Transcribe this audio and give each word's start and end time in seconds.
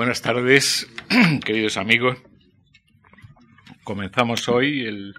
Buenas 0.00 0.22
tardes, 0.22 0.88
queridos 1.44 1.76
amigos. 1.76 2.16
Comenzamos 3.84 4.48
hoy 4.48 4.86
el 4.86 5.14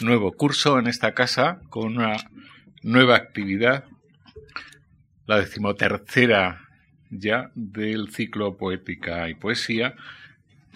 nuevo 0.00 0.30
curso 0.30 0.78
en 0.78 0.86
esta 0.86 1.12
casa 1.12 1.60
con 1.70 1.96
una 1.96 2.16
nueva 2.84 3.16
actividad, 3.16 3.86
la 5.26 5.40
decimotercera 5.40 6.68
ya 7.10 7.50
del 7.56 8.12
ciclo 8.12 8.56
Poética 8.56 9.28
y 9.28 9.34
Poesía, 9.34 9.96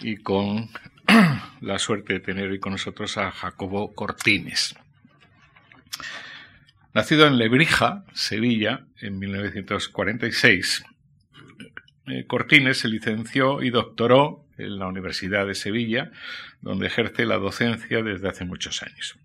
y 0.01 0.17
con 0.17 0.71
la 1.61 1.79
suerte 1.79 2.15
de 2.15 2.21
tener 2.21 2.51
hoy 2.51 2.59
con 2.59 2.73
nosotros 2.73 3.17
a 3.17 3.31
Jacobo 3.31 3.95
Cortines. 3.95 4.75
Nacido 6.93 7.29
en 7.29 7.39
Lebrija, 7.39 8.07
Sevilla, 8.13 8.87
en 9.01 9.21
1946, 9.21 10.81
eh, 10.81 10.94
Cortines 12.27 12.79
se 12.79 12.89
licenció 12.89 13.63
y 13.63 13.71
doctoró 13.71 14.45
en 14.59 14.79
la 14.79 14.87
Universidad 14.87 15.47
de 15.47 15.55
Sevilla, 15.55 16.11
donde 16.61 16.87
ejerce 16.87 17.25
la 17.25 17.39
docencia 17.39 18.03
desde 18.03 18.29
hace 18.29 18.45
muchos 18.45 18.83
años. 18.83 19.19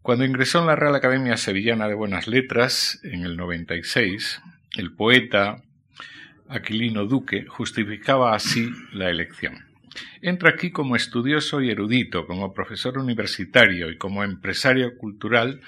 Cuando 0.00 0.24
ingresó 0.24 0.60
en 0.60 0.66
la 0.66 0.76
Real 0.76 0.94
Academia 0.94 1.36
Sevillana 1.36 1.86
de 1.88 1.94
Buenas 1.94 2.26
Letras 2.26 3.00
en 3.04 3.24
el 3.24 3.36
96, 3.36 4.40
el 4.76 4.92
poeta 4.92 5.62
Aquilino 6.48 7.06
Duque 7.06 7.46
justificaba 7.46 8.34
así 8.34 8.70
la 8.92 9.10
elección. 9.10 9.66
Entra 10.22 10.50
aquí 10.50 10.70
como 10.70 10.96
estudioso 10.96 11.60
y 11.60 11.70
erudito, 11.70 12.26
como 12.26 12.54
profesor 12.54 12.98
universitario 12.98 13.90
y 13.90 13.98
como 13.98 14.24
empresario 14.24 14.96
cultural 14.96 15.60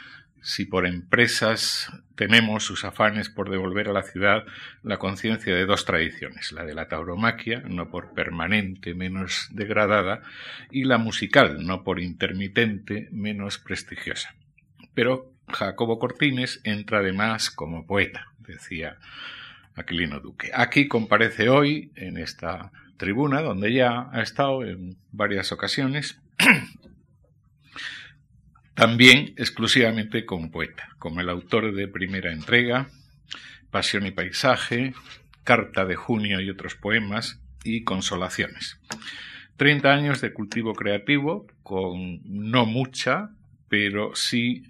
si 0.44 0.66
por 0.66 0.86
empresas 0.86 1.90
tenemos 2.16 2.64
sus 2.64 2.84
afanes 2.84 3.30
por 3.30 3.50
devolver 3.50 3.88
a 3.88 3.92
la 3.92 4.02
ciudad 4.02 4.44
la 4.82 4.98
conciencia 4.98 5.54
de 5.54 5.64
dos 5.64 5.86
tradiciones, 5.86 6.52
la 6.52 6.64
de 6.64 6.74
la 6.74 6.86
tauromaquia, 6.86 7.62
no 7.66 7.88
por 7.88 8.12
permanente 8.12 8.94
menos 8.94 9.48
degradada, 9.52 10.20
y 10.70 10.84
la 10.84 10.98
musical, 10.98 11.64
no 11.66 11.82
por 11.82 11.98
intermitente 11.98 13.08
menos 13.10 13.58
prestigiosa. 13.58 14.34
Pero 14.92 15.32
Jacobo 15.48 15.98
Cortines 15.98 16.60
entra 16.62 16.98
además 16.98 17.50
como 17.50 17.86
poeta, 17.86 18.28
decía 18.46 18.98
Aquilino 19.74 20.20
Duque. 20.20 20.50
Aquí 20.54 20.88
comparece 20.88 21.48
hoy 21.48 21.90
en 21.96 22.18
esta 22.18 22.70
tribuna, 22.98 23.40
donde 23.40 23.72
ya 23.72 24.10
ha 24.12 24.20
estado 24.20 24.62
en 24.62 24.98
varias 25.10 25.52
ocasiones, 25.52 26.20
también 28.74 29.34
exclusivamente 29.36 30.24
como 30.24 30.50
poeta, 30.50 30.88
como 30.98 31.20
el 31.20 31.28
autor 31.28 31.74
de 31.74 31.88
primera 31.88 32.32
entrega, 32.32 32.88
Pasión 33.70 34.06
y 34.06 34.10
Paisaje, 34.10 34.94
Carta 35.44 35.84
de 35.84 35.96
Junio 35.96 36.40
y 36.40 36.50
otros 36.50 36.74
poemas, 36.74 37.40
y 37.64 37.82
Consolaciones. 37.82 38.78
Treinta 39.56 39.92
años 39.92 40.20
de 40.20 40.32
cultivo 40.32 40.74
creativo, 40.74 41.46
con 41.62 42.20
no 42.24 42.66
mucha, 42.66 43.30
pero 43.68 44.14
sí 44.14 44.64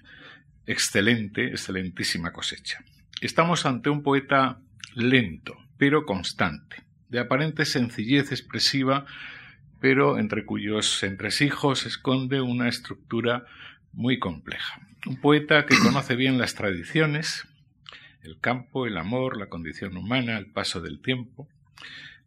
excelente, 0.67 1.49
excelentísima 1.49 2.33
cosecha. 2.33 2.85
Estamos 3.21 3.67
ante 3.67 3.91
un 3.91 4.03
poeta 4.03 4.59
lento, 4.95 5.57
pero 5.77 6.05
constante, 6.05 6.85
de 7.09 7.21
aparente 7.21 7.65
sencillez 7.65 8.31
expresiva, 8.31 9.07
pero 9.81 10.19
entre 10.19 10.45
cuyos 10.45 11.03
entresijos 11.03 11.87
esconde 11.87 12.41
una 12.41 12.69
estructura 12.69 13.45
muy 13.95 14.19
compleja. 14.19 14.81
Un 15.07 15.17
poeta 15.17 15.67
que 15.67 15.79
conoce 15.79 16.17
bien 16.17 16.39
las 16.39 16.55
tradiciones, 16.55 17.47
el 18.23 18.39
campo, 18.39 18.87
el 18.87 18.97
amor, 18.97 19.37
la 19.37 19.49
condición 19.49 19.97
humana, 19.97 20.39
el 20.39 20.47
paso 20.47 20.81
del 20.81 21.01
tiempo, 21.01 21.49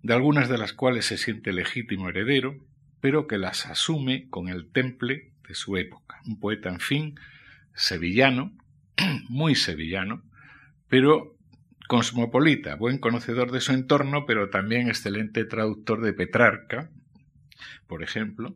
de 0.03 0.13
algunas 0.13 0.47
de 0.49 0.57
las 0.57 0.73
cuales 0.73 1.05
se 1.05 1.17
siente 1.17 1.51
legítimo 1.51 2.09
heredero, 2.09 2.55
pero 3.01 3.27
que 3.27 3.37
las 3.37 3.65
asume 3.65 4.29
con 4.29 4.47
el 4.47 4.69
temple 4.71 5.31
de 5.47 5.55
su 5.55 5.77
época. 5.77 6.21
Un 6.25 6.39
poeta, 6.39 6.69
en 6.69 6.79
fin, 6.79 7.19
sevillano, 7.73 8.53
muy 9.29 9.55
sevillano, 9.55 10.23
pero 10.87 11.35
cosmopolita, 11.87 12.75
buen 12.75 12.99
conocedor 12.99 13.51
de 13.51 13.61
su 13.61 13.71
entorno, 13.71 14.25
pero 14.25 14.49
también 14.49 14.87
excelente 14.87 15.45
traductor 15.45 16.01
de 16.01 16.13
Petrarca, 16.13 16.91
por 17.87 18.03
ejemplo, 18.03 18.55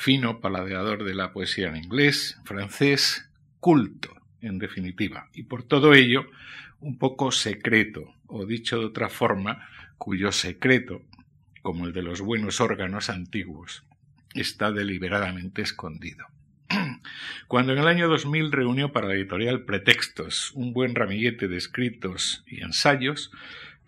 fino 0.00 0.40
paladeador 0.40 1.04
de 1.04 1.14
la 1.14 1.30
poesía 1.30 1.68
en 1.68 1.76
inglés, 1.76 2.40
francés, 2.44 3.28
culto, 3.60 4.16
en 4.40 4.58
definitiva, 4.58 5.28
y 5.34 5.42
por 5.42 5.62
todo 5.62 5.92
ello 5.92 6.24
un 6.80 6.96
poco 6.96 7.30
secreto, 7.30 8.14
o 8.26 8.46
dicho 8.46 8.78
de 8.78 8.86
otra 8.86 9.10
forma, 9.10 9.68
cuyo 9.98 10.32
secreto, 10.32 11.02
como 11.60 11.84
el 11.84 11.92
de 11.92 12.00
los 12.00 12.22
buenos 12.22 12.62
órganos 12.62 13.10
antiguos, 13.10 13.84
está 14.32 14.72
deliberadamente 14.72 15.60
escondido. 15.60 16.24
Cuando 17.46 17.74
en 17.74 17.80
el 17.80 17.86
año 17.86 18.08
2000 18.08 18.52
reunió 18.52 18.92
para 18.92 19.06
la 19.06 19.14
editorial 19.14 19.64
Pretextos 19.66 20.52
un 20.52 20.72
buen 20.72 20.94
ramillete 20.94 21.46
de 21.46 21.58
escritos 21.58 22.42
y 22.46 22.62
ensayos, 22.62 23.30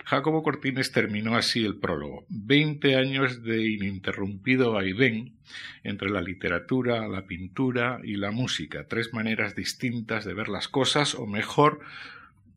Jacobo 0.04 0.42
Cortines 0.42 0.92
terminó 0.92 1.36
así 1.36 1.64
el 1.64 1.76
prólogo. 1.76 2.24
Veinte 2.28 2.96
años 2.96 3.42
de 3.42 3.68
ininterrumpido 3.68 4.72
vaivén 4.72 5.36
entre 5.84 6.10
la 6.10 6.20
literatura, 6.20 7.06
la 7.08 7.26
pintura 7.26 8.00
y 8.02 8.16
la 8.16 8.30
música, 8.30 8.86
tres 8.88 9.12
maneras 9.12 9.54
distintas 9.54 10.24
de 10.24 10.34
ver 10.34 10.48
las 10.48 10.68
cosas, 10.68 11.14
o 11.14 11.26
mejor, 11.26 11.80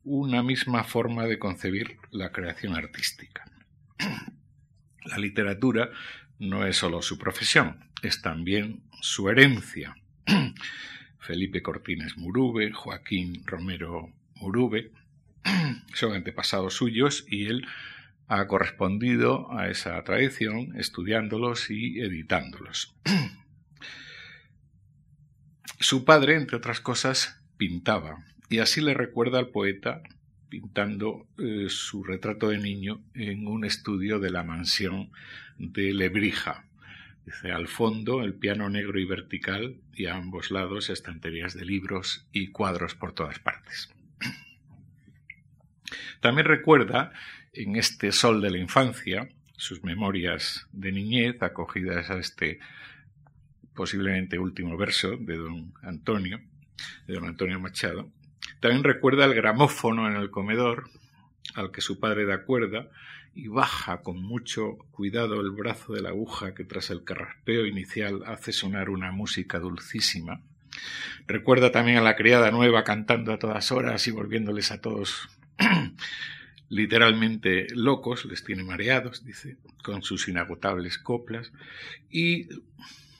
una 0.04 0.44
misma 0.44 0.84
forma 0.84 1.26
de 1.26 1.40
concebir 1.40 1.98
la 2.12 2.32
creación 2.32 2.76
artística. 2.76 3.46
La 5.06 5.20
literatura 5.20 5.92
no 6.40 6.66
es 6.66 6.78
sólo 6.78 7.04
su 7.04 7.20
profesión, 7.20 7.92
es 8.02 8.24
también 8.24 8.82
su 9.02 9.30
herencia. 9.30 9.96
Felipe 11.20 11.62
Cortines 11.62 12.18
Murube, 12.18 12.72
Joaquín 12.72 13.44
Romero 13.46 14.12
Murube, 14.36 14.92
son 15.94 16.14
antepasados 16.14 16.74
suyos 16.74 17.26
y 17.30 17.46
él 17.46 17.66
ha 18.28 18.48
correspondido 18.48 19.52
a 19.58 19.70
esa 19.70 20.04
tradición 20.04 20.76
estudiándolos 20.78 21.70
y 21.70 22.02
editándolos. 22.02 22.96
Su 25.80 26.06
padre, 26.06 26.36
entre 26.36 26.58
otras 26.58 26.80
cosas, 26.80 27.42
pintaba 27.58 28.26
y 28.50 28.60
así 28.60 28.82
le 28.82 28.94
recuerda 28.94 29.40
al 29.40 29.50
poeta 29.50 30.02
pintando 30.50 31.28
eh, 31.38 31.68
su 31.70 32.04
retrato 32.04 32.50
de 32.50 32.60
niño 32.60 33.02
en 33.14 33.48
un 33.48 33.66
estudio 33.66 34.20
de 34.20 34.30
la 34.30 34.44
mansión 34.44 35.12
de 35.58 35.94
Lebrija. 35.94 36.66
Dice, 37.26 37.52
al 37.52 37.68
fondo 37.68 38.22
el 38.22 38.36
piano 38.36 38.70
negro 38.70 39.00
y 39.00 39.06
vertical 39.06 39.78
y 39.94 40.06
a 40.06 40.16
ambos 40.16 40.52
lados 40.52 40.90
estanterías 40.90 41.56
de 41.56 41.66
libros 41.66 42.28
y 42.32 42.50
cuadros 42.50 42.94
por 42.94 43.14
todas 43.14 43.40
partes. 43.40 43.95
También 46.22 46.48
recuerda 46.48 47.12
en 47.54 47.76
este 47.76 48.12
sol 48.12 48.42
de 48.42 48.52
la 48.52 48.58
infancia 48.58 49.30
sus 49.58 49.84
memorias 49.84 50.68
de 50.72 50.92
niñez 50.92 51.42
acogidas 51.42 52.10
a 52.10 52.18
este 52.18 52.60
posiblemente 53.74 54.40
último 54.40 54.78
verso 54.78 55.18
de 55.18 55.38
don 55.38 55.74
Antonio, 55.82 56.40
de 57.08 57.14
don 57.14 57.26
Antonio 57.26 57.60
Machado. 57.60 58.10
También 58.60 58.84
recuerda 58.84 59.26
el 59.26 59.34
gramófono 59.34 60.08
en 60.08 60.16
el 60.16 60.32
comedor 60.32 60.90
al 61.56 61.72
que 61.72 61.82
su 61.82 62.00
padre 62.00 62.26
da 62.26 62.44
cuerda 62.44 62.90
y 63.34 63.48
baja 63.48 64.02
con 64.02 64.22
mucho 64.22 64.78
cuidado 64.92 65.42
el 65.42 65.52
brazo 65.52 65.94
de 65.94 66.02
la 66.02 66.10
aguja 66.10 66.54
que 66.54 66.64
tras 66.64 66.90
el 66.90 67.04
carraspeo 67.04 67.66
inicial 67.66 68.24
hace 68.26 68.54
sonar 68.54 68.90
una 68.90 69.12
música 69.12 69.60
dulcísima. 69.60 70.42
Recuerda 71.28 71.72
también 71.72 71.98
a 71.98 72.02
la 72.02 72.16
criada 72.16 72.52
nueva 72.52 72.84
cantando 72.84 73.34
a 73.34 73.40
todas 73.40 73.72
horas 73.72 74.08
y 74.08 74.12
volviéndoles 74.12 74.72
a 74.72 74.82
todos 74.82 75.30
literalmente 76.70 77.68
locos, 77.76 78.26
les 78.26 78.44
tiene 78.44 78.64
mareados, 78.64 79.26
dice, 79.26 79.58
con 79.84 80.04
sus 80.04 80.28
inagotables 80.28 80.98
coplas, 80.98 81.52
y 82.10 82.48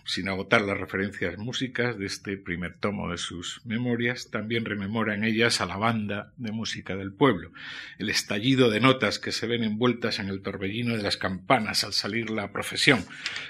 sin 0.06 0.30
agotar 0.30 0.62
las 0.62 0.78
referencias 0.78 1.38
músicas 1.38 1.98
de 1.98 2.06
este 2.06 2.38
primer 2.38 2.76
tomo 2.76 3.10
de 3.10 3.18
sus 3.18 3.62
memorias, 3.66 4.30
también 4.30 4.64
rememora 4.64 5.16
en 5.16 5.24
ellas 5.24 5.62
a 5.62 5.66
la 5.66 5.78
banda 5.78 6.32
de 6.38 6.52
música 6.52 6.96
del 6.96 7.12
pueblo, 7.12 7.52
el 7.98 8.10
estallido 8.10 8.70
de 8.70 8.80
notas 8.80 9.18
que 9.18 9.32
se 9.32 9.48
ven 9.48 9.64
envueltas 9.64 10.20
en 10.20 10.30
el 10.30 10.42
torbellino 10.42 10.96
de 10.96 11.02
las 11.02 11.18
campanas 11.18 11.84
al 11.84 11.94
salir 11.94 12.30
la 12.30 12.52
profesión. 12.52 13.04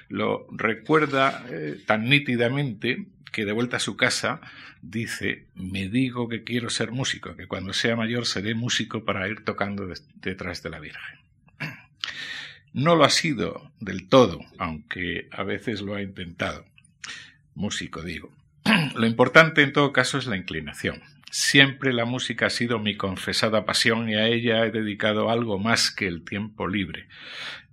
Lo 0.07 0.47
recuerda 0.49 1.45
eh, 1.49 1.77
tan 1.85 2.07
nítidamente 2.07 3.05
que 3.35 3.43
de 3.43 3.51
vuelta 3.51 3.75
a 3.75 3.81
su 3.81 3.97
casa 3.97 4.39
dice, 4.81 5.47
me 5.55 5.89
digo 5.89 6.29
que 6.29 6.45
quiero 6.45 6.69
ser 6.69 6.91
músico, 6.91 7.35
que 7.35 7.47
cuando 7.47 7.73
sea 7.73 7.97
mayor 7.97 8.25
seré 8.25 8.55
músico 8.55 9.03
para 9.03 9.27
ir 9.27 9.43
tocando 9.43 9.91
detrás 10.21 10.63
de 10.63 10.69
la 10.69 10.79
Virgen. 10.79 11.19
No 12.71 12.95
lo 12.95 13.03
ha 13.03 13.09
sido 13.09 13.73
del 13.81 14.07
todo, 14.07 14.39
aunque 14.57 15.27
a 15.31 15.43
veces 15.43 15.81
lo 15.81 15.95
ha 15.95 16.01
intentado. 16.01 16.65
Músico, 17.55 18.03
digo. 18.03 18.33
Lo 18.95 19.05
importante 19.05 19.63
en 19.63 19.73
todo 19.73 19.91
caso 19.91 20.17
es 20.17 20.27
la 20.27 20.37
inclinación. 20.37 21.01
Siempre 21.29 21.93
la 21.93 22.05
música 22.05 22.45
ha 22.45 22.49
sido 22.49 22.79
mi 22.79 22.95
confesada 22.95 23.65
pasión 23.65 24.09
y 24.09 24.15
a 24.15 24.27
ella 24.27 24.65
he 24.65 24.71
dedicado 24.71 25.29
algo 25.29 25.59
más 25.59 25.91
que 25.91 26.07
el 26.07 26.23
tiempo 26.23 26.67
libre. 26.67 27.07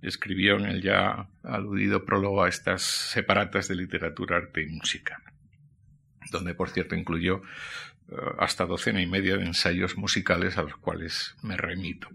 Escribió 0.01 0.57
en 0.57 0.65
el 0.65 0.81
ya 0.81 1.27
aludido 1.43 2.05
prólogo 2.05 2.43
a 2.43 2.49
estas 2.49 2.81
separatas 2.81 3.69
de 3.69 3.75
literatura, 3.75 4.37
arte 4.37 4.63
y 4.63 4.67
música, 4.67 5.21
donde 6.33 6.53
por 6.53 6.69
cierto 6.69 6.95
incluyó 6.95 7.41
eh, 8.09 8.15
hasta 8.39 8.65
docena 8.65 9.01
y 9.01 9.07
media 9.07 9.37
de 9.37 9.45
ensayos 9.45 9.97
musicales 9.97 10.57
a 10.57 10.63
los 10.63 10.75
cuales 10.75 11.35
me 11.41 11.55
remito. 11.55 12.09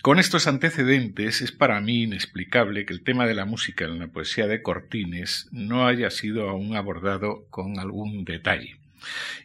Con 0.00 0.20
estos 0.20 0.46
antecedentes 0.46 1.40
es 1.40 1.50
para 1.50 1.80
mí 1.80 2.04
inexplicable 2.04 2.86
que 2.86 2.92
el 2.92 3.02
tema 3.02 3.26
de 3.26 3.34
la 3.34 3.44
música 3.44 3.84
en 3.84 3.98
la 3.98 4.06
poesía 4.06 4.46
de 4.46 4.62
Cortines 4.62 5.48
no 5.50 5.88
haya 5.88 6.10
sido 6.10 6.48
aún 6.48 6.76
abordado 6.76 7.46
con 7.50 7.80
algún 7.80 8.24
detalle. 8.24 8.76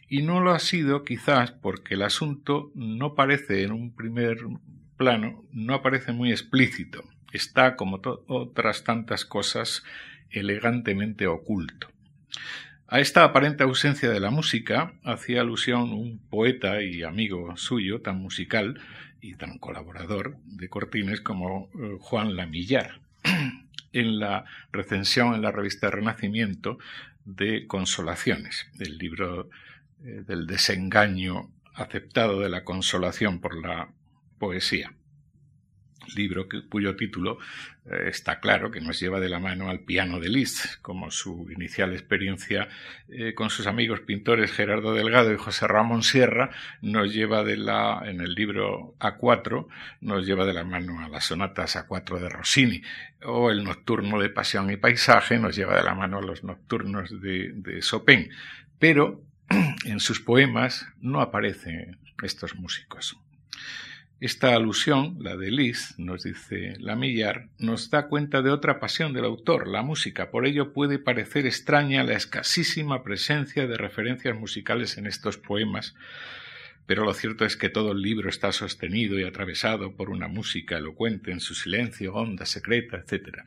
Y 0.08 0.22
no 0.22 0.40
lo 0.40 0.52
ha 0.52 0.60
sido 0.60 1.02
quizás 1.02 1.50
porque 1.50 1.94
el 1.94 2.02
asunto 2.02 2.70
no 2.76 3.16
parece 3.16 3.64
en 3.64 3.72
un 3.72 3.94
primer 3.94 4.38
plano, 4.96 5.44
no 5.50 5.74
aparece 5.74 6.12
muy 6.12 6.30
explícito. 6.30 7.02
Está, 7.32 7.74
como 7.74 8.00
otras 8.28 8.84
tantas 8.84 9.24
cosas, 9.24 9.82
elegantemente 10.30 11.26
oculto. 11.26 11.88
A 12.86 13.00
esta 13.00 13.24
aparente 13.24 13.62
ausencia 13.62 14.10
de 14.10 14.20
la 14.20 14.30
música 14.30 14.92
hacía 15.04 15.40
alusión 15.40 15.92
un 15.92 16.18
poeta 16.18 16.82
y 16.82 17.02
amigo 17.02 17.56
suyo, 17.56 18.02
tan 18.02 18.18
musical 18.18 18.78
y 19.22 19.36
tan 19.36 19.58
colaborador 19.58 20.36
de 20.44 20.68
Cortines 20.68 21.22
como 21.22 21.70
eh, 21.74 21.96
Juan 21.98 22.36
Lamillar, 22.36 23.00
en 23.92 24.18
la 24.18 24.44
recensión 24.70 25.34
en 25.34 25.40
la 25.40 25.50
revista 25.50 25.90
Renacimiento 25.90 26.78
de 27.24 27.66
Consolaciones, 27.66 28.66
el 28.78 28.98
libro 28.98 29.48
eh, 30.04 30.22
del 30.26 30.46
desengaño 30.46 31.50
aceptado 31.72 32.40
de 32.40 32.50
la 32.50 32.64
consolación 32.64 33.40
por 33.40 33.56
la 33.56 33.88
poesía 34.38 34.92
libro 36.14 36.46
cuyo 36.68 36.96
título 36.96 37.38
eh, 37.86 38.08
está 38.08 38.40
claro 38.40 38.70
que 38.70 38.80
nos 38.80 38.98
lleva 38.98 39.20
de 39.20 39.28
la 39.28 39.38
mano 39.38 39.68
al 39.68 39.80
piano 39.80 40.20
de 40.20 40.28
Liszt, 40.28 40.80
como 40.80 41.10
su 41.10 41.50
inicial 41.50 41.92
experiencia 41.92 42.68
eh, 43.08 43.34
con 43.34 43.50
sus 43.50 43.66
amigos 43.66 44.00
pintores 44.00 44.52
Gerardo 44.52 44.94
Delgado 44.94 45.32
y 45.32 45.36
José 45.36 45.66
Ramón 45.66 46.02
Sierra 46.02 46.50
nos 46.80 47.12
lleva 47.12 47.44
de 47.44 47.56
la 47.56 48.02
en 48.06 48.20
el 48.20 48.34
libro 48.34 48.94
A4 49.00 49.66
nos 50.00 50.26
lleva 50.26 50.44
de 50.44 50.54
la 50.54 50.64
mano 50.64 51.04
a 51.04 51.08
las 51.08 51.26
sonatas 51.26 51.76
A4 51.76 52.18
de 52.18 52.28
Rossini 52.28 52.82
o 53.22 53.50
el 53.50 53.64
nocturno 53.64 54.20
de 54.20 54.30
Pasión 54.30 54.70
y 54.70 54.76
Paisaje 54.76 55.38
nos 55.38 55.56
lleva 55.56 55.76
de 55.76 55.84
la 55.84 55.94
mano 55.94 56.18
a 56.18 56.22
los 56.22 56.44
nocturnos 56.44 57.20
de, 57.20 57.52
de 57.54 57.80
Chopin, 57.80 58.30
pero 58.78 59.22
en 59.84 60.00
sus 60.00 60.20
poemas 60.20 60.86
no 61.00 61.20
aparecen 61.20 61.98
estos 62.22 62.56
músicos. 62.56 63.18
Esta 64.24 64.54
alusión, 64.54 65.18
la 65.20 65.36
de 65.36 65.50
Liz, 65.50 65.98
nos 65.98 66.22
dice 66.22 66.78
Lamillar, 66.78 67.48
nos 67.58 67.90
da 67.90 68.08
cuenta 68.08 68.40
de 68.40 68.48
otra 68.48 68.80
pasión 68.80 69.12
del 69.12 69.26
autor, 69.26 69.68
la 69.68 69.82
música. 69.82 70.30
Por 70.30 70.46
ello 70.46 70.72
puede 70.72 70.98
parecer 70.98 71.44
extraña 71.44 72.04
la 72.04 72.14
escasísima 72.14 73.04
presencia 73.04 73.66
de 73.66 73.76
referencias 73.76 74.34
musicales 74.34 74.96
en 74.96 75.06
estos 75.06 75.36
poemas, 75.36 75.94
pero 76.86 77.04
lo 77.04 77.12
cierto 77.12 77.44
es 77.44 77.58
que 77.58 77.68
todo 77.68 77.92
el 77.92 78.00
libro 78.00 78.30
está 78.30 78.50
sostenido 78.52 79.20
y 79.20 79.24
atravesado 79.24 79.94
por 79.94 80.08
una 80.08 80.26
música 80.26 80.78
elocuente 80.78 81.30
en 81.30 81.40
su 81.40 81.54
silencio, 81.54 82.14
honda, 82.14 82.46
secreta, 82.46 83.04
etc. 83.06 83.40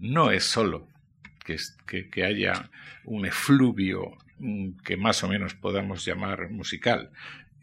No 0.00 0.32
es 0.32 0.58
que, 1.86 2.10
que 2.10 2.24
haya 2.24 2.68
un 3.04 3.26
efluvio 3.26 4.18
mm, 4.40 4.70
que 4.84 4.96
más 4.96 5.22
o 5.22 5.28
menos 5.28 5.54
podamos 5.54 6.04
llamar 6.04 6.50
musical, 6.50 7.12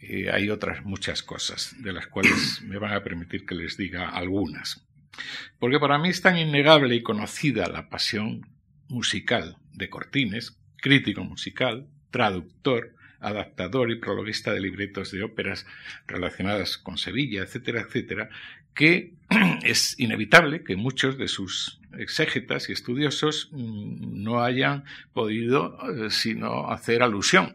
eh, 0.02 0.30
hay 0.32 0.50
otras 0.50 0.84
muchas 0.84 1.22
cosas 1.24 1.76
de 1.80 1.94
las 1.94 2.08
cuales 2.08 2.62
me 2.66 2.78
van 2.78 2.94
a 2.94 3.04
permitir 3.04 3.46
que 3.46 3.56
les 3.56 3.78
diga 3.78 4.10
algunas. 4.10 4.86
Porque 5.60 5.80
para 5.80 5.98
mí 5.98 6.10
es 6.10 6.22
tan 6.22 6.38
innegable 6.38 6.96
y 6.96 7.04
conocida 7.04 7.68
la 7.68 7.90
pasión 7.90 8.48
musical 8.88 9.58
de 9.74 9.90
Cortines, 9.90 10.58
crítico 10.78 11.24
musical, 11.24 11.88
traductor, 12.10 12.96
adaptador 13.20 13.92
y 13.92 14.00
prologuista 14.00 14.52
de 14.52 14.62
libretos 14.62 15.12
de 15.12 15.24
óperas 15.24 15.66
relacionadas 16.08 16.78
con 16.78 16.98
Sevilla, 16.98 17.44
etcétera, 17.44 17.82
etcétera, 17.82 18.30
que 18.74 19.14
es 19.64 20.00
inevitable 20.00 20.64
que 20.64 20.76
muchos 20.76 21.18
de 21.18 21.28
sus 21.28 21.80
exégetas 21.98 22.70
y 22.70 22.74
estudiosos 22.74 23.50
mm, 23.52 24.24
no 24.24 24.44
hayan 24.44 24.86
podido 25.14 25.78
eh, 25.90 26.10
sino 26.10 26.72
hacer 26.72 27.04
alusión 27.04 27.54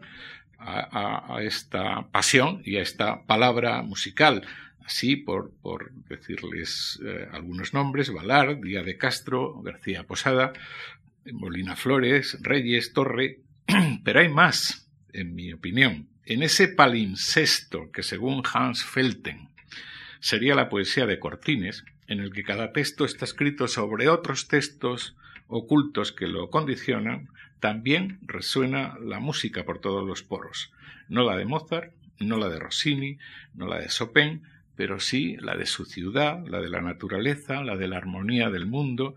a, 0.59 1.39
esta 1.41 2.07
pasión 2.11 2.61
y 2.65 2.77
a 2.77 2.81
esta 2.81 3.23
palabra 3.25 3.81
musical. 3.81 4.45
Así, 4.85 5.17
por, 5.17 5.51
por 5.61 5.91
decirles 6.07 6.99
eh, 7.05 7.27
algunos 7.31 7.73
nombres, 7.73 8.11
Valar, 8.11 8.61
Díaz 8.61 8.85
de 8.85 8.97
Castro, 8.97 9.61
García 9.61 10.03
Posada, 10.03 10.53
Molina 11.33 11.75
Flores, 11.75 12.37
Reyes, 12.41 12.93
Torre, 12.93 13.41
pero 14.03 14.21
hay 14.21 14.29
más, 14.29 14.89
en 15.11 15.35
mi 15.35 15.51
opinión. 15.51 16.07
En 16.25 16.43
ese 16.43 16.67
palincesto 16.67 17.91
que 17.91 18.03
según 18.03 18.43
Hans 18.53 18.83
Felten 18.83 19.49
sería 20.19 20.55
la 20.55 20.69
poesía 20.69 21.05
de 21.05 21.19
Cortines, 21.19 21.83
en 22.07 22.19
el 22.19 22.31
que 22.31 22.43
cada 22.43 22.71
texto 22.71 23.05
está 23.05 23.25
escrito 23.25 23.67
sobre 23.67 24.09
otros 24.09 24.47
textos 24.47 25.15
ocultos 25.47 26.11
que 26.11 26.27
lo 26.27 26.49
condicionan, 26.49 27.29
también 27.59 28.19
resuena 28.21 28.97
la 29.01 29.19
música 29.19 29.63
por 29.65 29.79
todos 29.79 30.07
los 30.07 30.23
poros. 30.23 30.71
No 31.09 31.23
la 31.23 31.35
de 31.35 31.45
Mozart, 31.45 31.93
no 32.19 32.37
la 32.37 32.49
de 32.49 32.59
Rossini, 32.59 33.17
no 33.53 33.67
la 33.67 33.79
de 33.79 33.87
Chopin, 33.87 34.43
pero 34.75 34.99
sí 34.99 35.37
la 35.39 35.55
de 35.55 35.65
su 35.65 35.85
ciudad, 35.85 36.45
la 36.47 36.61
de 36.61 36.69
la 36.69 36.81
naturaleza, 36.81 37.63
la 37.63 37.75
de 37.75 37.87
la 37.87 37.97
armonía 37.97 38.49
del 38.49 38.65
mundo, 38.67 39.15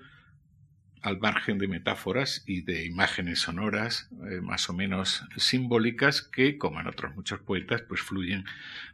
al 1.03 1.19
margen 1.19 1.59
de 1.59 1.69
metáforas 1.69 2.43
y 2.47 2.63
de 2.63 2.85
imágenes 2.85 3.41
sonoras 3.41 4.11
eh, 4.31 4.41
más 4.41 4.69
o 4.69 4.75
menos 4.75 5.25
simbólicas 5.37 6.23
que, 6.23 6.59
como 6.59 6.81
en 6.81 6.87
otros 6.87 7.15
muchos 7.15 7.41
poetas, 7.41 7.83
pues 7.83 8.01
fluyen 8.01 8.45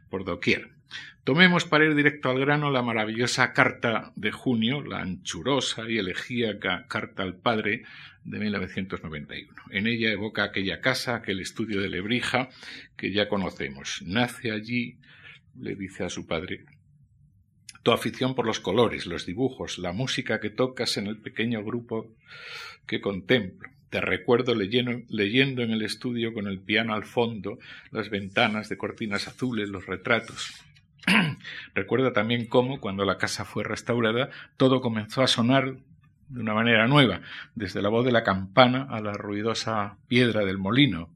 por 0.09 0.23
doquier. 0.23 0.71
Tomemos 1.23 1.65
para 1.65 1.83
ir 1.85 1.95
directo 1.95 2.29
al 2.29 2.39
grano 2.39 2.71
la 2.71 2.81
maravillosa 2.81 3.51
carta 3.51 4.13
de 4.15 4.31
junio, 4.31 4.81
la 4.81 4.99
anchurosa 4.99 5.89
y 5.89 5.97
elegíaca 5.97 6.85
carta 6.87 7.23
al 7.23 7.35
padre 7.35 7.83
de 8.27 8.39
1991. 8.39 9.53
En 9.71 9.87
ella 9.87 10.11
evoca 10.11 10.43
aquella 10.43 10.81
casa, 10.81 11.15
aquel 11.15 11.39
estudio 11.39 11.81
de 11.81 11.89
Lebrija 11.89 12.49
que 12.97 13.11
ya 13.11 13.29
conocemos. 13.29 14.03
Nace 14.05 14.51
allí, 14.51 14.97
le 15.57 15.75
dice 15.75 16.03
a 16.03 16.09
su 16.09 16.27
padre, 16.27 16.65
tu 17.83 17.91
afición 17.91 18.35
por 18.35 18.45
los 18.45 18.59
colores, 18.59 19.05
los 19.05 19.25
dibujos, 19.25 19.79
la 19.79 19.93
música 19.93 20.41
que 20.41 20.49
tocas 20.49 20.97
en 20.97 21.07
el 21.07 21.17
pequeño 21.17 21.63
grupo 21.63 22.13
que 22.85 22.99
contemplo. 22.99 23.69
Te 23.89 24.01
recuerdo 24.01 24.55
leyendo, 24.55 25.03
leyendo, 25.07 25.63
en 25.63 25.71
el 25.71 25.81
estudio 25.81 26.33
con 26.33 26.47
el 26.47 26.59
piano 26.59 26.93
al 26.93 27.05
fondo, 27.05 27.59
las 27.91 28.09
ventanas 28.09 28.67
de 28.67 28.75
cortinas 28.75 29.29
azules, 29.29 29.69
los 29.69 29.85
retratos. 29.85 30.53
Recuerda 31.73 32.11
también 32.11 32.47
cómo, 32.47 32.81
cuando 32.81 33.05
la 33.05 33.17
casa 33.17 33.45
fue 33.45 33.63
restaurada, 33.63 34.29
todo 34.57 34.81
comenzó 34.81 35.21
a 35.21 35.27
sonar 35.27 35.77
de 36.29 36.41
una 36.41 36.53
manera 36.53 36.87
nueva, 36.87 37.21
desde 37.55 37.81
la 37.81 37.89
voz 37.89 38.05
de 38.05 38.11
la 38.11 38.23
campana 38.23 38.87
a 38.89 39.01
la 39.01 39.13
ruidosa 39.13 39.97
piedra 40.07 40.45
del 40.45 40.57
molino. 40.57 41.09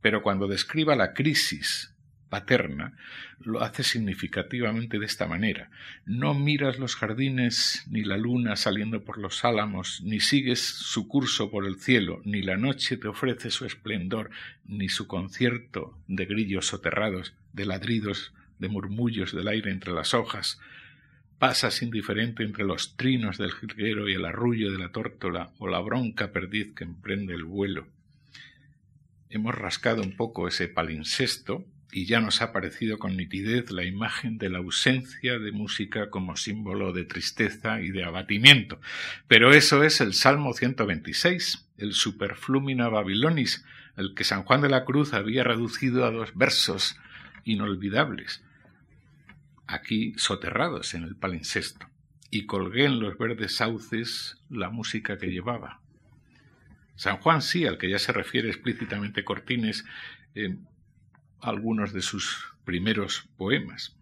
Pero 0.00 0.22
cuando 0.22 0.48
describa 0.48 0.96
la 0.96 1.12
crisis 1.14 1.92
paterna, 2.32 2.96
lo 3.40 3.62
hace 3.62 3.82
significativamente 3.82 4.98
de 4.98 5.04
esta 5.04 5.26
manera. 5.26 5.68
No 6.06 6.32
miras 6.32 6.78
los 6.78 6.96
jardines 6.96 7.84
ni 7.90 8.04
la 8.04 8.16
luna 8.16 8.56
saliendo 8.56 9.04
por 9.04 9.18
los 9.18 9.44
álamos, 9.44 10.00
ni 10.02 10.18
sigues 10.18 10.60
su 10.60 11.08
curso 11.08 11.50
por 11.50 11.66
el 11.66 11.78
cielo, 11.78 12.22
ni 12.24 12.40
la 12.40 12.56
noche 12.56 12.96
te 12.96 13.06
ofrece 13.06 13.50
su 13.50 13.66
esplendor, 13.66 14.30
ni 14.64 14.88
su 14.88 15.06
concierto 15.06 15.98
de 16.08 16.24
grillos 16.24 16.68
soterrados, 16.68 17.34
de 17.52 17.66
ladridos, 17.66 18.32
de 18.58 18.68
murmullos 18.68 19.34
del 19.34 19.48
aire 19.48 19.70
entre 19.70 19.92
las 19.92 20.14
hojas. 20.14 20.58
Pasas 21.42 21.82
indiferente 21.82 22.44
entre 22.44 22.62
los 22.62 22.96
trinos 22.96 23.36
del 23.36 23.50
jilguero 23.50 24.08
y 24.08 24.12
el 24.12 24.24
arrullo 24.26 24.70
de 24.70 24.78
la 24.78 24.92
tórtola 24.92 25.50
o 25.58 25.66
la 25.66 25.80
bronca 25.80 26.30
perdiz 26.30 26.72
que 26.72 26.84
emprende 26.84 27.34
el 27.34 27.42
vuelo. 27.42 27.88
Hemos 29.28 29.52
rascado 29.52 30.02
un 30.02 30.16
poco 30.16 30.46
ese 30.46 30.68
palincesto 30.68 31.64
y 31.90 32.06
ya 32.06 32.20
nos 32.20 32.42
ha 32.42 32.52
parecido 32.52 33.00
con 33.00 33.16
nitidez 33.16 33.72
la 33.72 33.82
imagen 33.82 34.38
de 34.38 34.50
la 34.50 34.58
ausencia 34.58 35.40
de 35.40 35.50
música 35.50 36.10
como 36.10 36.36
símbolo 36.36 36.92
de 36.92 37.06
tristeza 37.06 37.80
y 37.80 37.90
de 37.90 38.04
abatimiento. 38.04 38.80
Pero 39.26 39.52
eso 39.52 39.82
es 39.82 40.00
el 40.00 40.14
Salmo 40.14 40.52
126, 40.52 41.70
el 41.76 41.94
Superflumina 41.94 42.88
Babilonis, 42.88 43.64
el 43.96 44.14
que 44.14 44.22
San 44.22 44.44
Juan 44.44 44.60
de 44.60 44.68
la 44.68 44.84
Cruz 44.84 45.12
había 45.12 45.42
reducido 45.42 46.04
a 46.04 46.12
dos 46.12 46.36
versos 46.36 46.96
inolvidables, 47.42 48.44
aquí 49.72 50.14
soterrados 50.16 50.94
en 50.94 51.04
el 51.04 51.16
palincesto, 51.16 51.86
y 52.30 52.46
colgué 52.46 52.84
en 52.84 53.00
los 53.00 53.18
verdes 53.18 53.56
sauces 53.56 54.38
la 54.48 54.70
música 54.70 55.18
que 55.18 55.30
llevaba. 55.30 55.80
San 56.96 57.16
Juan 57.18 57.42
sí, 57.42 57.66
al 57.66 57.78
que 57.78 57.90
ya 57.90 57.98
se 57.98 58.12
refiere 58.12 58.48
explícitamente 58.48 59.24
Cortines, 59.24 59.84
eh, 60.34 60.56
algunos 61.40 61.92
de 61.92 62.02
sus 62.02 62.54
primeros 62.64 63.28
poemas. 63.36 63.96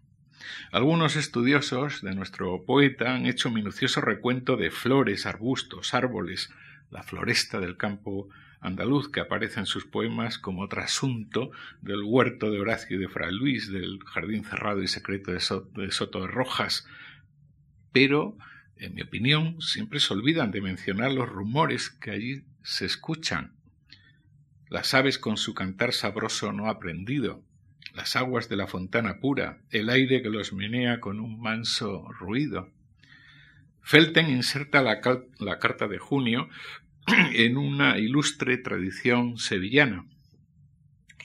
Algunos 0.71 1.15
estudiosos 1.15 2.01
de 2.01 2.13
nuestro 2.15 2.63
poeta 2.65 3.15
han 3.15 3.25
hecho 3.25 3.49
minucioso 3.49 4.01
recuento 4.01 4.57
de 4.57 4.71
flores, 4.71 5.25
arbustos, 5.25 5.93
árboles, 5.93 6.51
la 6.89 7.03
floresta 7.03 7.59
del 7.59 7.77
campo 7.77 8.29
andaluz 8.61 9.09
que 9.09 9.19
aparece 9.19 9.59
en 9.59 9.65
sus 9.65 9.85
poemas 9.85 10.37
como 10.37 10.67
trasunto 10.67 11.51
del 11.81 12.03
huerto 12.03 12.51
de 12.51 12.59
Horacio 12.59 12.95
y 12.95 12.99
de 12.99 13.09
Fray 13.09 13.33
Luis, 13.33 13.71
del 13.71 13.99
jardín 14.05 14.45
cerrado 14.45 14.81
y 14.83 14.87
secreto 14.87 15.31
de, 15.31 15.39
Soto 15.39 16.21
de 16.21 16.27
Rojas, 16.27 16.87
pero, 17.91 18.37
en 18.77 18.93
mi 18.95 19.01
opinión, 19.01 19.59
siempre 19.61 19.99
se 19.99 20.13
olvidan 20.13 20.51
de 20.51 20.61
mencionar 20.61 21.11
los 21.11 21.27
rumores 21.27 21.89
que 21.89 22.11
allí 22.11 22.43
se 22.63 22.85
escuchan. 22.85 23.53
Las 24.69 24.93
aves 24.93 25.17
con 25.17 25.37
su 25.37 25.53
cantar 25.53 25.91
sabroso 25.91 26.53
no 26.53 26.69
aprendido, 26.69 27.43
las 27.93 28.15
aguas 28.15 28.47
de 28.47 28.55
la 28.55 28.67
fontana 28.67 29.19
pura, 29.19 29.57
el 29.71 29.89
aire 29.89 30.21
que 30.21 30.29
los 30.29 30.53
menea 30.53 30.99
con 30.99 31.19
un 31.19 31.41
manso 31.41 32.07
ruido. 32.11 32.69
Felten 33.81 34.29
inserta 34.29 34.81
la, 34.83 35.01
la 35.39 35.59
carta 35.59 35.87
de 35.87 35.97
junio 35.97 36.47
en 37.33 37.57
una 37.57 37.97
ilustre 37.97 38.57
tradición 38.57 39.37
sevillana, 39.37 40.05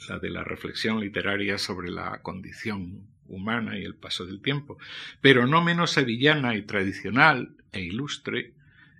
la 0.08 0.18
de 0.18 0.30
la 0.30 0.44
reflexión 0.44 1.00
literaria 1.00 1.58
sobre 1.58 1.90
la 1.90 2.22
condición 2.22 3.08
humana 3.28 3.78
y 3.78 3.84
el 3.84 3.96
paso 3.96 4.24
del 4.24 4.40
tiempo, 4.40 4.78
pero 5.20 5.46
no 5.46 5.62
menos 5.62 5.92
sevillana 5.92 6.56
y 6.56 6.62
tradicional 6.62 7.56
e 7.72 7.80
ilustre 7.80 8.54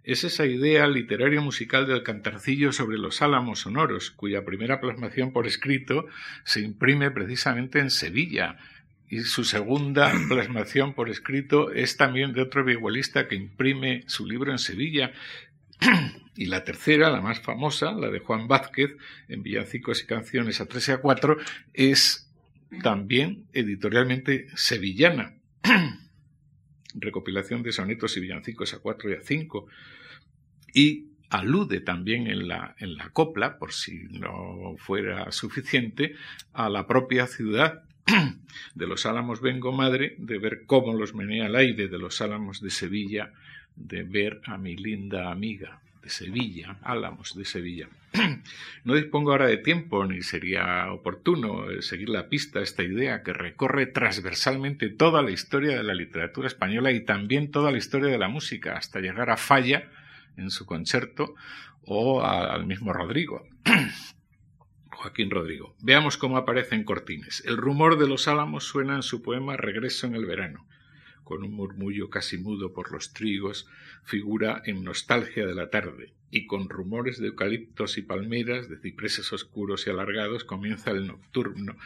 es 0.06 0.23
esa 0.23 0.47
idea 0.47 0.87
literaria 0.87 1.40
musical 1.40 1.88
del 1.88 2.04
cantarcillo 2.04 2.71
sobre 2.71 2.97
los 2.97 3.23
álamos 3.23 3.61
sonoros, 3.61 4.12
cuya 4.12 4.45
primera 4.45 4.80
plasmación 4.80 5.33
por 5.33 5.49
escrito 5.49 6.06
se 6.45 6.61
imprime 6.61 7.11
precisamente 7.11 7.80
en 7.80 7.90
Sevilla, 7.90 8.56
y 9.09 9.21
su 9.21 9.45
segunda 9.45 10.12
plasmación 10.28 10.95
por 10.95 11.11
escrito 11.11 11.73
es 11.73 11.97
también 11.97 12.33
de 12.33 12.42
otro 12.42 12.64
vihuelista 12.64 13.26
que 13.26 13.35
imprime 13.35 14.04
su 14.06 14.26
libro 14.26 14.52
en 14.52 14.59
Sevilla 14.59 15.12
y 16.37 16.47
la 16.47 16.64
tercera, 16.64 17.11
la 17.11 17.21
más 17.21 17.40
famosa, 17.40 17.92
la 17.92 18.11
de 18.11 18.18
Juan 18.18 18.47
Vázquez, 18.47 18.97
en 19.28 19.42
Villancicos 19.42 20.02
y 20.02 20.06
Canciones 20.06 20.61
a 20.61 20.66
3 20.66 20.88
y 20.88 20.92
a 20.92 20.99
4, 20.99 21.37
es 21.73 22.30
también 22.83 23.47
editorialmente 23.52 24.49
sevillana. 24.54 25.35
Recopilación 26.95 27.62
de 27.62 27.73
sonetos 27.73 28.16
y 28.16 28.21
villancicos 28.21 28.75
a 28.75 28.78
4 28.78 29.11
y 29.11 29.14
a 29.14 29.21
5. 29.23 29.66
Y 30.75 31.06
alude 31.30 31.80
también 31.80 32.26
en 32.26 32.49
la, 32.49 32.75
en 32.78 32.97
la 32.97 33.11
copla, 33.11 33.59
por 33.59 33.73
si 33.73 34.04
no 34.11 34.76
fuera 34.78 35.30
suficiente, 35.33 36.14
a 36.52 36.68
la 36.68 36.87
propia 36.87 37.26
ciudad 37.26 37.83
de 38.75 38.87
los 38.87 39.06
Álamos 39.06 39.40
vengo 39.40 39.73
madre, 39.73 40.16
de 40.18 40.38
ver 40.38 40.64
cómo 40.66 40.95
los 40.95 41.14
menea 41.14 41.47
el 41.47 41.56
aire 41.56 41.88
de 41.88 41.99
los 41.99 42.21
Álamos 42.21 42.61
de 42.61 42.71
Sevilla 42.71 43.33
de 43.76 44.02
ver 44.02 44.40
a 44.45 44.59
mi 44.59 44.76
linda 44.76 45.30
amiga 45.30 45.80
de 46.02 46.11
Sevilla, 46.11 46.78
Álamos 46.83 47.37
de 47.37 47.45
Sevilla. 47.45 47.88
No 48.85 48.95
dispongo 48.95 49.33
ahora 49.33 49.49
de 49.49 49.56
tiempo, 49.56 50.04
ni 50.06 50.23
sería 50.23 50.92
oportuno 50.92 51.71
eh, 51.71 51.83
seguir 51.83 52.09
la 52.09 52.28
pista 52.28 52.61
a 52.61 52.62
esta 52.62 52.85
idea 52.85 53.25
que 53.25 53.33
recorre 53.33 53.87
transversalmente 53.87 54.88
toda 54.88 55.23
la 55.23 55.33
historia 55.33 55.76
de 55.76 55.83
la 55.83 55.95
literatura 55.95 56.47
española 56.47 56.92
y 56.92 57.04
también 57.04 57.50
toda 57.50 57.73
la 57.73 57.78
historia 57.78 58.09
de 58.09 58.18
la 58.18 58.28
música, 58.28 58.76
hasta 58.76 59.00
llegar 59.00 59.30
a 59.30 59.37
Falla 59.37 59.90
en 60.37 60.50
su 60.50 60.66
concierto 60.66 61.35
o 61.83 62.23
al 62.25 62.66
mismo 62.66 62.92
Rodrigo. 62.92 63.47
Joaquín 64.90 65.30
Rodrigo. 65.30 65.75
Veamos 65.83 66.16
cómo 66.16 66.37
aparece 66.37 66.76
en 66.76 66.85
Cortines. 66.85 67.42
El 67.45 67.56
rumor 67.56 67.99
de 67.99 68.09
los 68.09 68.28
álamos 68.28 68.64
suena 68.64 68.95
en 68.95 69.02
su 69.02 69.23
poema 69.23 69.56
Regreso 69.56 70.06
en 70.06 70.14
el 70.14 70.25
verano 70.25 70.66
con 71.26 71.42
un 71.42 71.54
murmullo 71.54 72.09
casi 72.09 72.38
mudo 72.38 72.73
por 72.73 72.92
los 72.92 73.12
trigos, 73.12 73.66
figura 74.04 74.62
en 74.64 74.85
nostalgia 74.85 75.45
de 75.45 75.56
la 75.56 75.71
tarde, 75.71 76.14
y 76.30 76.47
con 76.47 76.68
rumores 76.68 77.18
de 77.18 77.26
eucaliptos 77.26 77.99
y 77.99 78.02
palmeras, 78.02 78.68
de 78.68 78.78
cipreses 78.78 79.33
oscuros 79.33 79.88
y 79.88 79.90
alargados, 79.90 80.45
comienza 80.45 80.92
el 80.92 81.09
nocturno, 81.09 81.76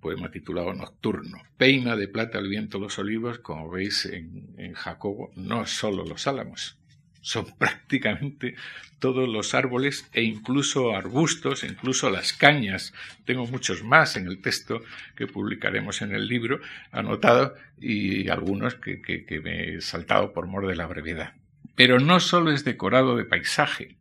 poema 0.00 0.32
titulado 0.32 0.74
Nocturno. 0.74 1.38
Peina 1.58 1.94
de 1.94 2.08
plata 2.08 2.40
el 2.40 2.48
viento 2.48 2.80
los 2.80 2.98
olivos, 2.98 3.38
como 3.38 3.70
veis 3.70 4.04
en, 4.06 4.52
en 4.58 4.72
Jacobo, 4.74 5.30
no 5.36 5.64
solo 5.66 6.04
los 6.04 6.26
álamos, 6.26 6.79
son 7.20 7.46
prácticamente 7.58 8.54
todos 9.00 9.28
los 9.28 9.54
árboles 9.54 10.08
e 10.12 10.22
incluso 10.22 10.94
arbustos, 10.94 11.64
incluso 11.64 12.10
las 12.10 12.32
cañas. 12.32 12.92
Tengo 13.24 13.46
muchos 13.46 13.82
más 13.82 14.16
en 14.16 14.28
el 14.28 14.40
texto 14.40 14.82
que 15.16 15.26
publicaremos 15.26 16.02
en 16.02 16.14
el 16.14 16.28
libro, 16.28 16.60
anotado, 16.92 17.54
y 17.80 18.28
algunos 18.28 18.74
que, 18.74 19.00
me 19.42 19.76
he 19.76 19.80
saltado 19.80 20.32
por 20.32 20.46
mor 20.46 20.68
de 20.68 20.76
la 20.76 20.86
brevedad. 20.86 21.34
Pero 21.74 21.98
no 21.98 22.20
solo 22.20 22.52
es 22.52 22.64
decorado 22.64 23.16
de 23.16 23.24
paisaje. 23.24 23.96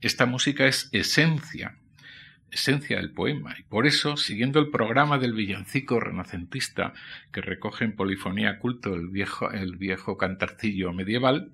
Esta 0.00 0.24
música 0.24 0.66
es 0.66 0.88
esencia, 0.92 1.76
esencia 2.50 2.96
del 2.96 3.12
poema, 3.12 3.54
y 3.58 3.64
por 3.64 3.86
eso, 3.86 4.16
siguiendo 4.16 4.60
el 4.60 4.70
programa 4.70 5.18
del 5.18 5.34
villancico 5.34 6.00
renacentista 6.00 6.94
que 7.32 7.42
recoge 7.42 7.84
en 7.84 7.96
polifonía 7.96 8.58
culto 8.58 8.94
el 8.94 9.08
viejo, 9.08 9.50
el 9.50 9.76
viejo 9.76 10.16
cantarcillo 10.16 10.92
medieval, 10.92 11.52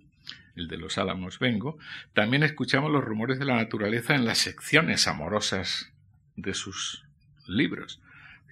el 0.61 0.69
de 0.69 0.77
los 0.77 0.99
álamos 0.99 1.39
vengo, 1.39 1.79
también 2.13 2.43
escuchamos 2.43 2.91
los 2.91 3.03
rumores 3.03 3.39
de 3.39 3.47
la 3.47 3.57
naturaleza 3.57 4.15
en 4.15 4.25
las 4.25 4.39
secciones 4.39 5.09
amorosas 5.09 5.93
de 6.37 6.55
sus 6.55 7.05
libros, 7.47 8.01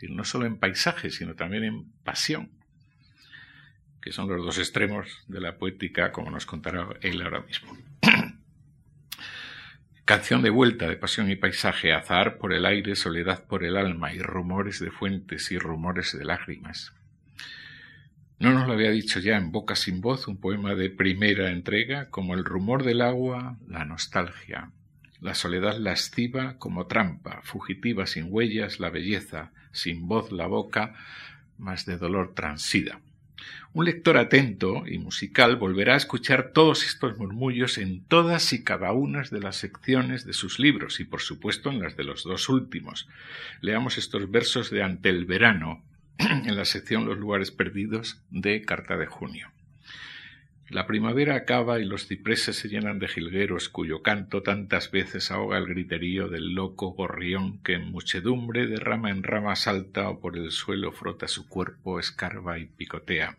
no 0.02 0.24
solo 0.24 0.46
en 0.46 0.58
paisaje, 0.58 1.10
sino 1.10 1.34
también 1.34 1.64
en 1.64 1.84
pasión, 2.04 2.50
que 4.00 4.12
son 4.12 4.28
los 4.28 4.44
dos 4.44 4.58
extremos 4.58 5.24
de 5.28 5.40
la 5.40 5.58
poética, 5.58 6.12
como 6.12 6.30
nos 6.30 6.46
contará 6.46 6.88
él 7.02 7.20
ahora 7.22 7.40
mismo. 7.40 7.76
Canción 10.04 10.40
de 10.42 10.50
vuelta 10.50 10.88
de 10.88 10.96
pasión 10.96 11.30
y 11.30 11.36
paisaje, 11.36 11.92
azar 11.92 12.38
por 12.38 12.54
el 12.54 12.64
aire, 12.64 12.96
soledad 12.96 13.44
por 13.46 13.64
el 13.64 13.76
alma 13.76 14.14
y 14.14 14.22
rumores 14.22 14.80
de 14.80 14.90
fuentes 14.90 15.52
y 15.52 15.58
rumores 15.58 16.16
de 16.16 16.24
lágrimas. 16.24 16.94
No 18.38 18.52
nos 18.52 18.68
lo 18.68 18.74
había 18.74 18.90
dicho 18.90 19.18
ya 19.18 19.36
en 19.36 19.50
Boca 19.50 19.74
sin 19.74 20.00
voz, 20.00 20.28
un 20.28 20.36
poema 20.36 20.76
de 20.76 20.90
primera 20.90 21.50
entrega, 21.50 22.08
como 22.08 22.34
el 22.34 22.44
rumor 22.44 22.84
del 22.84 23.00
agua, 23.00 23.58
la 23.66 23.84
nostalgia, 23.84 24.70
la 25.20 25.34
soledad 25.34 25.76
lasciva 25.78 26.56
como 26.58 26.86
trampa, 26.86 27.40
fugitiva 27.42 28.06
sin 28.06 28.26
huellas, 28.28 28.78
la 28.78 28.90
belleza, 28.90 29.50
sin 29.72 30.06
voz 30.06 30.30
la 30.30 30.46
boca, 30.46 30.94
más 31.58 31.84
de 31.86 31.98
dolor 31.98 32.34
transida. 32.34 33.00
Un 33.72 33.84
lector 33.84 34.16
atento 34.16 34.84
y 34.86 34.98
musical 34.98 35.56
volverá 35.56 35.94
a 35.94 35.98
escuchar 35.98 36.52
todos 36.52 36.84
estos 36.84 37.18
murmullos 37.18 37.76
en 37.78 38.04
todas 38.04 38.52
y 38.52 38.62
cada 38.62 38.92
una 38.92 39.22
de 39.22 39.40
las 39.40 39.56
secciones 39.56 40.24
de 40.24 40.32
sus 40.32 40.60
libros 40.60 41.00
y 41.00 41.04
por 41.04 41.20
supuesto 41.20 41.70
en 41.70 41.80
las 41.80 41.96
de 41.96 42.04
los 42.04 42.22
dos 42.22 42.48
últimos. 42.48 43.08
Leamos 43.60 43.98
estos 43.98 44.30
versos 44.30 44.70
de 44.70 44.82
Ante 44.84 45.08
el 45.08 45.26
verano, 45.26 45.82
en 46.46 46.56
la 46.56 46.64
sección 46.64 47.06
Los 47.06 47.16
lugares 47.16 47.52
perdidos 47.52 48.20
de 48.30 48.62
Carta 48.62 48.96
de 48.96 49.06
Junio. 49.06 49.52
La 50.68 50.86
primavera 50.86 51.36
acaba 51.36 51.78
y 51.78 51.84
los 51.84 52.08
cipreses 52.08 52.56
se 52.56 52.68
llenan 52.68 52.98
de 52.98 53.08
jilgueros 53.08 53.68
cuyo 53.68 54.02
canto 54.02 54.42
tantas 54.42 54.90
veces 54.90 55.30
ahoga 55.30 55.56
el 55.58 55.66
griterío 55.66 56.28
del 56.28 56.54
loco 56.54 56.88
gorrión 56.88 57.62
que 57.62 57.74
en 57.74 57.90
muchedumbre 57.90 58.66
de 58.66 58.76
rama 58.76 59.10
en 59.10 59.22
rama 59.22 59.54
salta 59.54 60.10
o 60.10 60.20
por 60.20 60.36
el 60.36 60.50
suelo 60.50 60.92
frota 60.92 61.28
su 61.28 61.48
cuerpo, 61.48 62.00
escarba 62.00 62.58
y 62.58 62.66
picotea. 62.66 63.38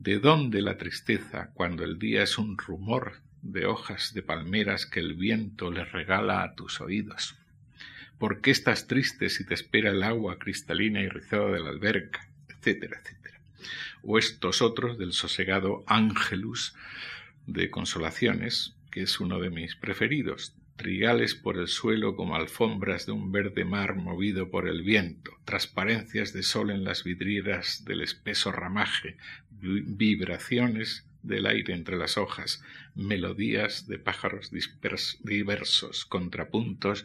¿De 0.00 0.18
dónde 0.18 0.62
la 0.62 0.78
tristeza 0.78 1.50
cuando 1.52 1.84
el 1.84 1.98
día 1.98 2.22
es 2.22 2.38
un 2.38 2.56
rumor 2.56 3.20
de 3.42 3.66
hojas 3.66 4.14
de 4.14 4.22
palmeras 4.22 4.86
que 4.86 5.00
el 5.00 5.14
viento 5.14 5.70
le 5.70 5.84
regala 5.84 6.42
a 6.42 6.54
tus 6.54 6.80
oídos? 6.80 7.36
¿Por 8.22 8.40
qué 8.40 8.52
estás 8.52 8.86
triste 8.86 9.28
si 9.30 9.44
te 9.44 9.54
espera 9.54 9.90
el 9.90 10.04
agua 10.04 10.38
cristalina 10.38 11.00
y 11.00 11.08
rizada 11.08 11.50
de 11.50 11.58
la 11.58 11.70
alberca? 11.70 12.28
etcétera, 12.48 13.00
etcétera. 13.02 13.40
O 14.04 14.16
estos 14.16 14.62
otros 14.62 14.96
del 14.96 15.12
sosegado 15.12 15.82
Ángelus 15.88 16.76
de 17.48 17.68
Consolaciones, 17.68 18.76
que 18.92 19.02
es 19.02 19.18
uno 19.18 19.40
de 19.40 19.50
mis 19.50 19.74
preferidos, 19.74 20.54
trigales 20.76 21.34
por 21.34 21.58
el 21.58 21.66
suelo 21.66 22.14
como 22.14 22.36
alfombras 22.36 23.06
de 23.06 23.10
un 23.10 23.32
verde 23.32 23.64
mar 23.64 23.96
movido 23.96 24.52
por 24.52 24.68
el 24.68 24.82
viento, 24.82 25.32
transparencias 25.44 26.32
de 26.32 26.44
sol 26.44 26.70
en 26.70 26.84
las 26.84 27.02
vidrieras 27.02 27.84
del 27.84 28.02
espeso 28.02 28.52
ramaje, 28.52 29.16
vibraciones 29.50 31.08
del 31.24 31.46
aire 31.46 31.74
entre 31.74 31.96
las 31.96 32.16
hojas, 32.16 32.62
melodías 32.94 33.88
de 33.88 33.98
pájaros 33.98 34.52
diversos, 35.24 36.04
contrapuntos 36.04 37.04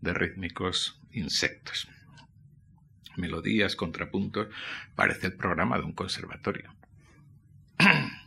de 0.00 0.14
rítmicos 0.14 1.00
insectos. 1.12 1.88
Melodías, 3.16 3.74
contrapuntos, 3.74 4.48
parece 4.94 5.26
el 5.28 5.34
programa 5.34 5.78
de 5.78 5.84
un 5.84 5.92
conservatorio. 5.92 6.74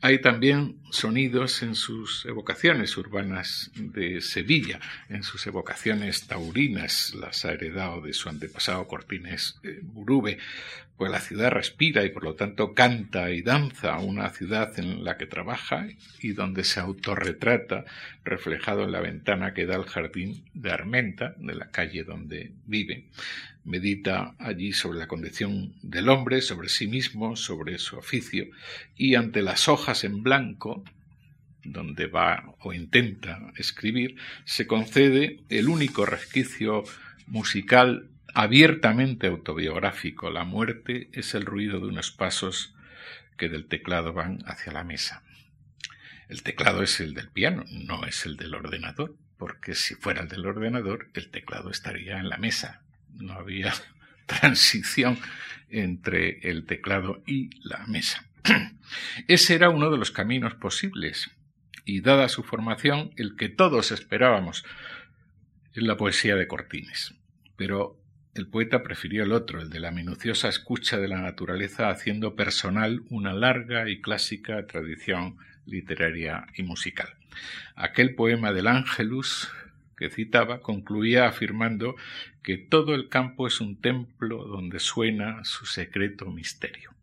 Hay 0.00 0.20
también 0.20 0.78
sonidos 0.90 1.62
en 1.62 1.74
sus 1.74 2.24
evocaciones 2.24 2.96
urbanas 2.96 3.70
de 3.74 4.20
Sevilla, 4.20 4.80
en 5.08 5.22
sus 5.22 5.46
evocaciones 5.46 6.26
taurinas, 6.26 7.14
las 7.14 7.44
ha 7.44 7.52
heredado 7.52 8.00
de 8.00 8.12
su 8.12 8.28
antepasado 8.28 8.86
Cortines 8.86 9.58
eh, 9.62 9.80
Burube, 9.82 10.38
pues 10.98 11.12
la 11.12 11.20
ciudad 11.20 11.52
respira 11.52 12.04
y 12.04 12.10
por 12.10 12.24
lo 12.24 12.34
tanto 12.34 12.74
canta 12.74 13.30
y 13.30 13.42
danza, 13.42 13.98
una 13.98 14.30
ciudad 14.30 14.76
en 14.80 15.04
la 15.04 15.16
que 15.16 15.26
trabaja 15.26 15.86
y 16.20 16.32
donde 16.32 16.64
se 16.64 16.80
autorretrata 16.80 17.84
reflejado 18.24 18.82
en 18.82 18.92
la 18.92 19.00
ventana 19.00 19.54
que 19.54 19.64
da 19.64 19.76
al 19.76 19.86
jardín 19.86 20.44
de 20.54 20.72
Armenta, 20.72 21.34
de 21.38 21.54
la 21.54 21.70
calle 21.70 22.02
donde 22.02 22.52
vive. 22.66 23.06
Medita 23.68 24.34
allí 24.38 24.72
sobre 24.72 24.98
la 24.98 25.08
condición 25.08 25.74
del 25.82 26.08
hombre, 26.08 26.40
sobre 26.40 26.70
sí 26.70 26.86
mismo, 26.86 27.36
sobre 27.36 27.76
su 27.76 27.98
oficio, 27.98 28.46
y 28.96 29.14
ante 29.14 29.42
las 29.42 29.68
hojas 29.68 30.04
en 30.04 30.22
blanco, 30.22 30.82
donde 31.62 32.06
va 32.06 32.54
o 32.60 32.72
intenta 32.72 33.52
escribir, 33.56 34.16
se 34.46 34.66
concede 34.66 35.40
el 35.50 35.68
único 35.68 36.06
resquicio 36.06 36.84
musical 37.26 38.08
abiertamente 38.32 39.26
autobiográfico. 39.26 40.30
La 40.30 40.44
muerte 40.44 41.10
es 41.12 41.34
el 41.34 41.44
ruido 41.44 41.78
de 41.78 41.88
unos 41.88 42.10
pasos 42.10 42.74
que 43.36 43.50
del 43.50 43.66
teclado 43.66 44.14
van 44.14 44.38
hacia 44.46 44.72
la 44.72 44.82
mesa. 44.82 45.22
El 46.30 46.42
teclado 46.42 46.82
es 46.82 47.00
el 47.00 47.12
del 47.12 47.28
piano, 47.28 47.64
no 47.70 48.06
es 48.06 48.24
el 48.24 48.38
del 48.38 48.54
ordenador, 48.54 49.14
porque 49.36 49.74
si 49.74 49.94
fuera 49.94 50.22
el 50.22 50.28
del 50.28 50.46
ordenador, 50.46 51.10
el 51.12 51.30
teclado 51.30 51.70
estaría 51.70 52.18
en 52.18 52.30
la 52.30 52.38
mesa. 52.38 52.82
No 53.18 53.34
había 53.34 53.74
transición 54.26 55.18
entre 55.68 56.38
el 56.48 56.64
teclado 56.64 57.22
y 57.26 57.50
la 57.66 57.86
mesa. 57.86 58.24
Ese 59.28 59.54
era 59.54 59.68
uno 59.68 59.90
de 59.90 59.98
los 59.98 60.10
caminos 60.10 60.54
posibles, 60.54 61.30
y 61.84 62.02
dada 62.02 62.28
su 62.28 62.42
formación, 62.42 63.12
el 63.16 63.34
que 63.36 63.48
todos 63.48 63.92
esperábamos 63.92 64.64
en 65.72 65.86
la 65.86 65.96
poesía 65.96 66.36
de 66.36 66.46
Cortines. 66.46 67.14
Pero 67.56 67.98
el 68.34 68.46
poeta 68.46 68.82
prefirió 68.82 69.24
el 69.24 69.32
otro, 69.32 69.60
el 69.62 69.70
de 69.70 69.80
la 69.80 69.90
minuciosa 69.90 70.48
escucha 70.48 70.98
de 70.98 71.08
la 71.08 71.22
naturaleza, 71.22 71.88
haciendo 71.88 72.36
personal 72.36 73.02
una 73.08 73.32
larga 73.32 73.88
y 73.88 74.02
clásica 74.02 74.66
tradición 74.66 75.38
literaria 75.64 76.46
y 76.54 76.62
musical. 76.62 77.08
Aquel 77.74 78.14
poema 78.14 78.52
del 78.52 78.66
Ángelus 78.66 79.50
que 79.98 80.10
citaba 80.10 80.60
concluía 80.60 81.26
afirmando 81.26 81.96
que 82.42 82.56
todo 82.56 82.94
el 82.94 83.08
campo 83.08 83.48
es 83.48 83.60
un 83.60 83.80
templo 83.80 84.44
donde 84.44 84.78
suena 84.78 85.44
su 85.44 85.66
secreto 85.66 86.26
misterio. 86.26 86.94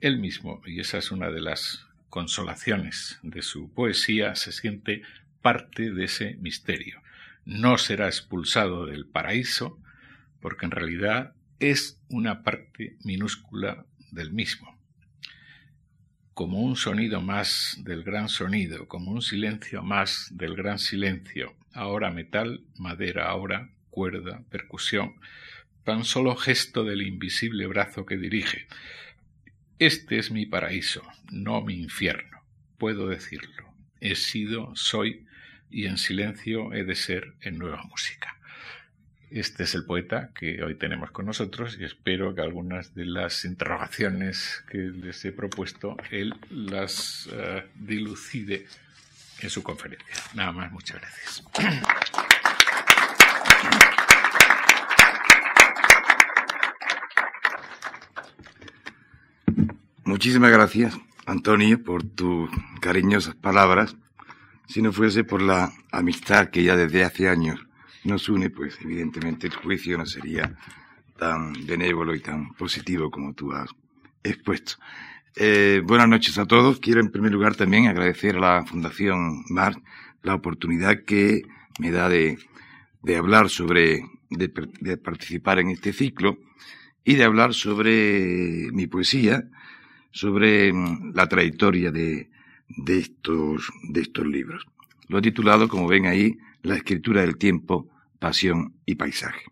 Él 0.00 0.18
mismo, 0.18 0.60
y 0.66 0.80
esa 0.80 0.98
es 0.98 1.10
una 1.10 1.30
de 1.30 1.40
las 1.40 1.86
consolaciones 2.10 3.18
de 3.22 3.40
su 3.40 3.72
poesía, 3.72 4.34
se 4.34 4.52
siente 4.52 5.02
parte 5.40 5.90
de 5.90 6.04
ese 6.04 6.36
misterio. 6.40 7.00
No 7.46 7.78
será 7.78 8.06
expulsado 8.06 8.84
del 8.84 9.06
paraíso, 9.06 9.78
porque 10.40 10.66
en 10.66 10.72
realidad 10.72 11.34
es 11.60 11.98
una 12.08 12.42
parte 12.42 12.96
minúscula 13.04 13.86
del 14.10 14.32
mismo. 14.32 14.76
Como 16.34 16.60
un 16.60 16.76
sonido 16.76 17.20
más 17.20 17.78
del 17.82 18.02
gran 18.02 18.28
sonido, 18.28 18.86
como 18.88 19.12
un 19.12 19.22
silencio 19.22 19.82
más 19.82 20.28
del 20.32 20.54
gran 20.56 20.78
silencio, 20.78 21.54
ahora 21.74 22.10
metal, 22.10 22.60
madera, 22.76 23.28
ahora 23.28 23.70
cuerda, 23.90 24.42
percusión, 24.50 25.14
tan 25.84 26.04
solo 26.04 26.36
gesto 26.36 26.84
del 26.84 27.02
invisible 27.02 27.66
brazo 27.66 28.06
que 28.06 28.16
dirige. 28.16 28.66
Este 29.78 30.18
es 30.18 30.30
mi 30.30 30.46
paraíso, 30.46 31.02
no 31.30 31.60
mi 31.62 31.74
infierno, 31.74 32.42
puedo 32.78 33.08
decirlo. 33.08 33.74
He 34.00 34.14
sido, 34.14 34.74
soy 34.74 35.26
y 35.70 35.86
en 35.86 35.98
silencio 35.98 36.72
he 36.72 36.84
de 36.84 36.94
ser 36.94 37.34
en 37.40 37.58
nueva 37.58 37.82
música. 37.84 38.36
Este 39.30 39.62
es 39.62 39.74
el 39.74 39.86
poeta 39.86 40.30
que 40.34 40.62
hoy 40.62 40.74
tenemos 40.74 41.10
con 41.10 41.24
nosotros 41.24 41.78
y 41.80 41.84
espero 41.84 42.34
que 42.34 42.42
algunas 42.42 42.94
de 42.94 43.06
las 43.06 43.46
interrogaciones 43.46 44.62
que 44.68 44.76
les 44.76 45.24
he 45.24 45.32
propuesto 45.32 45.96
él 46.10 46.34
las 46.50 47.28
uh, 47.28 47.62
dilucide 47.74 48.66
en 49.42 49.50
su 49.50 49.62
conferencia. 49.62 50.14
Nada 50.34 50.52
más, 50.52 50.72
muchas 50.72 51.00
gracias. 51.00 51.42
Muchísimas 60.04 60.50
gracias, 60.50 60.98
Antonio, 61.26 61.82
por 61.82 62.04
tus 62.04 62.50
cariñosas 62.80 63.34
palabras. 63.34 63.96
Si 64.66 64.82
no 64.82 64.92
fuese 64.92 65.24
por 65.24 65.42
la 65.42 65.72
amistad 65.90 66.48
que 66.50 66.62
ya 66.62 66.76
desde 66.76 67.04
hace 67.04 67.28
años 67.28 67.60
nos 68.04 68.28
une, 68.28 68.50
pues 68.50 68.78
evidentemente 68.80 69.46
el 69.46 69.54
juicio 69.54 69.96
no 69.96 70.06
sería 70.06 70.56
tan 71.16 71.52
benévolo 71.66 72.14
y 72.14 72.20
tan 72.20 72.52
positivo 72.54 73.10
como 73.10 73.32
tú 73.32 73.52
has 73.52 73.70
expuesto. 74.22 74.74
Eh, 75.34 75.80
buenas 75.84 76.08
noches 76.08 76.36
a 76.36 76.46
todos. 76.46 76.78
Quiero 76.78 77.00
en 77.00 77.10
primer 77.10 77.32
lugar 77.32 77.56
también 77.56 77.86
agradecer 77.86 78.36
a 78.36 78.40
la 78.40 78.64
Fundación 78.66 79.44
MAR 79.48 79.80
la 80.22 80.34
oportunidad 80.34 81.04
que 81.04 81.42
me 81.78 81.90
da 81.90 82.10
de, 82.10 82.38
hablar 83.16 83.48
sobre, 83.48 84.02
de, 84.28 84.52
de, 84.80 84.96
participar 84.98 85.58
en 85.58 85.70
este 85.70 85.94
ciclo 85.94 86.38
y 87.02 87.14
de 87.14 87.24
hablar 87.24 87.54
sobre 87.54 88.70
mi 88.72 88.86
poesía, 88.86 89.48
sobre 90.10 90.70
mm, 90.72 91.14
la 91.14 91.26
trayectoria 91.28 91.90
de, 91.90 92.30
de, 92.68 92.98
estos, 92.98 93.70
de 93.88 94.02
estos 94.02 94.26
libros. 94.26 94.66
Lo 95.08 95.18
he 95.18 95.22
titulado, 95.22 95.66
como 95.66 95.88
ven 95.88 96.06
ahí, 96.06 96.38
La 96.62 96.76
escritura 96.76 97.22
del 97.22 97.38
tiempo 97.38 97.88
pasión 98.20 98.74
y 98.86 98.94
paisaje. 98.94 99.46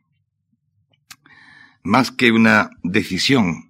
Más 1.83 2.13
que 2.13 2.31
una 2.31 2.71
decisión 2.85 3.70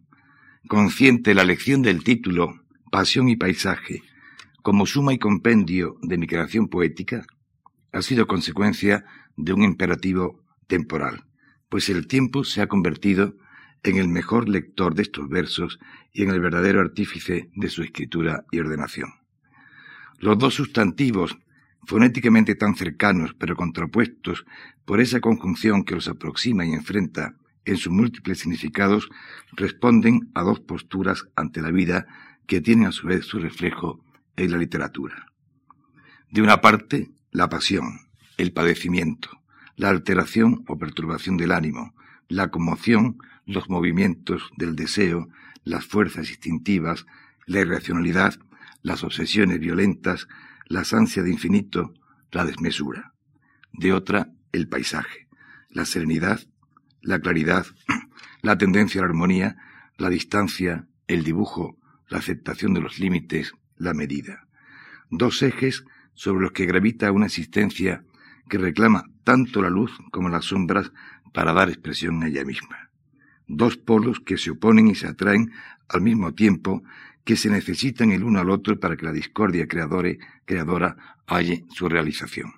consciente, 0.71 1.35
la 1.35 1.43
elección 1.43 1.83
del 1.83 2.05
título 2.05 2.63
Pasión 2.93 3.29
y 3.29 3.35
Paisaje 3.35 4.05
como 4.63 4.87
suma 4.87 5.13
y 5.13 5.19
compendio 5.19 5.97
de 6.01 6.17
mi 6.17 6.29
creación 6.29 6.69
poética 6.69 7.27
ha 7.91 8.03
sido 8.03 8.29
consecuencia 8.29 9.05
de 9.37 9.53
un 9.53 9.65
imperativo 9.65 10.45
temporal, 10.69 11.25
pues 11.69 11.89
el 11.89 12.07
tiempo 12.07 12.45
se 12.45 12.63
ha 12.63 12.69
convertido 12.69 13.35
en 13.83 13.97
el 13.97 14.07
mejor 14.07 14.49
lector 14.49 14.95
de 14.95 15.03
estos 15.03 15.29
versos 15.29 15.81
y 16.13 16.23
en 16.23 16.31
el 16.31 16.39
verdadero 16.39 16.79
artífice 16.79 17.51
de 17.57 17.69
su 17.69 17.83
escritura 17.83 18.45
y 18.53 18.61
ordenación. 18.61 19.11
Los 20.21 20.39
dos 20.39 20.55
sustantivos 20.55 21.37
fonéticamente 21.85 22.55
tan 22.55 22.77
cercanos 22.77 23.35
pero 23.37 23.57
contrapuestos 23.57 24.47
por 24.85 25.01
esa 25.01 25.19
conjunción 25.19 25.83
que 25.83 25.97
los 25.97 26.07
aproxima 26.07 26.65
y 26.65 26.75
enfrenta 26.75 27.40
en 27.71 27.77
sus 27.77 27.93
múltiples 27.93 28.41
significados, 28.41 29.09
responden 29.53 30.31
a 30.35 30.43
dos 30.43 30.61
posturas 30.61 31.29
ante 31.37 31.63
la 31.63 31.71
vida 31.71 32.07
que 32.47 32.61
tienen 32.61 32.87
a 32.87 32.93
su 32.93 33.07
vez 33.07 33.25
su 33.25 33.39
reflejo 33.39 34.05
en 34.37 34.51
la 34.51 34.59
literatura. 34.59 35.27
De 36.31 36.43
una 36.43 36.61
parte, 36.61 37.11
la 37.31 37.49
pasión, 37.49 38.01
el 38.37 38.53
padecimiento, 38.53 39.31
la 39.77 39.89
alteración 39.89 40.65
o 40.67 40.79
perturbación 40.79 41.37
del 41.37 41.53
ánimo, 41.53 41.95
la 42.29 42.51
conmoción, 42.51 43.19
los 43.47 43.69
movimientos 43.69 44.51
del 44.57 44.77
deseo, 44.77 45.29
las 45.65 45.85
fuerzas 45.85 46.31
instintivas, 46.31 47.07
la 47.47 47.61
irracionalidad, 47.61 48.35
las 48.83 49.05
obsesiones 49.05 49.61
violentas, 49.61 50.29
las 50.67 50.93
ansias 50.93 51.25
de 51.25 51.33
infinito, 51.33 51.95
la 52.33 52.45
desmesura. 52.45 53.13
De 53.73 53.93
otra, 53.93 54.33
el 54.53 54.69
paisaje, 54.69 55.29
la 55.69 55.85
serenidad, 55.85 56.41
la 57.03 57.21
claridad, 57.21 57.67
la 58.43 58.59
tendencia 58.59 59.01
a 59.01 59.05
la 59.05 59.09
armonía, 59.09 59.57
la 59.97 60.09
distancia, 60.09 60.87
el 61.07 61.25
dibujo, 61.25 61.79
la 62.09 62.19
aceptación 62.19 62.75
de 62.75 62.81
los 62.81 62.99
límites, 62.99 63.53
la 63.77 63.95
medida. 63.95 64.47
Dos 65.11 65.43
ejes 65.43 65.85
sobre 66.15 66.43
los 66.43 66.53
que 66.53 66.67
gravita 66.67 67.13
una 67.13 67.27
existencia 67.27 68.05
que 68.49 68.59
reclama 68.59 69.05
tanto 69.25 69.63
la 69.63 69.71
luz 69.71 69.97
como 70.11 70.29
las 70.29 70.47
sombras 70.47 70.93
para 71.33 71.53
dar 71.53 71.69
expresión 71.69 72.23
a 72.23 72.29
ella 72.29 72.45
misma. 72.45 72.91
Dos 73.47 73.77
polos 73.77 74.21
que 74.21 74.37
se 74.37 74.51
oponen 74.51 74.89
y 74.89 74.95
se 74.95 75.07
atraen 75.07 75.53
al 75.89 76.03
mismo 76.03 76.35
tiempo 76.35 76.83
que 77.25 77.37
se 77.37 77.51
necesitan 77.51 78.13
el 78.13 78.25
uno 78.25 78.41
al 78.41 78.51
otro 78.51 78.79
para 78.81 78.97
que 78.97 79.05
la 79.05 79.13
discordia 79.13 79.67
creadora, 79.67 80.97
halle 81.27 81.65
su 81.71 81.89
realización. 81.89 82.55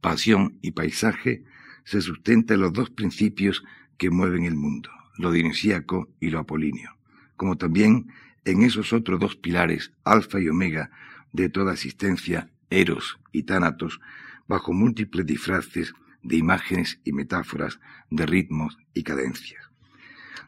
Pasión 0.00 0.58
y 0.60 0.72
paisaje 0.72 1.44
se 1.84 2.00
sustentan 2.00 2.56
en 2.56 2.62
los 2.62 2.72
dos 2.72 2.90
principios 2.90 3.62
que 3.98 4.10
mueven 4.10 4.44
el 4.44 4.56
mundo, 4.56 4.90
lo 5.16 5.30
dionisíaco 5.30 6.08
y 6.20 6.30
lo 6.30 6.40
apolíneo, 6.40 6.96
como 7.36 7.56
también 7.56 8.08
en 8.44 8.62
esos 8.62 8.92
otros 8.92 9.20
dos 9.20 9.36
pilares, 9.36 9.92
alfa 10.04 10.40
y 10.40 10.48
omega, 10.48 10.90
de 11.32 11.48
toda 11.48 11.72
existencia, 11.72 12.50
eros 12.70 13.18
y 13.32 13.44
tánatos, 13.44 14.00
bajo 14.46 14.72
múltiples 14.72 15.26
disfraces 15.26 15.94
de 16.22 16.36
imágenes 16.36 17.00
y 17.04 17.12
metáforas, 17.12 17.80
de 18.10 18.26
ritmos 18.26 18.78
y 18.94 19.02
cadencias. 19.02 19.62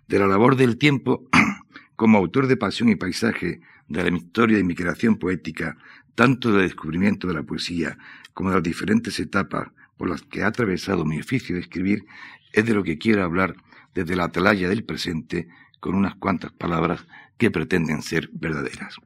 De 0.09 0.19
la 0.19 0.27
labor 0.27 0.57
del 0.57 0.79
tiempo 0.79 1.29
como 1.97 2.19
autor 2.19 2.47
de 2.47 2.57
Pasión 2.57 2.89
y 2.89 2.97
Paisaje 2.97 3.61
de 3.89 4.11
la 4.11 4.17
historia 4.17 4.57
de 4.57 4.65
mi 4.65 4.75
creación 4.75 5.17
poética, 5.17 5.77
tanto 6.15 6.53
del 6.53 6.63
descubrimiento 6.63 7.29
de 7.29 7.35
la 7.35 7.43
poesía 7.43 7.99
como 8.33 8.51
de 8.51 8.57
las 8.57 8.63
diferentes 8.63 9.19
etapas 9.21 9.69
por 9.97 10.09
las 10.09 10.23
que 10.23 10.43
ha 10.43 10.49
atravesado 10.49 11.05
mi 11.05 11.21
oficio 11.21 11.55
de 11.55 11.63
escribir, 11.63 12.05
es 12.53 12.65
de 12.65 12.75
lo 12.75 12.83
que 12.83 12.99
quiero 12.99 13.25
hablar 13.25 13.57
desde 13.95 14.17
la 14.17 14.25
atalaya 14.25 14.69
del 14.69 14.85
presente 14.85 15.49
con 15.81 15.95
unas 15.95 16.15
cuantas 16.17 16.53
palabras 16.53 17.07
que 17.39 17.51
pretenden 17.51 18.03
ser 18.03 18.31
verdaderas. 18.33 18.97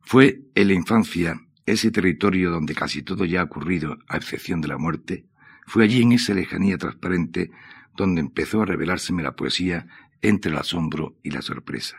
Fue 0.00 0.42
en 0.54 0.68
la 0.68 0.74
infancia 0.74 1.40
ese 1.66 1.90
territorio 1.90 2.50
donde 2.50 2.74
casi 2.74 3.02
todo 3.02 3.24
ya 3.24 3.40
ha 3.40 3.44
ocurrido, 3.44 3.98
a 4.08 4.16
excepción 4.16 4.60
de 4.60 4.68
la 4.68 4.78
muerte, 4.78 5.24
fue 5.66 5.84
allí 5.84 6.02
en 6.02 6.12
esa 6.12 6.34
lejanía 6.34 6.78
transparente 6.78 7.50
donde 7.96 8.20
empezó 8.20 8.62
a 8.62 8.66
revelárseme 8.66 9.22
la 9.22 9.36
poesía 9.36 9.86
entre 10.22 10.50
el 10.50 10.58
asombro 10.58 11.16
y 11.22 11.30
la 11.30 11.42
sorpresa. 11.42 11.96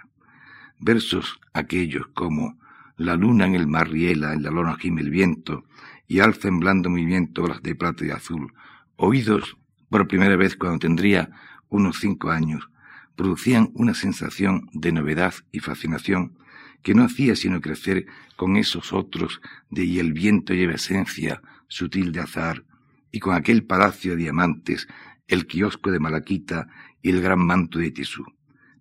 Versos 0.79 1.39
aquellos 1.53 2.07
como 2.07 2.59
La 2.97 3.15
luna 3.15 3.45
en 3.45 3.55
el 3.55 3.67
mar 3.67 3.89
riela, 3.89 4.33
en 4.33 4.43
la 4.43 4.51
lona 4.51 4.75
gime 4.75 5.01
el 5.01 5.09
viento, 5.09 5.63
y 6.11 6.19
alza 6.19 6.49
en 6.49 6.59
blando 6.59 6.89
movimiento 6.89 7.47
las 7.47 7.63
de 7.63 7.73
plata 7.73 8.05
y 8.05 8.09
azul, 8.09 8.53
oídos 8.97 9.55
por 9.89 10.09
primera 10.09 10.35
vez 10.35 10.57
cuando 10.57 10.79
tendría 10.79 11.29
unos 11.69 12.01
cinco 12.01 12.31
años, 12.31 12.69
producían 13.15 13.69
una 13.75 13.93
sensación 13.93 14.67
de 14.73 14.91
novedad 14.91 15.33
y 15.53 15.59
fascinación 15.59 16.37
que 16.81 16.93
no 16.93 17.05
hacía 17.05 17.37
sino 17.37 17.61
crecer 17.61 18.07
con 18.35 18.57
esos 18.57 18.91
otros 18.91 19.39
de 19.69 19.85
y 19.85 19.99
el 19.99 20.11
viento 20.11 20.53
lleva 20.53 20.73
esencia 20.73 21.41
sutil 21.69 22.11
de 22.11 22.19
azar, 22.19 22.65
y 23.09 23.21
con 23.21 23.33
aquel 23.33 23.63
palacio 23.63 24.11
de 24.11 24.23
diamantes, 24.23 24.89
el 25.29 25.47
kiosco 25.47 25.91
de 25.91 26.01
Malaquita 26.01 26.67
y 27.01 27.11
el 27.11 27.21
gran 27.21 27.39
manto 27.39 27.79
de 27.79 27.89
Tisú. 27.89 28.25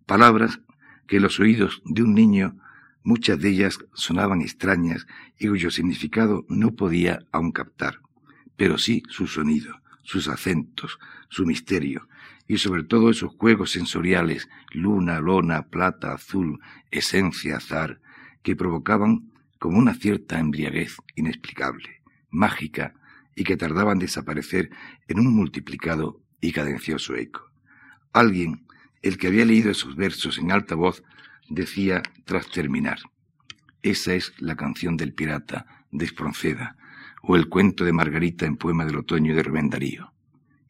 Palabras 0.05 0.59
que 1.07 1.21
los 1.21 1.39
oídos 1.39 1.81
de 1.85 2.03
un 2.03 2.13
niño, 2.13 2.57
muchas 3.03 3.39
de 3.39 3.51
ellas 3.51 3.79
sonaban 3.95 4.43
extrañas 4.43 5.07
y 5.39 5.49
cuyo 5.49 5.71
significado 5.71 6.45
no 6.49 6.75
podía 6.75 7.21
aún 7.33 7.53
captar, 7.53 8.01
pero 8.57 8.79
sí 8.79 9.03
su 9.09 9.27
sonido, 9.27 9.81
sus 10.03 10.29
acentos, 10.29 10.99
su 11.29 11.47
misterio, 11.47 12.09
y 12.47 12.59
sobre 12.59 12.83
todo 12.83 13.11
esos 13.11 13.33
juegos 13.37 13.71
sensoriales, 13.71 14.49
luna, 14.73 15.21
lona, 15.21 15.69
plata, 15.69 16.13
azul, 16.13 16.59
esencia, 16.91 17.59
azar, 17.59 18.01
que 18.43 18.57
provocaban 18.57 19.31
como 19.59 19.79
una 19.79 19.95
cierta 19.95 20.39
embriaguez 20.39 20.97
inexplicable, 21.15 22.03
mágica, 22.31 22.95
y 23.37 23.45
que 23.45 23.57
tardaban 23.57 23.95
en 23.95 24.01
desaparecer 24.01 24.71
en 25.09 25.21
un 25.21 25.35
multiplicado 25.35 26.21
y 26.41 26.53
cadencioso 26.53 27.15
eco. 27.15 27.51
Alguien, 28.13 28.67
el 29.03 29.17
que 29.17 29.29
había 29.29 29.45
leído 29.45 29.71
esos 29.71 29.97
versos 29.97 30.39
en 30.39 30.51
alta 30.51 30.75
voz, 30.75 31.03
decía 31.51 32.03
tras 32.25 32.49
terminar, 32.49 33.01
esa 33.83 34.15
es 34.15 34.33
la 34.39 34.57
canción 34.57 34.97
del 34.97 35.13
pirata 35.13 35.85
de 35.91 36.07
Espronceda, 36.07 36.77
o 37.23 37.37
el 37.37 37.49
cuento 37.49 37.85
de 37.85 37.93
Margarita 37.93 38.47
en 38.47 38.57
poema 38.57 38.87
del 38.87 38.97
otoño 38.97 39.35
de 39.35 39.43
Rubén. 39.43 39.71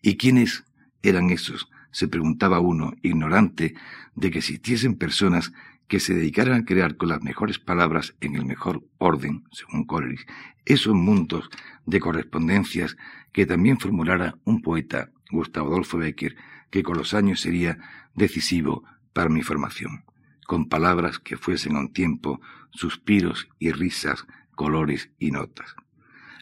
¿Y 0.02 0.16
quiénes 0.16 0.64
eran 1.02 1.30
esos? 1.30 1.68
se 1.92 2.08
preguntaba 2.08 2.60
uno, 2.60 2.94
ignorante 3.02 3.74
de 4.14 4.30
que 4.30 4.38
existiesen 4.38 4.96
personas 4.96 5.52
que 5.88 6.00
se 6.00 6.14
dedicaran 6.14 6.60
a 6.60 6.64
crear 6.64 6.96
con 6.96 7.08
las 7.08 7.22
mejores 7.22 7.58
palabras 7.58 8.14
en 8.20 8.36
el 8.36 8.44
mejor 8.44 8.84
orden, 8.98 9.44
según 9.50 9.84
Coleridge, 9.84 10.26
esos 10.64 10.94
mundos 10.94 11.50
de 11.84 11.98
correspondencias 11.98 12.96
que 13.32 13.46
también 13.46 13.78
formulara 13.78 14.36
un 14.44 14.62
poeta, 14.62 15.10
Gustavo 15.32 15.68
Adolfo 15.70 15.98
Becker, 15.98 16.36
que 16.70 16.84
con 16.84 16.96
los 16.96 17.12
años 17.12 17.40
sería 17.40 17.78
decisivo 18.14 18.84
para 19.12 19.28
mi 19.28 19.42
formación, 19.42 20.04
con 20.50 20.68
palabras 20.68 21.20
que 21.20 21.36
fuesen 21.36 21.76
a 21.76 21.78
un 21.78 21.92
tiempo 21.92 22.40
suspiros 22.72 23.48
y 23.60 23.70
risas, 23.70 24.26
colores 24.56 25.12
y 25.16 25.30
notas. 25.30 25.76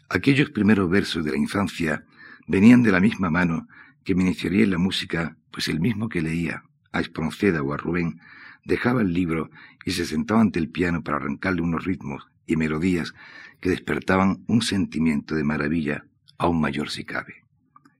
Aquellos 0.08 0.48
primeros 0.48 0.88
versos 0.88 1.26
de 1.26 1.32
la 1.32 1.36
infancia 1.36 2.06
venían 2.46 2.82
de 2.82 2.90
la 2.90 3.00
misma 3.00 3.28
mano 3.28 3.68
que 4.04 4.14
me 4.14 4.22
iniciaría 4.22 4.64
en 4.64 4.70
la 4.70 4.78
música, 4.78 5.36
pues 5.50 5.68
el 5.68 5.78
mismo 5.80 6.08
que 6.08 6.22
leía 6.22 6.62
a 6.90 7.00
Espronceda 7.00 7.60
o 7.60 7.74
a 7.74 7.76
Rubén 7.76 8.18
dejaba 8.64 9.02
el 9.02 9.12
libro 9.12 9.50
y 9.84 9.90
se 9.90 10.06
sentaba 10.06 10.40
ante 10.40 10.58
el 10.58 10.70
piano 10.70 11.04
para 11.04 11.18
arrancarle 11.18 11.60
unos 11.60 11.84
ritmos 11.84 12.28
y 12.46 12.56
melodías 12.56 13.12
que 13.60 13.68
despertaban 13.68 14.42
un 14.46 14.62
sentimiento 14.62 15.34
de 15.34 15.44
maravilla 15.44 16.06
aún 16.38 16.62
mayor 16.62 16.88
si 16.88 17.04
cabe. 17.04 17.44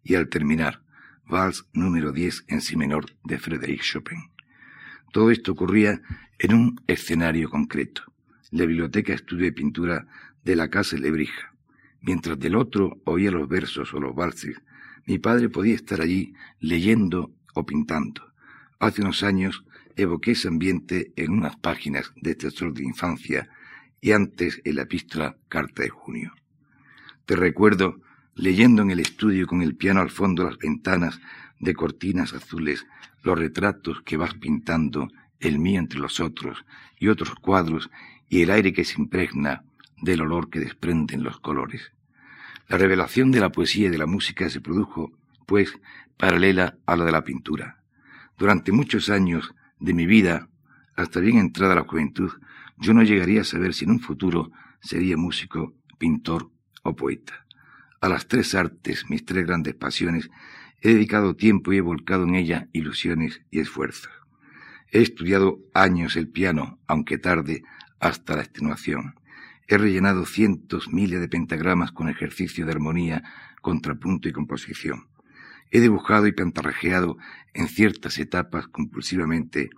Y 0.03 0.14
al 0.14 0.31
terminar, 0.31 0.81
Vals 1.27 1.68
número 1.75 2.12
10 2.12 2.47
en 2.49 2.62
si 2.62 2.79
menor 2.79 3.14
de 3.25 3.38
Frédéric 3.38 3.83
Chopin. 3.83 4.38
Todo 5.12 5.31
esto 5.31 5.53
ocurría 5.53 6.01
en 6.38 6.55
un 6.55 6.81
escenario 6.87 7.51
concreto, 7.51 8.03
la 8.51 8.66
biblioteca 8.66 9.14
estudio 9.14 9.44
de 9.44 9.53
pintura 9.53 10.07
de 10.44 10.57
la 10.57 10.68
casa 10.68 10.97
Lebrija. 10.97 11.55
Mientras 12.01 12.38
del 12.38 12.57
otro 12.57 13.01
oía 13.05 13.31
los 13.31 13.49
versos 13.49 13.92
o 13.94 14.01
los 14.01 14.14
valses, 14.14 14.61
mi 15.07 15.18
padre 15.18 15.49
podía 15.49 15.75
estar 15.75 16.01
allí 16.01 16.35
leyendo 16.61 17.33
o 17.55 17.64
pintando. 17.64 18.33
Hace 18.79 19.03
unos 19.03 19.23
años 19.23 19.64
evoqué 19.97 20.33
ese 20.33 20.49
ambiente 20.49 21.12
en 21.16 21.33
unas 21.33 21.57
páginas 21.57 22.12
de 22.16 22.33
este 22.33 22.49
de 22.49 22.85
infancia 22.85 23.49
y 24.01 24.12
antes 24.12 24.61
en 24.64 24.77
la 24.77 24.83
epístola 24.83 25.37
Carta 25.49 25.83
de 25.83 25.88
Junio. 25.88 26.35
Te 27.27 27.35
recuerdo 27.35 28.01
leyendo 28.35 28.83
en 28.83 28.90
el 28.90 29.01
estudio 29.01 29.47
con 29.47 29.62
el 29.62 29.75
piano 29.75 30.01
al 30.01 30.11
fondo 30.11 30.44
las 30.44 30.59
ventanas 30.59 31.21
de 31.59 31.75
cortinas 31.75 32.33
azules, 32.33 32.87
los 33.29 33.38
retratos 33.38 34.01
que 34.07 34.17
vas 34.17 34.33
pintando, 34.35 35.09
el 35.38 35.59
mío 35.59 35.79
entre 35.79 36.01
los 36.01 36.19
otros, 36.19 36.64
y 36.99 37.09
otros 37.09 37.35
cuadros, 37.35 37.91
y 38.27 38.41
el 38.41 38.51
aire 38.51 38.73
que 38.73 38.87
se 38.87 38.99
impregna 38.99 39.64
del 40.01 40.23
olor 40.23 40.49
que 40.49 40.61
desprenden 40.61 41.23
los 41.23 41.38
colores. 41.38 41.93
La 42.69 42.79
revelación 42.79 43.31
de 43.31 43.41
la 43.41 43.51
poesía 43.51 43.88
y 43.88 43.91
de 43.91 43.99
la 43.99 44.07
música 44.07 44.49
se 44.49 44.62
produjo, 44.62 45.12
pues, 45.45 45.79
paralela 46.17 46.79
a 46.87 46.97
la 46.97 47.05
de 47.05 47.12
la 47.12 47.25
pintura. 47.25 47.83
Durante 48.38 48.73
muchos 48.73 49.11
años 49.11 49.55
de 49.79 49.93
mi 49.93 50.07
vida, 50.07 50.49
hasta 50.97 51.21
bien 51.21 51.37
entrada 51.37 51.75
la 51.75 51.85
juventud, 51.85 52.31
yo 52.79 52.95
no 52.95 53.03
llegaría 53.03 53.43
a 53.43 53.45
saber 53.45 53.75
si 53.75 53.85
en 53.85 53.91
un 53.91 54.01
futuro 54.01 54.53
sería 54.81 55.19
músico, 55.19 55.75
pintor 55.99 56.51
o 56.83 56.97
poeta. 56.97 57.45
A 58.01 58.09
las 58.09 58.27
tres 58.27 58.55
artes, 58.55 59.11
mis 59.11 59.27
tres 59.27 59.47
grandes 59.47 59.75
pasiones, 59.75 60.31
he 60.81 60.95
dedicado 60.95 61.37
tiempo 61.37 61.73
y 61.73 61.79
he 61.79 61.81
volcado 61.81 62.25
en 62.25 62.35
ella 62.35 62.69
ilusiones 62.73 63.43
y 63.51 63.61
esfuerzos. 63.61 64.12
He 64.91 65.03
estudiado 65.03 65.59
años 65.75 66.17
el 66.17 66.29
piano, 66.29 66.79
aunque 66.87 67.19
tarde, 67.19 67.62
hasta 68.01 68.37
la 68.37 68.43
extenuación. 68.43 69.14
He 69.67 69.77
rellenado 69.77 70.25
cientos, 70.25 70.88
miles 70.93 71.21
de 71.21 71.29
pentagramas 71.29 71.93
con 71.93 72.09
ejercicio 72.09 72.64
de 72.64 72.73
armonía, 72.73 73.23
contrapunto 73.61 74.29
y 74.29 74.33
composición. 74.33 75.09
He 75.71 75.81
dibujado 75.81 76.27
y 76.27 76.33
pantarrajeado 76.33 77.19
en 77.53 77.69
ciertas 77.69 78.19
etapas 78.19 78.69
compulsivamente 78.69 79.69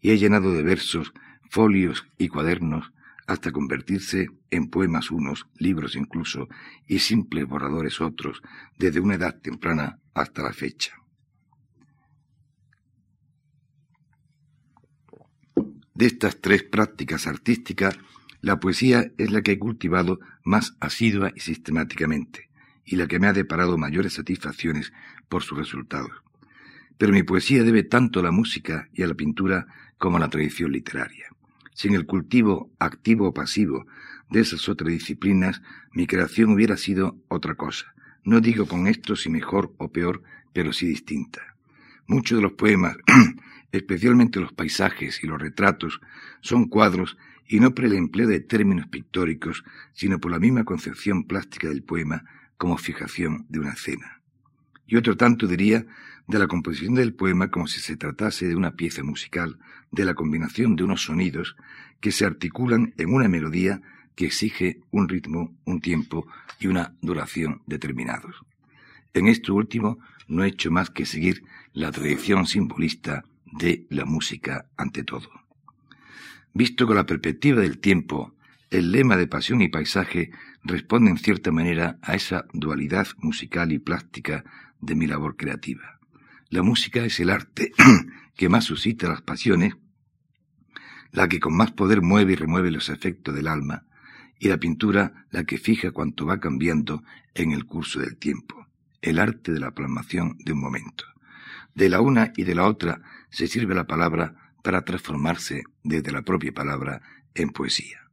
y 0.00 0.10
he 0.10 0.18
llenado 0.18 0.52
de 0.52 0.62
versos, 0.62 1.14
folios 1.48 2.06
y 2.18 2.28
cuadernos 2.28 2.92
hasta 3.26 3.52
convertirse 3.52 4.28
en 4.50 4.68
poemas 4.68 5.10
unos, 5.10 5.46
libros 5.58 5.96
incluso, 5.96 6.48
y 6.86 7.00
simples 7.00 7.46
borradores 7.46 8.00
otros, 8.00 8.42
desde 8.78 9.00
una 9.00 9.16
edad 9.16 9.38
temprana 9.40 9.98
hasta 10.20 10.42
la 10.42 10.52
fecha. 10.52 10.94
De 15.94 16.06
estas 16.06 16.40
tres 16.40 16.62
prácticas 16.62 17.26
artísticas, 17.26 17.98
la 18.40 18.60
poesía 18.60 19.10
es 19.18 19.32
la 19.32 19.42
que 19.42 19.52
he 19.52 19.58
cultivado 19.58 20.20
más 20.44 20.76
asidua 20.78 21.32
y 21.34 21.40
sistemáticamente, 21.40 22.50
y 22.84 22.94
la 22.94 23.08
que 23.08 23.18
me 23.18 23.26
ha 23.26 23.32
deparado 23.32 23.76
mayores 23.76 24.12
satisfacciones 24.12 24.92
por 25.28 25.42
sus 25.42 25.58
resultados. 25.58 26.12
Pero 26.98 27.12
mi 27.12 27.24
poesía 27.24 27.64
debe 27.64 27.82
tanto 27.82 28.20
a 28.20 28.22
la 28.22 28.30
música 28.30 28.88
y 28.92 29.02
a 29.02 29.08
la 29.08 29.14
pintura 29.14 29.66
como 29.98 30.18
a 30.18 30.20
la 30.20 30.30
tradición 30.30 30.70
literaria. 30.70 31.26
Sin 31.74 31.94
el 31.94 32.06
cultivo 32.06 32.70
activo 32.78 33.28
o 33.28 33.34
pasivo 33.34 33.84
de 34.30 34.40
esas 34.40 34.68
otras 34.68 34.92
disciplinas, 34.92 35.62
mi 35.92 36.06
creación 36.06 36.50
hubiera 36.50 36.76
sido 36.76 37.18
otra 37.28 37.56
cosa. 37.56 37.92
No 38.28 38.42
digo 38.42 38.66
con 38.66 38.88
esto 38.88 39.16
si 39.16 39.30
mejor 39.30 39.72
o 39.78 39.90
peor, 39.90 40.22
pero 40.52 40.74
sí 40.74 40.86
distinta. 40.86 41.56
Muchos 42.06 42.36
de 42.36 42.42
los 42.42 42.52
poemas, 42.52 42.94
especialmente 43.72 44.38
los 44.38 44.52
paisajes 44.52 45.24
y 45.24 45.26
los 45.26 45.40
retratos, 45.40 46.02
son 46.42 46.66
cuadros 46.66 47.16
y 47.46 47.58
no 47.58 47.74
por 47.74 47.86
el 47.86 47.94
empleo 47.94 48.28
de 48.28 48.40
términos 48.40 48.86
pictóricos, 48.88 49.64
sino 49.94 50.20
por 50.20 50.30
la 50.30 50.38
misma 50.38 50.64
concepción 50.64 51.24
plástica 51.24 51.70
del 51.70 51.82
poema 51.82 52.26
como 52.58 52.76
fijación 52.76 53.46
de 53.48 53.60
una 53.60 53.72
escena. 53.72 54.20
Y 54.86 54.96
otro 54.96 55.16
tanto 55.16 55.46
diría 55.46 55.86
de 56.26 56.38
la 56.38 56.48
composición 56.48 56.96
del 56.96 57.14
poema 57.14 57.50
como 57.50 57.66
si 57.66 57.80
se 57.80 57.96
tratase 57.96 58.46
de 58.46 58.56
una 58.56 58.76
pieza 58.76 59.02
musical, 59.02 59.58
de 59.90 60.04
la 60.04 60.12
combinación 60.12 60.76
de 60.76 60.84
unos 60.84 61.02
sonidos 61.02 61.56
que 62.02 62.12
se 62.12 62.26
articulan 62.26 62.92
en 62.98 63.10
una 63.10 63.26
melodía 63.26 63.80
que 64.18 64.26
exige 64.26 64.80
un 64.90 65.08
ritmo, 65.08 65.56
un 65.64 65.80
tiempo 65.80 66.26
y 66.58 66.66
una 66.66 66.92
duración 67.00 67.62
determinados. 67.66 68.34
En 69.14 69.28
esto 69.28 69.54
último 69.54 70.00
no 70.26 70.42
he 70.42 70.48
hecho 70.48 70.72
más 70.72 70.90
que 70.90 71.06
seguir 71.06 71.44
la 71.72 71.92
tradición 71.92 72.44
simbolista 72.48 73.22
de 73.44 73.86
la 73.90 74.06
música 74.06 74.66
ante 74.76 75.04
todo. 75.04 75.30
Visto 76.52 76.88
con 76.88 76.96
la 76.96 77.06
perspectiva 77.06 77.60
del 77.60 77.78
tiempo, 77.78 78.34
el 78.70 78.90
lema 78.90 79.16
de 79.16 79.28
pasión 79.28 79.62
y 79.62 79.68
paisaje 79.68 80.32
responde 80.64 81.12
en 81.12 81.18
cierta 81.18 81.52
manera 81.52 82.00
a 82.02 82.16
esa 82.16 82.44
dualidad 82.52 83.06
musical 83.18 83.70
y 83.70 83.78
plástica 83.78 84.42
de 84.80 84.96
mi 84.96 85.06
labor 85.06 85.36
creativa. 85.36 86.00
La 86.50 86.62
música 86.62 87.04
es 87.04 87.20
el 87.20 87.30
arte 87.30 87.70
que 88.36 88.48
más 88.48 88.64
suscita 88.64 89.06
las 89.06 89.22
pasiones, 89.22 89.76
la 91.12 91.28
que 91.28 91.38
con 91.38 91.56
más 91.56 91.70
poder 91.70 92.02
mueve 92.02 92.32
y 92.32 92.36
remueve 92.36 92.72
los 92.72 92.88
efectos 92.88 93.32
del 93.32 93.46
alma, 93.46 93.84
y 94.38 94.48
la 94.48 94.58
pintura 94.58 95.26
la 95.30 95.44
que 95.44 95.58
fija 95.58 95.90
cuanto 95.90 96.26
va 96.26 96.40
cambiando 96.40 97.02
en 97.34 97.52
el 97.52 97.64
curso 97.64 98.00
del 98.00 98.16
tiempo, 98.16 98.66
el 99.02 99.18
arte 99.18 99.52
de 99.52 99.60
la 99.60 99.72
plasmación 99.72 100.36
de 100.38 100.52
un 100.52 100.60
momento. 100.60 101.04
De 101.74 101.88
la 101.88 102.00
una 102.00 102.32
y 102.36 102.44
de 102.44 102.54
la 102.54 102.64
otra 102.64 103.02
se 103.30 103.46
sirve 103.46 103.74
la 103.74 103.86
palabra 103.86 104.52
para 104.62 104.82
transformarse 104.82 105.62
desde 105.82 106.12
la 106.12 106.22
propia 106.22 106.52
palabra 106.52 107.02
en 107.34 107.50
poesía. 107.50 108.08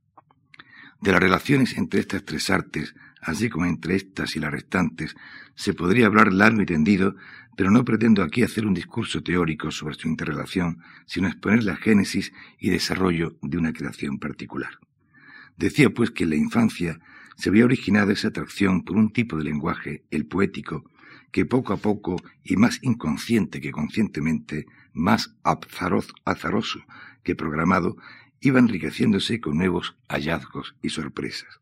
De 1.02 1.12
las 1.12 1.22
relaciones 1.22 1.78
entre 1.78 2.00
estas 2.00 2.24
tres 2.24 2.50
artes, 2.50 2.96
así 3.22 3.50
como 3.50 3.66
entre 3.66 3.96
estas 3.96 4.36
y 4.36 4.40
las 4.40 4.52
restantes, 4.52 5.16
se 5.56 5.74
podría 5.74 6.06
hablar 6.08 6.32
largo 6.32 6.62
y 6.62 6.66
tendido, 6.66 7.16
pero 7.58 7.72
no 7.72 7.84
pretendo 7.86 8.24
aquí 8.24 8.44
hacer 8.44 8.66
un 8.66 8.74
discurso 8.74 9.24
teórico 9.24 9.72
sobre 9.72 9.96
su 9.96 10.08
interrelación, 10.08 10.82
sino 11.06 11.28
exponer 11.28 11.64
la 11.64 11.76
génesis 11.76 12.34
y 12.60 12.70
desarrollo 12.70 13.38
de 13.42 13.58
una 13.58 13.74
creación 13.74 14.20
particular. 14.20 14.78
Decía 15.58 15.90
pues 15.90 16.12
que 16.12 16.24
en 16.24 16.32
la 16.32 16.36
infancia 16.36 17.00
se 17.36 17.50
había 17.50 17.66
originado 17.66 18.12
esa 18.12 18.30
atracción 18.30 18.84
por 18.84 18.98
un 18.98 19.12
tipo 19.12 19.38
de 19.38 19.44
lenguaje, 19.44 20.04
el 20.12 20.26
poético, 20.26 20.90
que 21.32 21.46
poco 21.46 21.74
a 21.74 21.78
poco 21.78 22.22
y 22.44 22.56
más 22.56 22.80
inconsciente 22.82 23.60
que 23.60 23.72
conscientemente, 23.72 24.68
más 24.94 25.36
azaroso 25.44 26.86
que 27.24 27.36
programado, 27.36 27.98
iba 28.40 28.60
enriqueciéndose 28.60 29.42
con 29.42 29.58
nuevos 29.58 29.98
hallazgos 30.08 30.76
y 30.82 30.90
sorpresas. 30.90 31.60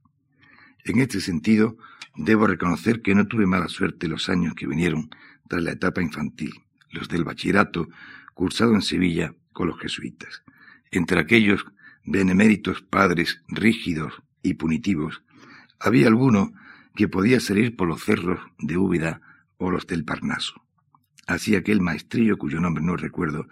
En 0.83 0.99
este 0.99 1.21
sentido, 1.21 1.77
debo 2.15 2.45
reconocer 2.45 3.01
que 3.01 3.15
no 3.15 3.27
tuve 3.27 3.47
mala 3.47 3.69
suerte 3.69 4.07
los 4.07 4.29
años 4.29 4.53
que 4.53 4.67
vinieron 4.67 5.09
tras 5.47 5.63
la 5.63 5.71
etapa 5.71 6.01
infantil, 6.01 6.53
los 6.91 7.07
del 7.07 7.23
bachillerato, 7.23 7.87
cursado 8.33 8.75
en 8.75 8.81
Sevilla 8.81 9.33
con 9.53 9.67
los 9.67 9.79
jesuitas. 9.79 10.43
Entre 10.91 11.19
aquellos 11.19 11.65
beneméritos 12.05 12.81
padres 12.81 13.41
rígidos 13.47 14.21
y 14.41 14.55
punitivos, 14.55 15.23
había 15.79 16.07
alguno 16.07 16.53
que 16.95 17.07
podía 17.07 17.39
salir 17.39 17.75
por 17.75 17.87
los 17.87 18.03
cerros 18.03 18.39
de 18.59 18.77
Úbeda 18.77 19.21
o 19.57 19.71
los 19.71 19.87
del 19.87 20.05
Parnaso. 20.05 20.63
Así 21.25 21.55
aquel 21.55 21.81
maestrillo 21.81 22.37
cuyo 22.37 22.59
nombre 22.59 22.83
no 22.83 22.97
recuerdo, 22.97 23.47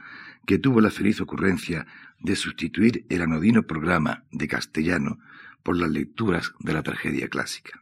que 0.45 0.59
tuvo 0.59 0.81
la 0.81 0.91
feliz 0.91 1.21
ocurrencia 1.21 1.87
de 2.19 2.35
sustituir 2.35 3.05
el 3.09 3.21
anodino 3.21 3.63
programa 3.63 4.25
de 4.31 4.47
castellano 4.47 5.19
por 5.63 5.77
las 5.77 5.89
lecturas 5.89 6.53
de 6.59 6.73
la 6.73 6.83
tragedia 6.83 7.29
clásica. 7.29 7.81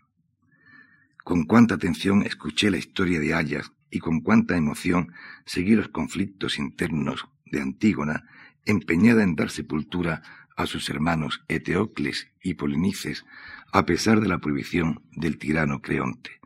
Con 1.23 1.43
cuánta 1.43 1.75
atención 1.75 2.23
escuché 2.23 2.69
la 2.71 2.77
historia 2.77 3.19
de 3.19 3.33
Ayas 3.33 3.71
y 3.91 3.99
con 3.99 4.21
cuánta 4.21 4.57
emoción 4.57 5.13
seguí 5.45 5.75
los 5.75 5.89
conflictos 5.89 6.59
internos 6.59 7.27
de 7.45 7.61
Antígona, 7.61 8.25
empeñada 8.65 9.23
en 9.23 9.35
dar 9.35 9.49
sepultura 9.49 10.21
a 10.59 10.65
sus 10.65 10.89
hermanos 10.89 11.41
Eteocles 11.47 12.27
y 12.43 12.55
Polinices, 12.55 13.25
a 13.71 13.85
pesar 13.85 14.19
de 14.19 14.27
la 14.27 14.39
prohibición 14.39 15.01
del 15.13 15.37
tirano 15.37 15.81
Creonte. 15.81 16.41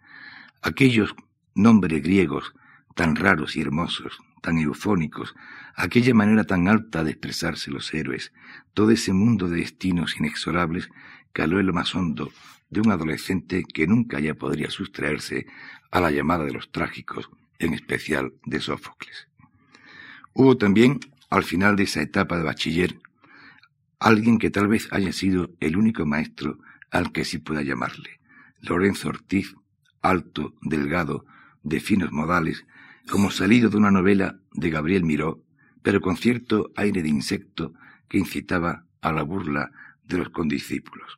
Aquellos 0.62 1.16
nombres 1.56 2.04
griegos 2.04 2.54
tan 2.94 3.16
raros 3.16 3.56
y 3.56 3.62
hermosos, 3.62 4.20
tan 4.44 4.60
eufónicos, 4.60 5.34
aquella 5.76 6.14
manera 6.14 6.44
tan 6.44 6.68
alta 6.68 7.04
de 7.04 7.10
expresarse 7.10 7.72
los 7.72 7.92
héroes, 7.92 8.34
todo 8.76 8.92
ese 8.92 9.14
mundo 9.14 9.48
de 9.48 9.58
destinos 9.58 10.16
inexorables 10.16 10.92
caló 11.32 11.60
en 11.60 11.66
lo 11.66 11.74
más 11.74 11.96
hondo 11.96 12.32
de 12.70 12.82
un 12.82 12.92
adolescente 12.92 13.64
que 13.64 13.88
nunca 13.88 14.20
ya 14.20 14.36
podría 14.36 14.70
sustraerse 14.70 15.48
a 15.90 16.00
la 16.00 16.12
llamada 16.12 16.46
de 16.46 16.54
los 16.54 16.72
trágicos, 16.72 17.32
en 17.58 17.74
especial 17.74 18.34
de 18.46 18.60
Sófocles. 18.60 19.28
Hubo 20.34 20.56
también, 20.56 21.00
al 21.32 21.44
final 21.44 21.76
de 21.76 21.84
esa 21.84 22.04
etapa 22.04 22.38
de 22.38 22.44
bachiller, 22.44 23.00
alguien 24.04 24.38
que 24.38 24.50
tal 24.50 24.68
vez 24.68 24.90
haya 24.92 25.14
sido 25.14 25.52
el 25.62 25.78
único 25.78 26.06
maestro 26.06 26.60
al 26.92 27.14
que 27.14 27.24
sí 27.24 27.38
pueda 27.38 27.62
llamarle, 27.62 28.20
Lorenzo 28.60 29.08
Ortiz, 29.08 29.56
alto, 30.02 30.54
delgado, 30.62 31.26
de 31.64 31.80
finos 31.80 32.12
modales, 32.12 32.66
como 33.10 33.32
salido 33.32 33.70
de 33.70 33.78
una 33.78 33.92
novela 33.92 34.40
de 34.52 34.70
Gabriel 34.70 35.06
Miró, 35.06 35.42
pero 35.82 36.02
con 36.02 36.18
cierto 36.18 36.72
aire 36.76 37.02
de 37.02 37.08
insecto 37.08 37.74
que 38.10 38.18
incitaba 38.18 38.84
a 39.02 39.14
la 39.14 39.24
burla 39.24 39.72
de 40.06 40.18
los 40.18 40.30
condiscípulos. 40.30 41.16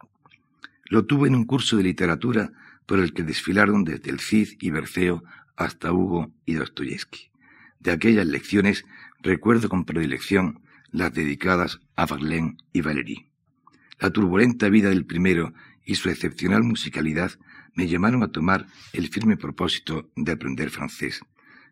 Lo 0.86 1.06
tuvo 1.06 1.26
en 1.26 1.34
un 1.34 1.46
curso 1.46 1.78
de 1.78 1.84
literatura 1.84 2.52
por 2.86 3.00
el 3.00 3.14
que 3.14 3.24
desfilaron 3.24 3.84
desde 3.84 4.12
el 4.12 4.20
Cid 4.20 4.58
y 4.60 4.70
Berceo 4.70 5.24
hasta 5.58 5.92
Hugo 5.92 6.32
y 6.46 6.54
Dostoyevsky. 6.54 7.32
De 7.80 7.92
aquellas 7.92 8.28
lecciones 8.28 8.86
recuerdo 9.22 9.70
con 9.70 9.86
predilección 9.86 10.60
las 10.96 11.14
dedicadas 11.14 11.82
a 11.98 12.06
Verlaine 12.06 12.56
y 12.72 12.80
Valéry. 12.80 13.28
La 14.00 14.12
turbulenta 14.12 14.70
vida 14.70 14.90
del 14.90 15.06
primero 15.06 15.54
y 15.84 15.96
su 15.96 16.10
excepcional 16.10 16.64
musicalidad 16.64 17.32
me 17.74 17.88
llamaron 17.88 18.24
a 18.24 18.30
tomar 18.32 18.68
el 18.94 19.10
firme 19.10 19.36
propósito 19.36 20.10
de 20.16 20.32
aprender 20.32 20.70
francés, 20.70 21.20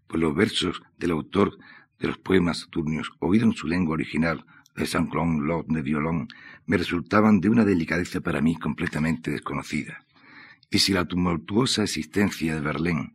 pues 0.08 0.22
los 0.22 0.36
versos 0.36 0.84
del 0.98 1.12
autor 1.12 1.58
de 2.00 2.10
los 2.10 2.18
poemas 2.18 2.60
saturnios, 2.60 3.14
oídos 3.20 3.48
en 3.48 3.54
su 3.54 3.68
lengua 3.68 3.94
original, 3.94 4.46
de 4.76 4.86
Saint-Cloud 4.86 5.42
Lord 5.42 5.68
de 5.68 5.82
Violon, 5.82 6.28
me 6.66 6.76
resultaban 6.76 7.40
de 7.40 7.48
una 7.48 7.64
delicadeza 7.64 8.20
para 8.20 8.42
mí 8.42 8.58
completamente 8.58 9.32
desconocida. 9.32 10.04
Y 10.70 10.80
si 10.80 10.92
la 10.92 11.06
tumultuosa 11.06 11.84
existencia 11.84 12.56
de 12.56 12.62
Verlaine, 12.62 13.14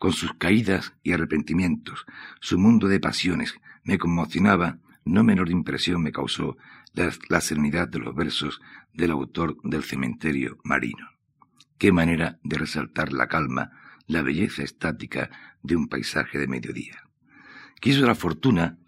con 0.00 0.12
sus 0.12 0.34
caídas 0.34 0.94
y 1.04 1.12
arrepentimientos, 1.12 2.06
su 2.40 2.58
mundo 2.58 2.88
de 2.88 2.98
pasiones, 2.98 3.54
me 3.84 3.98
conmocionaba, 3.98 4.78
no 5.04 5.24
menor 5.24 5.50
impresión 5.50 6.02
me 6.02 6.12
causó 6.12 6.56
la, 6.92 7.40
serenidad 7.40 7.88
de 7.88 7.98
los 7.98 8.14
versos 8.14 8.60
del 8.92 9.10
autor 9.10 9.56
del 9.62 9.82
cementerio 9.82 10.58
marino. 10.64 11.10
Qué 11.78 11.92
manera 11.92 12.38
de 12.42 12.56
resaltar 12.56 13.12
la 13.12 13.26
calma, 13.26 13.72
la 14.06 14.22
belleza 14.22 14.62
estática 14.62 15.30
de 15.62 15.76
un 15.76 15.88
paisaje 15.88 16.38
de 16.38 16.46
mediodía. 16.46 17.02
Quiso 17.80 18.06
la 18.06 18.14
fortuna 18.14 18.78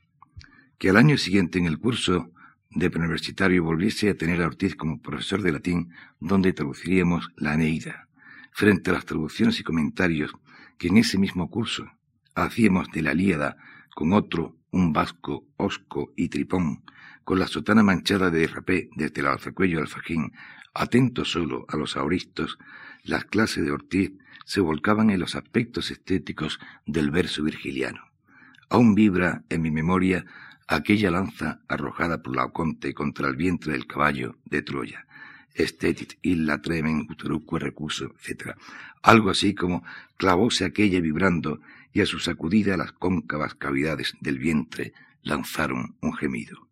que 0.79 0.91
al 0.91 0.97
año 0.97 1.19
siguiente 1.19 1.59
en 1.59 1.67
el 1.67 1.79
curso 1.79 2.33
de 2.71 2.91
preuniversitario 2.91 3.65
volviese 3.65 4.11
a 4.11 4.17
tener 4.17 4.43
a 4.43 4.47
Ortiz 4.47 4.77
como 4.77 5.01
profesor 5.01 5.43
de 5.43 5.53
latín, 5.53 5.91
donde 6.21 6.53
traduciríamos 6.53 7.31
la 7.37 7.53
Aneida, 7.53 8.09
frente 8.53 8.91
a 8.91 8.95
las 8.95 9.07
traducciones 9.07 9.59
y 9.61 9.65
comentarios 9.65 10.33
que 10.79 10.89
en 10.89 10.99
ese 10.99 11.19
mismo 11.19 11.51
curso 11.51 11.91
hacíamos 12.35 12.89
de 12.93 13.03
la 13.03 13.15
Líada 13.15 13.57
con 13.95 14.13
otro, 14.13 14.57
un 14.77 14.93
vasco, 14.93 15.47
osco 15.57 16.13
y 16.17 16.29
tripón, 16.29 16.85
con 17.25 17.39
la 17.39 17.47
sotana 17.47 17.83
manchada 17.83 18.31
de 18.31 18.47
rapé 18.47 18.91
desde 18.95 19.23
el 19.23 19.29
alzacuello 19.29 19.81
al 19.81 19.89
fajín, 19.89 20.33
atento 20.75 21.25
solo 21.25 21.65
a 21.69 21.79
los 21.79 21.97
auristos, 21.97 22.59
las 23.03 23.25
clases 23.25 23.65
de 23.65 23.71
Ortiz 23.71 24.13
se 24.45 24.61
volcaban 24.61 25.09
en 25.09 25.19
los 25.19 25.35
aspectos 25.35 25.91
estéticos 25.91 26.61
del 26.85 27.11
verso 27.11 27.43
virgiliano. 27.43 28.03
Aún 28.69 28.95
vibra 28.95 29.45
en 29.49 29.63
mi 29.63 29.71
memoria 29.71 30.27
aquella 30.69 31.11
lanza 31.11 31.61
arrojada 31.69 32.23
por 32.23 32.37
Laoconte 32.37 32.93
contra 32.93 33.29
el 33.29 33.37
vientre 33.37 33.73
del 33.73 33.87
caballo 33.87 34.37
de 34.45 34.61
Troya. 34.61 35.07
Estetit 35.57 36.19
illa 36.23 36.61
tremen 36.61 37.07
uteruque 37.09 37.59
recuso, 37.59 38.15
etc. 38.21 38.53
Algo 39.03 39.31
así 39.31 39.55
como 39.55 39.85
clavóse 40.17 40.65
aquella 40.65 41.01
vibrando 41.01 41.61
y 41.93 42.03
a 42.03 42.07
su 42.07 42.19
sacudida 42.19 42.77
las 42.77 42.93
cóncavas 42.93 43.55
cavidades 43.55 44.15
del 44.21 44.39
vientre 44.39 44.93
lanzaron 45.23 45.97
un 46.01 46.13
gemido. 46.15 46.69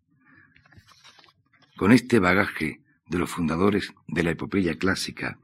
Con 1.77 1.92
este 1.92 2.18
bagaje 2.18 2.83
de 3.09 3.18
los 3.18 3.31
fundadores 3.31 3.92
de 4.07 4.23
la 4.23 4.31
epopeya 4.31 4.77
clásica 4.77 5.38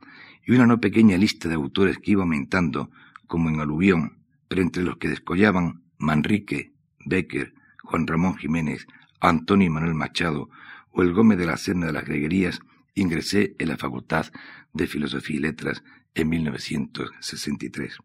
y 0.46 0.53
una 0.53 0.66
no 0.66 0.81
pequeña 0.81 1.16
lista 1.16 1.48
de 1.48 1.55
autores 1.55 1.98
que 1.98 2.12
iba 2.12 2.22
aumentando, 2.22 2.90
como 3.26 3.48
en 3.48 3.61
aluvión, 3.61 4.18
pero 4.48 4.62
entre 4.62 4.83
los 4.83 4.98
que 4.98 5.09
descollaban 5.09 5.83
Manrique, 5.98 6.72
Becker, 7.07 7.55
Juan 7.83 8.07
Ramón 8.07 8.37
Jiménez, 8.37 8.87
Antonio 9.20 9.70
Manuel 9.70 9.94
Machado 9.94 10.50
o 10.92 11.03
el 11.03 11.12
Gómez 11.12 11.38
de 11.38 11.46
la 11.46 11.57
Serna 11.57 11.87
de 11.87 11.92
las 11.92 12.05
Greguerías, 12.05 12.61
ingresé 13.02 13.54
en 13.58 13.68
la 13.68 13.76
Facultad 13.76 14.26
de 14.72 14.86
Filosofía 14.86 15.36
y 15.36 15.40
Letras 15.40 15.82
en 16.14 16.28
1963. 16.28 17.98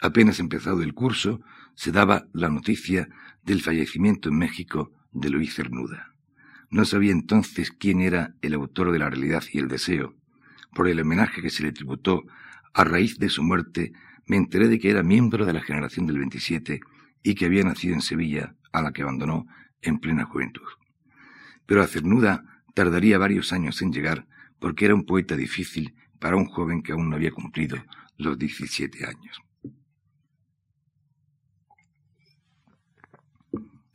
Apenas 0.00 0.40
empezado 0.40 0.82
el 0.82 0.94
curso, 0.94 1.40
se 1.74 1.92
daba 1.92 2.26
la 2.32 2.48
noticia 2.48 3.08
del 3.42 3.62
fallecimiento 3.62 4.28
en 4.28 4.38
México 4.38 4.92
de 5.12 5.30
Luis 5.30 5.54
Cernuda. 5.54 6.14
No 6.70 6.84
sabía 6.84 7.12
entonces 7.12 7.70
quién 7.70 8.00
era 8.00 8.34
el 8.42 8.54
autor 8.54 8.92
de 8.92 8.98
La 8.98 9.10
realidad 9.10 9.44
y 9.52 9.58
el 9.58 9.68
deseo. 9.68 10.14
Por 10.74 10.88
el 10.88 11.00
homenaje 11.00 11.40
que 11.40 11.50
se 11.50 11.62
le 11.62 11.72
tributó 11.72 12.24
a 12.72 12.84
raíz 12.84 13.18
de 13.18 13.28
su 13.28 13.42
muerte, 13.42 13.92
me 14.26 14.36
enteré 14.36 14.68
de 14.68 14.78
que 14.78 14.90
era 14.90 15.02
miembro 15.02 15.46
de 15.46 15.52
la 15.52 15.60
generación 15.60 16.06
del 16.06 16.18
27 16.18 16.80
y 17.22 17.34
que 17.34 17.46
había 17.46 17.64
nacido 17.64 17.94
en 17.94 18.00
Sevilla, 18.00 18.56
a 18.72 18.82
la 18.82 18.92
que 18.92 19.02
abandonó 19.02 19.46
en 19.82 19.98
plena 19.98 20.24
juventud. 20.24 20.66
pero 21.66 21.82
a 21.82 21.86
Cernuda 21.86 22.53
tardaría 22.74 23.18
varios 23.18 23.52
años 23.52 23.80
en 23.82 23.92
llegar 23.92 24.26
porque 24.58 24.84
era 24.84 24.94
un 24.94 25.04
poeta 25.04 25.36
difícil 25.36 25.94
para 26.18 26.36
un 26.36 26.46
joven 26.46 26.82
que 26.82 26.92
aún 26.92 27.10
no 27.10 27.16
había 27.16 27.32
cumplido 27.32 27.76
los 28.16 28.38
17 28.38 29.06
años. 29.06 29.40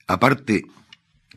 Aparte 0.08 0.66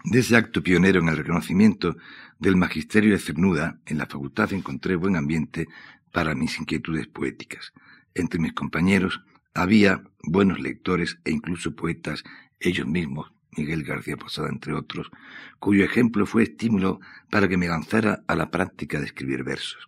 de 0.04 0.18
ese 0.18 0.36
acto 0.36 0.62
pionero 0.62 1.00
en 1.00 1.08
el 1.08 1.16
reconocimiento 1.16 1.96
del 2.38 2.56
magisterio 2.56 3.12
de 3.12 3.18
Cernuda, 3.18 3.80
en 3.86 3.98
la 3.98 4.06
facultad 4.06 4.52
encontré 4.52 4.96
buen 4.96 5.16
ambiente 5.16 5.68
para 6.10 6.34
mis 6.34 6.58
inquietudes 6.58 7.06
poéticas. 7.06 7.72
Entre 8.14 8.40
mis 8.40 8.52
compañeros 8.52 9.22
había 9.54 10.02
buenos 10.22 10.60
lectores 10.60 11.18
e 11.24 11.30
incluso 11.30 11.76
poetas, 11.76 12.24
ellos 12.60 12.86
mismos, 12.86 13.32
Miguel 13.56 13.84
García 13.84 14.16
Posada 14.16 14.48
entre 14.48 14.72
otros, 14.72 15.10
cuyo 15.58 15.84
ejemplo 15.84 16.26
fue 16.26 16.44
estímulo 16.44 17.00
para 17.30 17.48
que 17.48 17.56
me 17.56 17.68
lanzara 17.68 18.22
a 18.26 18.34
la 18.34 18.50
práctica 18.50 18.98
de 18.98 19.06
escribir 19.06 19.44
versos. 19.44 19.86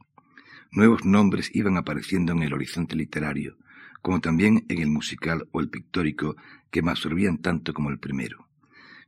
Nuevos 0.71 1.05
nombres 1.05 1.51
iban 1.55 1.77
apareciendo 1.77 2.33
en 2.33 2.43
el 2.43 2.53
horizonte 2.53 2.97
literario, 2.97 3.57
como 4.03 4.21
también 4.21 4.67
en 4.69 4.81
el 4.81 4.91
musical 4.91 5.49
o 5.53 5.61
el 5.61 5.71
pictórico, 5.71 6.37
que 6.71 6.83
me 6.83 6.91
absorbían 6.91 7.39
tanto 7.39 7.73
como 7.73 7.91
el 7.91 7.99
primero. 7.99 8.49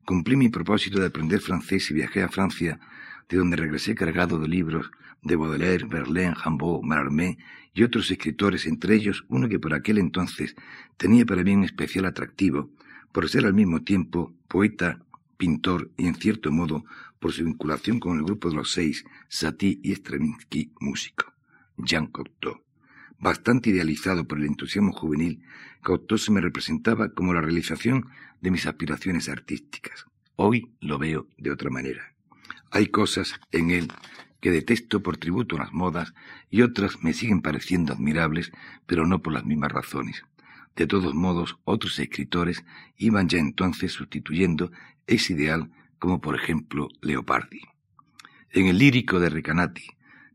Cumplí 0.05 0.37
mi 0.37 0.49
propósito 0.49 1.01
de 1.01 1.07
aprender 1.07 1.41
francés 1.41 1.91
y 1.91 1.95
viajé 1.95 2.23
a 2.23 2.29
Francia, 2.29 2.79
de 3.29 3.37
donde 3.37 3.57
regresé 3.57 3.95
cargado 3.95 4.39
de 4.39 4.49
libros 4.49 4.91
de 5.23 5.37
Baudelaire, 5.37 5.87
Verlaine, 5.87 6.35
Jambot, 6.37 6.83
Mallarmé 6.83 7.39
y 7.75 7.83
otros 7.83 8.11
escritores, 8.11 8.67
entre 8.67 8.95
ellos 8.95 9.25
uno 9.29 9.49
que 9.49 9.59
por 9.59 9.75
aquel 9.75 9.99
entonces 9.99 10.55
tenía 10.97 11.27
para 11.27 11.43
mí 11.43 11.55
un 11.55 11.65
especial 11.65 12.07
atractivo, 12.07 12.71
por 13.17 13.31
ser 13.31 13.47
al 13.47 13.55
mismo 13.55 13.81
tiempo 13.81 14.35
poeta, 14.47 15.01
pintor 15.39 15.91
y 15.97 16.07
en 16.07 16.17
cierto 16.17 16.53
modo 16.53 16.85
por 17.19 17.33
su 17.33 17.45
vinculación 17.45 17.99
con 17.99 18.19
el 18.19 18.25
grupo 18.25 18.51
de 18.51 18.57
los 18.57 18.73
seis, 18.73 19.07
Satie 19.31 19.81
y 19.83 19.93
Stravinsky, 19.93 20.75
músico, 20.81 21.33
Jean 21.79 22.09
Cocteau. 22.09 22.61
Bastante 23.19 23.71
idealizado 23.71 24.29
por 24.29 24.37
el 24.37 24.45
entusiasmo 24.45 24.93
juvenil, 24.93 25.43
Cocteau 25.83 26.19
se 26.19 26.31
me 26.31 26.43
representaba 26.43 27.09
como 27.09 27.33
la 27.33 27.41
realización 27.41 28.05
de 28.43 28.51
mis 28.51 28.67
aspiraciones 28.67 29.31
artísticas. 29.31 30.05
Hoy 30.35 30.75
lo 30.83 30.99
veo 30.99 31.27
de 31.39 31.53
otra 31.53 31.71
manera. 31.71 32.13
Hay 32.71 32.89
cosas 32.89 33.41
en 33.51 33.71
él 33.71 33.91
que 34.43 34.51
detesto 34.51 35.03
por 35.03 35.17
tributo 35.17 35.57
a 35.57 35.61
las 35.61 35.73
modas 35.73 36.13
y 36.51 36.61
otras 36.61 37.03
me 37.03 37.15
siguen 37.15 37.41
pareciendo 37.41 37.95
admirables, 37.95 38.53
pero 38.85 39.07
no 39.07 39.23
por 39.23 39.33
las 39.33 39.47
mismas 39.47 39.73
razones. 39.73 40.23
De 40.77 40.87
todos 40.87 41.15
modos, 41.15 41.59
otros 41.65 41.99
escritores 41.99 42.65
iban 42.99 43.29
ya 43.29 43.39
entonces 43.39 43.93
sustituyendo 43.93 44.71
ese 45.07 45.33
ideal, 45.33 45.71
como 45.99 46.21
por 46.21 46.37
ejemplo 46.37 46.89
Leopardi. 47.01 47.63
En 48.51 48.67
el 48.67 48.79
lírico 48.79 49.19
de 49.19 49.31
Recanati 49.31 49.87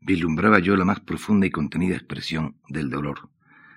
vislumbraba 0.01 0.59
yo 0.59 0.75
la 0.75 0.83
más 0.83 0.99
profunda 0.99 1.45
y 1.45 1.51
contenida 1.51 1.95
expresión 1.95 2.55
del 2.67 2.89
dolor. 2.89 3.29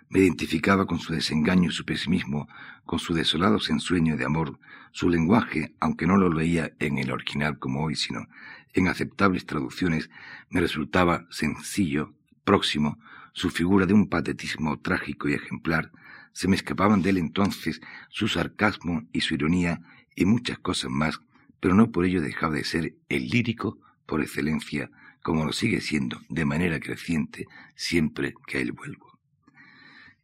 Me 0.09 0.21
identificaba 0.21 0.87
con 0.87 0.99
su 0.99 1.13
desengaño 1.13 1.69
y 1.69 1.73
su 1.73 1.85
pesimismo, 1.85 2.49
con 2.85 2.99
su 2.99 3.15
desolado 3.15 3.59
ensueño 3.69 4.17
de 4.17 4.25
amor, 4.25 4.59
su 4.93 5.11
lenguaje, 5.11 5.75
aunque 5.81 6.07
no 6.07 6.17
lo 6.17 6.33
leía 6.33 6.73
en 6.79 6.99
el 6.99 7.11
original 7.11 7.59
como 7.59 7.85
hoy, 7.85 7.95
sino 7.95 8.27
en 8.73 8.89
aceptables 8.89 9.45
traducciones, 9.45 10.11
me 10.51 10.61
resultaba 10.61 11.27
sencillo, 11.31 12.15
próximo, 12.45 12.99
su 13.33 13.51
figura 13.51 13.87
de 13.87 13.95
un 13.95 14.09
patetismo 14.09 14.79
trágico 14.79 15.29
y 15.29 15.35
ejemplar, 15.35 15.91
se 16.35 16.49
me 16.49 16.57
escapaban 16.57 17.01
de 17.01 17.11
él 17.11 17.19
entonces 17.19 17.81
su 18.11 18.29
sarcasmo 18.29 19.09
y 19.13 19.23
su 19.23 19.35
ironía 19.35 19.81
y 20.15 20.27
muchas 20.27 20.59
cosas 20.59 20.91
más, 20.91 21.21
pero 21.61 21.75
no 21.75 21.91
por 21.91 22.05
ello 22.05 22.21
dejaba 22.21 22.57
de 22.57 22.65
ser 22.65 22.95
el 23.09 23.29
lírico 23.29 23.79
por 24.05 24.21
excelencia, 24.21 24.91
como 25.23 25.47
lo 25.47 25.53
sigue 25.53 25.81
siendo 25.81 26.21
de 26.29 26.45
manera 26.45 26.81
creciente 26.81 27.47
siempre 27.77 28.35
que 28.47 28.59
a 28.59 28.61
él 28.61 28.73
vuelvo. 28.73 29.19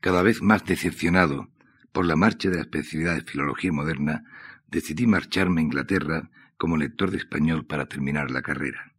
Cada 0.01 0.23
vez 0.23 0.43
más 0.43 0.65
decepcionado 0.65 1.49
por 1.93 2.05
la 2.05 2.17
marcha 2.17 2.51
de 2.51 2.57
la 2.57 2.63
especialidad 2.63 3.15
de 3.15 3.23
filología 3.23 3.73
moderna, 3.73 4.25
decidí 4.69 5.07
marcharme 5.07 5.61
a 5.61 5.65
Inglaterra 5.65 6.31
como 6.57 6.77
lector 6.77 7.11
de 7.11 7.19
español 7.19 7.67
para 7.67 7.87
terminar 7.87 8.31
la 8.31 8.43
carrera. 8.43 8.93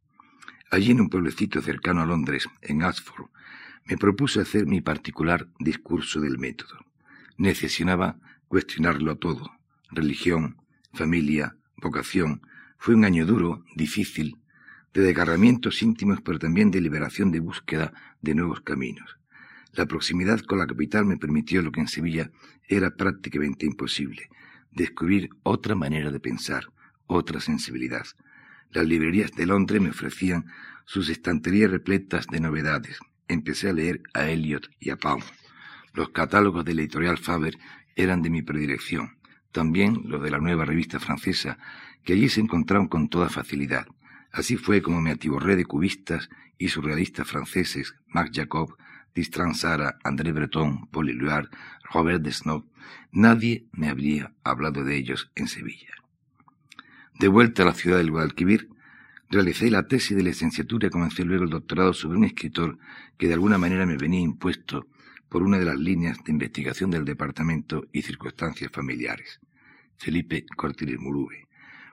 Allí 0.69 0.91
en 0.91 1.01
un 1.01 1.09
pueblecito 1.09 1.61
cercano 1.61 2.01
a 2.01 2.05
Londres, 2.05 2.47
en 2.61 2.83
Ashford, 2.83 3.29
me 3.85 3.97
propuse 3.97 4.39
hacer 4.39 4.65
mi 4.65 4.79
particular 4.79 5.47
discurso 5.59 6.21
del 6.21 6.37
método. 6.37 6.90
Necesionaba 7.41 8.19
cuestionarlo 8.47 9.17
todo, 9.17 9.49
religión, 9.89 10.57
familia, 10.93 11.57
vocación. 11.75 12.43
Fue 12.77 12.93
un 12.93 13.03
año 13.03 13.25
duro, 13.25 13.65
difícil, 13.75 14.37
de 14.93 15.01
desgarramientos 15.01 15.81
íntimos, 15.81 16.21
pero 16.21 16.37
también 16.37 16.69
de 16.69 16.79
liberación 16.81 17.31
de 17.31 17.39
búsqueda 17.39 17.93
de 18.21 18.35
nuevos 18.35 18.61
caminos. 18.61 19.17
La 19.73 19.87
proximidad 19.87 20.41
con 20.41 20.59
la 20.59 20.67
capital 20.67 21.07
me 21.07 21.17
permitió 21.17 21.63
lo 21.63 21.71
que 21.71 21.79
en 21.79 21.87
Sevilla 21.87 22.29
era 22.67 22.91
prácticamente 22.91 23.65
imposible, 23.65 24.29
descubrir 24.69 25.31
otra 25.41 25.73
manera 25.73 26.11
de 26.11 26.19
pensar, 26.19 26.65
otra 27.07 27.39
sensibilidad. 27.39 28.05
Las 28.69 28.85
librerías 28.85 29.31
de 29.31 29.47
Londres 29.47 29.81
me 29.81 29.89
ofrecían 29.89 30.45
sus 30.85 31.09
estanterías 31.09 31.71
repletas 31.71 32.27
de 32.27 32.39
novedades. 32.39 32.99
Empecé 33.27 33.69
a 33.69 33.73
leer 33.73 34.03
a 34.13 34.29
Eliot 34.29 34.69
y 34.79 34.91
a 34.91 34.95
Pound. 34.97 35.23
Los 35.93 36.09
catálogos 36.09 36.63
de 36.65 36.73
la 36.73 36.81
editorial 36.81 37.17
Faber 37.17 37.57
eran 37.95 38.21
de 38.21 38.29
mi 38.29 38.41
predilección, 38.41 39.17
también 39.51 40.03
los 40.05 40.21
de 40.21 40.31
la 40.31 40.39
nueva 40.39 40.65
revista 40.65 40.99
francesa, 40.99 41.57
que 42.03 42.13
allí 42.13 42.29
se 42.29 42.41
encontraban 42.41 42.87
con 42.87 43.09
toda 43.09 43.29
facilidad. 43.29 43.87
Así 44.31 44.55
fue 44.55 44.81
como 44.81 45.01
me 45.01 45.11
atiborré 45.11 45.55
de 45.55 45.65
cubistas 45.65 46.29
y 46.57 46.69
surrealistas 46.69 47.27
franceses, 47.27 47.95
Marc 48.07 48.31
Jacob, 48.33 48.77
Distran 49.13 49.55
Sara, 49.55 49.97
André 50.03 50.31
Breton, 50.31 50.87
Paul 50.87 51.09
Éluard, 51.09 51.49
Robert 51.91 52.21
Desnob. 52.21 52.65
Nadie 53.11 53.65
me 53.73 53.89
habría 53.89 54.33
hablado 54.43 54.85
de 54.85 54.95
ellos 54.95 55.31
en 55.35 55.47
Sevilla. 55.47 55.89
De 57.19 57.27
vuelta 57.27 57.63
a 57.63 57.65
la 57.65 57.73
ciudad 57.73 57.97
del 57.97 58.11
Guadalquivir, 58.11 58.69
realicé 59.29 59.69
la 59.69 59.87
tesis 59.87 60.15
de 60.15 60.23
licenciatura 60.23 60.87
y 60.87 60.91
comencé 60.91 61.25
luego 61.25 61.43
el 61.43 61.49
doctorado 61.49 61.93
sobre 61.93 62.17
un 62.17 62.23
escritor 62.23 62.77
que 63.17 63.27
de 63.27 63.33
alguna 63.33 63.57
manera 63.57 63.85
me 63.85 63.97
venía 63.97 64.21
impuesto 64.21 64.87
por 65.31 65.43
una 65.43 65.57
de 65.57 65.63
las 65.63 65.79
líneas 65.79 66.17
de 66.25 66.33
investigación 66.33 66.91
del 66.91 67.05
departamento 67.05 67.87
y 67.93 68.01
circunstancias 68.01 68.69
familiares, 68.69 69.39
Felipe 69.95 70.45
Cortiles 70.57 70.99
Murube, 70.99 71.47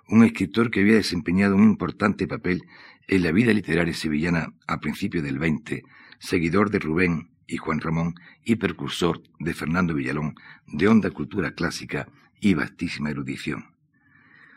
un 0.09 0.25
escritor 0.25 0.73
que 0.73 0.81
había 0.81 0.97
desempeñado 0.97 1.55
un 1.55 1.63
importante 1.63 2.27
papel 2.27 2.65
en 3.07 3.23
la 3.23 3.31
vida 3.31 3.53
literaria 3.53 3.95
sevillana 3.95 4.55
a 4.67 4.81
principios 4.81 5.23
del 5.23 5.39
XX, 5.39 5.83
seguidor 6.19 6.71
de 6.71 6.81
Rubén 6.81 7.31
y 7.47 7.59
Juan 7.59 7.81
Ramón 7.81 8.17
y 8.45 8.57
precursor 8.57 9.23
de 9.39 9.55
Fernando 9.55 9.95
Villalón, 9.95 10.35
de 10.67 10.89
honda 10.89 11.13
cultura 11.13 11.53
clásica 11.53 12.09
y 12.41 12.55
vastísima 12.55 13.11
erudición. 13.11 13.67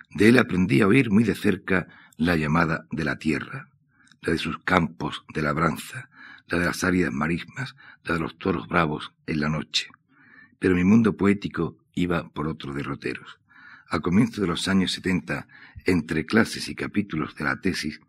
De 0.10 0.30
él 0.30 0.40
aprendí 0.40 0.82
a 0.82 0.88
oír 0.88 1.12
muy 1.12 1.24
de 1.24 1.36
cerca 1.36 1.88
la 2.18 2.36
llamada 2.36 2.88
de 2.92 3.04
la 3.04 3.20
tierra, 3.20 3.70
la 4.22 4.34
de 4.34 4.40
sus 4.40 4.58
campos 4.58 5.24
de 5.32 5.44
labranza, 5.44 6.10
la 6.52 6.60
de 6.60 6.66
las 6.66 6.84
áridas 6.84 7.14
marismas, 7.14 7.76
la 8.04 8.16
de 8.16 8.20
los 8.20 8.38
toros 8.38 8.68
bravos 8.68 9.14
en 9.26 9.40
la 9.40 9.50
noche. 9.50 9.90
Pero 10.60 10.76
mi 10.76 10.84
mundo 10.84 11.16
poético 11.16 11.78
iba 11.96 12.30
por 12.30 12.48
otros 12.48 12.76
derroteros. 12.76 13.40
A 13.90 14.00
comienzos 14.00 14.42
de 14.42 14.48
los 14.48 14.68
años 14.68 14.92
setenta, 14.92 15.48
entre 15.86 16.26
clases 16.26 16.68
y 16.70 16.76
capítulos 16.76 17.36
de 17.36 17.46
la 17.46 17.60
tesis, 17.60 18.00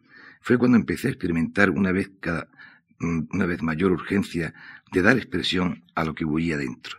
fue 0.40 0.58
cuando 0.58 0.76
empecé 0.76 1.08
a 1.08 1.12
experimentar 1.12 1.70
una 1.70 1.92
vez 1.92 2.10
cada 2.20 2.48
mm, 2.98 3.28
una 3.30 3.46
vez 3.46 3.62
mayor 3.62 3.92
urgencia 3.92 4.54
de 4.92 5.02
dar 5.02 5.16
expresión 5.16 5.84
a 5.94 6.04
lo 6.04 6.14
que 6.14 6.24
bullía 6.24 6.56
dentro. 6.56 6.98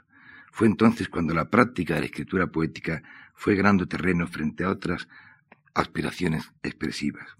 Fue 0.51 0.67
entonces 0.67 1.09
cuando 1.09 1.33
la 1.33 1.49
práctica 1.49 1.95
de 1.95 2.01
la 2.01 2.05
escritura 2.05 2.47
poética 2.47 3.03
fue 3.35 3.55
ganando 3.55 3.87
terreno 3.87 4.27
frente 4.27 4.63
a 4.63 4.69
otras 4.69 5.07
aspiraciones 5.73 6.51
expresivas. 6.61 7.35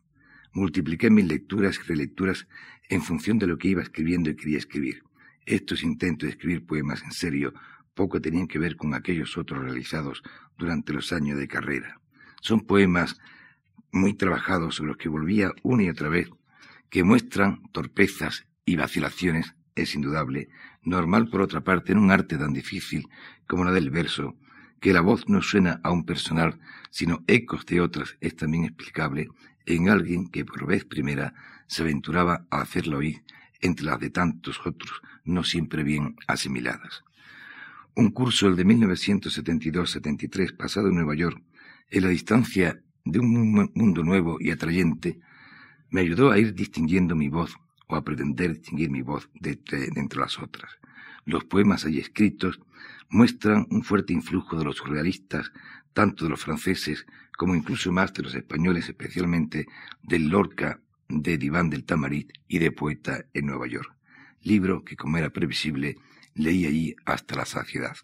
Multipliqué 0.52 1.10
mis 1.10 1.26
lecturas 1.26 1.80
y 1.80 1.88
relecturas 1.88 2.48
en 2.94 3.02
función 3.02 3.40
de 3.40 3.48
lo 3.48 3.58
que 3.58 3.70
iba 3.70 3.82
escribiendo 3.82 4.30
y 4.30 4.36
quería 4.36 4.60
escribir. 4.60 5.04
Estos 5.48 5.84
intentos 5.84 6.28
de 6.28 6.32
escribir 6.34 6.66
poemas 6.66 7.02
en 7.02 7.12
serio 7.12 7.54
poco 7.96 8.22
tenían 8.22 8.48
que 8.48 8.60
ver 8.60 8.76
con 8.76 8.94
aquellos 8.94 9.36
otros 9.36 9.64
realizados 9.64 10.22
durante 10.58 10.94
los 10.94 11.12
años 11.12 11.40
de 11.40 11.48
carrera. 11.48 12.00
Son 12.42 12.62
poemas 12.62 13.20
muy 13.92 14.14
trabajados 14.14 14.76
sobre 14.76 14.90
los 14.90 14.98
que 14.98 15.10
volvía 15.10 15.52
una 15.64 15.84
y 15.84 15.90
otra 15.90 16.10
vez, 16.10 16.30
que 16.90 17.04
muestran 17.04 17.64
torpezas 17.72 18.46
y 18.64 18.76
vacilaciones, 18.76 19.56
es 19.76 19.96
indudable, 19.96 20.50
normal 20.84 21.30
por 21.30 21.42
otra 21.42 21.64
parte 21.64 21.94
en 21.94 21.98
un 21.98 22.12
arte 22.12 22.38
tan 22.38 22.54
difícil 22.54 23.08
como 23.48 23.66
la 23.66 23.72
del 23.72 23.90
verso, 23.90 24.36
que 24.80 24.94
la 24.94 25.02
voz 25.02 25.28
no 25.28 25.42
suena 25.42 25.80
a 25.84 25.92
un 25.92 26.06
personal, 26.06 26.60
sino 26.92 27.24
ecos 27.26 27.66
de 27.66 27.82
otras, 27.82 28.18
es 28.22 28.36
también 28.36 28.66
explicable 28.66 29.30
en 29.66 29.90
alguien 29.90 30.28
que 30.28 30.46
por 30.46 30.68
vez 30.68 30.86
primera 30.86 31.34
se 31.68 31.84
aventuraba 31.84 32.46
a 32.50 32.62
hacerlo 32.62 32.98
oír 32.98 33.24
entre 33.62 33.86
las 33.86 34.00
de 34.00 34.10
tantos 34.10 34.60
otros, 34.66 35.02
no 35.24 35.44
siempre 35.44 35.84
bien 35.84 36.16
asimiladas. 36.28 37.04
Un 37.96 38.12
curso, 38.12 38.48
el 38.48 38.56
de 38.56 38.66
1972-73, 38.66 40.58
pasado 40.58 40.88
en 40.90 40.96
Nueva 40.96 41.16
York, 41.16 41.42
en 41.90 42.04
la 42.04 42.10
distancia 42.10 42.82
de 43.06 43.20
un 43.20 43.70
mundo 43.74 44.04
nuevo 44.04 44.38
y 44.40 44.52
atrayente, 44.52 45.20
me 45.90 46.02
ayudó 46.02 46.32
a 46.32 46.40
ir 46.40 46.56
distinguiendo 46.56 47.16
mi 47.16 47.30
voz 47.30 47.56
o 47.88 47.96
a 47.96 48.04
pretender 48.04 48.54
distinguir 48.54 48.90
mi 48.90 49.02
voz 49.02 49.30
de, 49.40 49.60
entre 49.96 50.20
las 50.20 50.40
otras. 50.40 50.72
Los 51.26 51.46
poemas 51.46 51.86
allí 51.86 52.00
escritos 52.00 52.60
muestran 53.10 53.68
un 53.70 53.84
fuerte 53.84 54.12
influjo 54.12 54.58
de 54.58 54.66
los 54.66 54.78
surrealistas, 54.78 55.52
tanto 55.94 56.26
de 56.26 56.32
los 56.32 56.42
franceses 56.42 57.06
como 57.38 57.56
incluso 57.56 57.92
más 57.92 58.14
de 58.14 58.24
los 58.24 58.34
españoles, 58.34 58.90
especialmente 58.90 59.68
del 60.02 60.30
Lorca, 60.30 60.80
de 61.22 61.38
Diván 61.38 61.70
del 61.70 61.86
Tamarit 61.86 62.32
y 62.48 62.60
de 62.60 62.72
Poeta 62.72 63.26
en 63.34 63.46
Nueva 63.46 63.68
York, 63.68 63.94
libro 64.42 64.84
que, 64.84 64.96
como 64.96 65.18
era 65.18 65.30
previsible, 65.30 65.98
leí 66.34 66.66
allí 66.66 66.96
hasta 67.06 67.36
la 67.36 67.46
saciedad. 67.46 67.96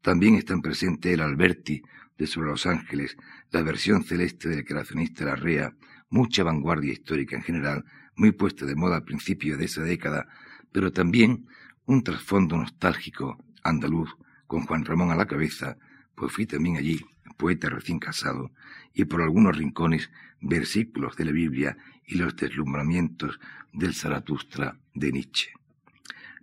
También 0.00 0.34
están 0.34 0.62
presentes 0.62 1.12
el 1.12 1.20
Alberti 1.20 1.82
de 2.18 2.26
Sobre 2.26 2.50
los 2.50 2.66
Ángeles, 2.66 3.16
la 3.50 3.62
versión 3.62 4.02
celeste 4.02 4.48
del 4.48 4.64
creacionista 4.64 5.24
Larrea, 5.24 5.74
mucha 6.10 6.42
vanguardia 6.42 6.92
histórica 6.92 7.36
en 7.36 7.42
general, 7.42 7.84
muy 8.16 8.32
puesta 8.32 8.66
de 8.66 8.74
moda 8.74 8.96
a 8.96 9.04
principios 9.04 9.58
de 9.58 9.66
esa 9.66 9.82
década, 9.82 10.26
pero 10.72 10.92
también 10.92 11.46
un 11.86 12.02
trasfondo 12.02 12.56
nostálgico 12.56 13.38
andaluz 13.62 14.10
con 14.46 14.66
Juan 14.66 14.84
Ramón 14.84 15.10
a 15.10 15.16
la 15.16 15.26
cabeza, 15.26 15.76
pues 16.14 16.32
fui 16.32 16.46
también 16.46 16.76
allí, 16.76 17.00
poeta 17.38 17.68
recién 17.68 17.98
casado, 17.98 18.50
y 18.92 19.04
por 19.04 19.22
algunos 19.22 19.56
rincones 19.56 20.10
versículos 20.42 21.16
de 21.16 21.24
la 21.24 21.32
Biblia 21.32 21.76
y 22.06 22.16
los 22.16 22.36
deslumbramientos 22.36 23.40
del 23.72 23.94
Zaratustra 23.94 24.78
de 24.94 25.12
Nietzsche. 25.12 25.52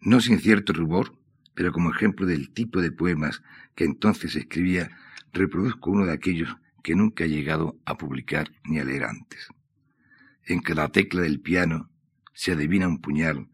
No 0.02 0.22
sin 0.22 0.40
cierto 0.40 0.74
rubor, 0.74 1.16
pero 1.54 1.72
como 1.74 1.92
ejemplo 1.92 2.26
del 2.26 2.52
tipo 2.52 2.82
de 2.82 2.92
poemas 2.92 3.44
que 3.76 3.84
entonces 3.84 4.36
escribía, 4.36 4.90
reproduzco 5.34 5.92
uno 5.92 6.06
de 6.06 6.14
aquellos 6.14 6.56
que 6.82 6.96
nunca 6.96 7.26
he 7.26 7.30
llegado 7.30 7.78
a 7.86 7.98
publicar 7.98 8.52
ni 8.64 8.80
a 8.80 8.86
leer 8.86 9.04
antes. 9.04 9.50
En 10.46 10.62
cada 10.62 10.90
tecla 10.90 11.22
del 11.22 11.42
piano 11.42 11.90
se 12.34 12.54
adivina 12.54 12.88
un 12.88 13.02
puñal, 13.02 13.50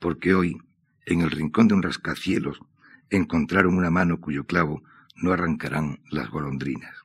porque 0.00 0.34
hoy, 0.34 0.58
en 1.06 1.20
el 1.20 1.30
rincón 1.30 1.68
de 1.68 1.74
un 1.74 1.82
rascacielos, 1.82 2.60
encontraron 3.10 3.76
una 3.76 3.90
mano 3.90 4.20
cuyo 4.20 4.44
clavo 4.44 4.82
no 5.14 5.32
arrancarán 5.32 6.00
las 6.10 6.28
golondrinas. 6.28 7.03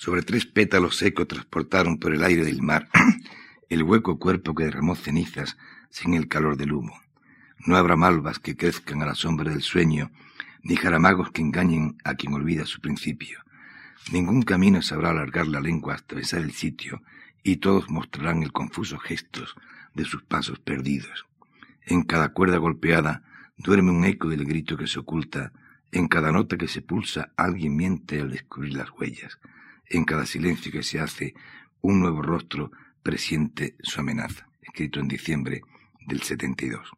Sobre 0.00 0.22
tres 0.22 0.46
pétalos 0.46 0.96
secos 0.96 1.28
transportaron 1.28 1.98
por 1.98 2.14
el 2.14 2.24
aire 2.24 2.42
del 2.42 2.62
mar 2.62 2.88
el 3.68 3.82
hueco 3.82 4.18
cuerpo 4.18 4.54
que 4.54 4.64
derramó 4.64 4.96
cenizas 4.96 5.58
sin 5.90 6.14
el 6.14 6.26
calor 6.26 6.56
del 6.56 6.72
humo. 6.72 6.98
No 7.66 7.76
habrá 7.76 7.96
malvas 7.96 8.38
que 8.38 8.56
crezcan 8.56 9.02
a 9.02 9.04
la 9.04 9.14
sombra 9.14 9.50
del 9.50 9.60
sueño, 9.60 10.10
ni 10.62 10.76
jaramagos 10.76 11.32
que 11.32 11.42
engañen 11.42 11.98
a 12.02 12.14
quien 12.14 12.32
olvida 12.32 12.64
su 12.64 12.80
principio. 12.80 13.40
Ningún 14.10 14.40
camino 14.40 14.80
sabrá 14.80 15.10
alargar 15.10 15.46
la 15.48 15.60
lengua 15.60 15.96
hasta 15.96 16.14
besar 16.14 16.40
el 16.40 16.52
sitio, 16.52 17.02
y 17.42 17.56
todos 17.56 17.90
mostrarán 17.90 18.42
el 18.42 18.52
confuso 18.52 18.98
gestos 18.98 19.54
de 19.92 20.06
sus 20.06 20.22
pasos 20.22 20.60
perdidos. 20.60 21.26
En 21.84 22.04
cada 22.04 22.30
cuerda 22.30 22.56
golpeada 22.56 23.22
duerme 23.58 23.90
un 23.90 24.06
eco 24.06 24.28
del 24.28 24.46
grito 24.46 24.78
que 24.78 24.86
se 24.86 24.98
oculta, 24.98 25.52
en 25.92 26.08
cada 26.08 26.32
nota 26.32 26.56
que 26.56 26.68
se 26.68 26.80
pulsa 26.80 27.32
alguien 27.36 27.76
miente 27.76 28.18
al 28.22 28.30
descubrir 28.30 28.72
las 28.78 28.88
huellas, 28.92 29.38
en 29.90 30.04
cada 30.04 30.24
silencio 30.24 30.72
que 30.72 30.82
se 30.82 31.00
hace 31.00 31.34
un 31.82 32.00
nuevo 32.00 32.22
rostro 32.22 32.70
presiente 33.02 33.76
su 33.80 34.00
amenaza, 34.00 34.48
escrito 34.62 35.00
en 35.00 35.08
diciembre 35.08 35.62
del 36.06 36.22
72. 36.22 36.90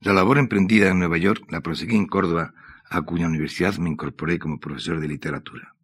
La 0.00 0.12
labor 0.12 0.38
emprendida 0.38 0.90
en 0.90 0.98
Nueva 0.98 1.18
York 1.18 1.44
la 1.50 1.60
proseguí 1.60 1.96
en 1.96 2.06
Córdoba, 2.06 2.54
a 2.90 3.02
cuya 3.02 3.26
universidad 3.26 3.76
me 3.78 3.90
incorporé 3.90 4.38
como 4.38 4.60
profesor 4.60 5.00
de 5.00 5.08
literatura. 5.08 5.74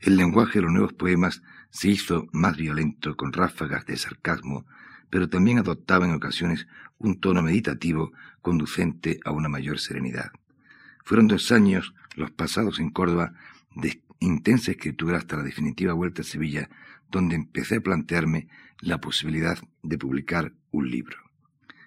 El 0.00 0.16
lenguaje 0.16 0.58
de 0.58 0.62
los 0.62 0.72
nuevos 0.72 0.92
poemas 0.92 1.42
se 1.70 1.88
hizo 1.88 2.26
más 2.32 2.56
violento, 2.56 3.16
con 3.16 3.32
ráfagas 3.32 3.86
de 3.86 3.96
sarcasmo, 3.96 4.66
pero 5.10 5.28
también 5.28 5.58
adoptaba 5.58 6.06
en 6.06 6.14
ocasiones 6.14 6.66
un 6.98 7.20
tono 7.20 7.42
meditativo 7.42 8.12
conducente 8.40 9.20
a 9.24 9.30
una 9.30 9.48
mayor 9.48 9.78
serenidad. 9.78 10.32
Fueron 11.04 11.28
dos 11.28 11.52
años 11.52 11.94
los 12.16 12.30
pasados 12.30 12.80
en 12.80 12.90
Córdoba 12.90 13.32
de 13.74 14.02
intensa 14.22 14.70
escritura 14.70 15.18
hasta 15.18 15.36
la 15.36 15.42
definitiva 15.42 15.92
vuelta 15.92 16.22
a 16.22 16.24
Sevilla, 16.24 16.68
donde 17.10 17.34
empecé 17.34 17.76
a 17.76 17.80
plantearme 17.80 18.48
la 18.80 19.00
posibilidad 19.00 19.58
de 19.82 19.98
publicar 19.98 20.54
un 20.70 20.90
libro. 20.90 21.18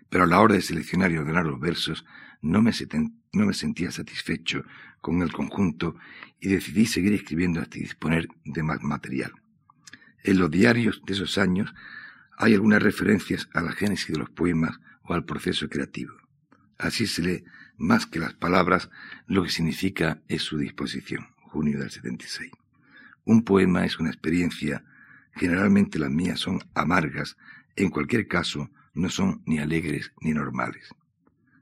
Pero 0.10 0.26
a 0.26 0.28
la 0.28 0.40
hora 0.40 0.56
de 0.56 0.62
seleccionar 0.62 1.12
y 1.12 1.18
ordenar 1.18 1.46
los 1.46 1.60
versos 1.60 2.06
no 2.42 2.62
me, 2.62 3.54
sentía 3.54 3.92
satisfecho 3.92 4.64
con 5.02 5.22
el 5.22 5.32
conjunto 5.32 5.96
y 6.40 6.50
decidí 6.50 6.86
seguir 6.86 7.14
escribiendo 7.14 7.60
hasta 7.60 7.80
disponer 7.80 8.28
de 8.44 8.64
más 8.64 8.82
material. 8.84 9.34
En 10.24 10.38
los 10.38 10.52
diarios 10.52 11.02
de 11.06 11.14
esos 11.14 11.38
años 11.38 11.74
hay 12.38 12.54
algunas 12.54 12.84
referencias 12.84 13.50
a 13.54 13.62
la 13.62 13.72
génesis 13.72 14.08
de 14.08 14.20
los 14.20 14.30
poemas 14.30 14.80
o 15.04 15.14
al 15.14 15.26
proceso 15.26 15.70
creativo. 15.70 16.14
Así 16.78 17.08
se 17.08 17.22
lee 17.22 17.44
más 17.78 18.06
que 18.06 18.20
las 18.20 18.34
palabras 18.34 18.90
lo 19.28 19.44
que 19.44 19.50
significa 19.50 20.22
es 20.28 20.44
su 20.44 20.58
disposición, 20.58 21.28
junio 21.56 21.80
del 21.80 21.89
76. 21.89 22.51
Un 23.24 23.43
poema 23.43 23.86
es 23.86 23.97
una 23.97 24.10
experiencia, 24.10 24.84
generalmente 25.34 25.97
las 25.97 26.12
mías 26.12 26.38
son 26.38 26.60
amargas, 26.74 27.38
en 27.78 27.89
cualquier 27.89 28.28
caso 28.28 28.70
no 28.93 29.10
son 29.10 29.41
ni 29.45 29.60
alegres 29.60 30.12
ni 30.20 30.34
normales. 30.34 30.89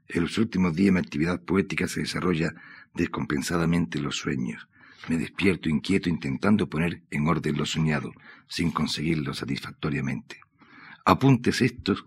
En 0.08 0.22
los 0.22 0.36
últimos 0.36 0.74
días 0.74 0.92
mi 0.92 0.98
actividad 0.98 1.40
poética 1.40 1.86
se 1.86 2.00
desarrolla 2.00 2.54
descompensadamente 2.92 3.98
en 3.98 4.04
los 4.04 4.16
sueños. 4.16 4.66
Me 5.08 5.16
despierto 5.16 5.68
inquieto 5.68 6.08
intentando 6.08 6.68
poner 6.68 7.02
en 7.12 7.28
orden 7.28 7.56
lo 7.56 7.64
soñado, 7.64 8.10
sin 8.48 8.72
conseguirlo 8.72 9.32
satisfactoriamente. 9.32 10.40
Apuntes 11.04 11.62
estos 11.62 12.04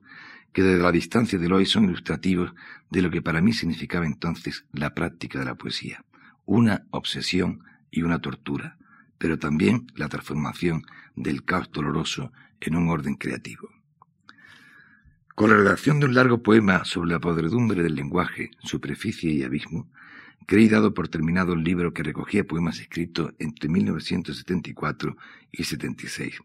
que 0.51 0.61
desde 0.61 0.83
la 0.83 0.91
distancia 0.91 1.39
del 1.39 1.53
hoy 1.53 1.65
son 1.65 1.85
ilustrativos 1.85 2.53
de 2.89 3.01
lo 3.01 3.09
que 3.09 3.21
para 3.21 3.41
mí 3.41 3.53
significaba 3.53 4.05
entonces 4.05 4.65
la 4.73 4.93
práctica 4.93 5.39
de 5.39 5.45
la 5.45 5.55
poesía, 5.55 6.03
una 6.45 6.85
obsesión 6.89 7.63
y 7.97 8.03
una 8.03 8.19
tortura, 8.19 8.77
pero 9.17 9.39
también 9.39 9.87
la 9.95 10.07
transformación 10.07 10.83
del 11.15 11.43
caos 11.43 11.71
doloroso 11.71 12.31
en 12.61 12.75
un 12.75 12.89
orden 12.89 13.15
creativo. 13.15 13.69
Con 15.33 15.49
la 15.49 15.57
redacción 15.57 15.99
de 15.99 16.05
un 16.05 16.13
largo 16.13 16.43
poema 16.43 16.85
sobre 16.85 17.11
la 17.11 17.19
podredumbre 17.19 17.81
del 17.81 17.95
lenguaje, 17.95 18.51
superficie 18.59 19.31
y 19.31 19.43
abismo, 19.43 19.89
creí 20.45 20.69
dado 20.69 20.93
por 20.93 21.07
terminado 21.07 21.53
el 21.53 21.63
libro 21.63 21.93
que 21.93 22.03
recogía 22.03 22.45
poemas 22.45 22.79
escritos 22.79 23.33
entre 23.39 23.69
1974 23.69 25.17
y 25.51 25.63
76 25.63 26.41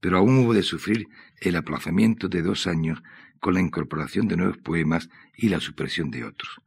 pero 0.00 0.18
aún 0.18 0.38
hubo 0.38 0.54
de 0.54 0.62
sufrir 0.62 1.08
el 1.40 1.56
aplazamiento 1.56 2.28
de 2.28 2.42
dos 2.42 2.66
años 2.66 3.02
con 3.40 3.54
la 3.54 3.60
incorporación 3.60 4.28
de 4.28 4.36
nuevos 4.36 4.58
poemas 4.58 5.08
y 5.36 5.48
la 5.48 5.58
supresión 5.58 6.10
de 6.10 6.24
otros. 6.24 6.60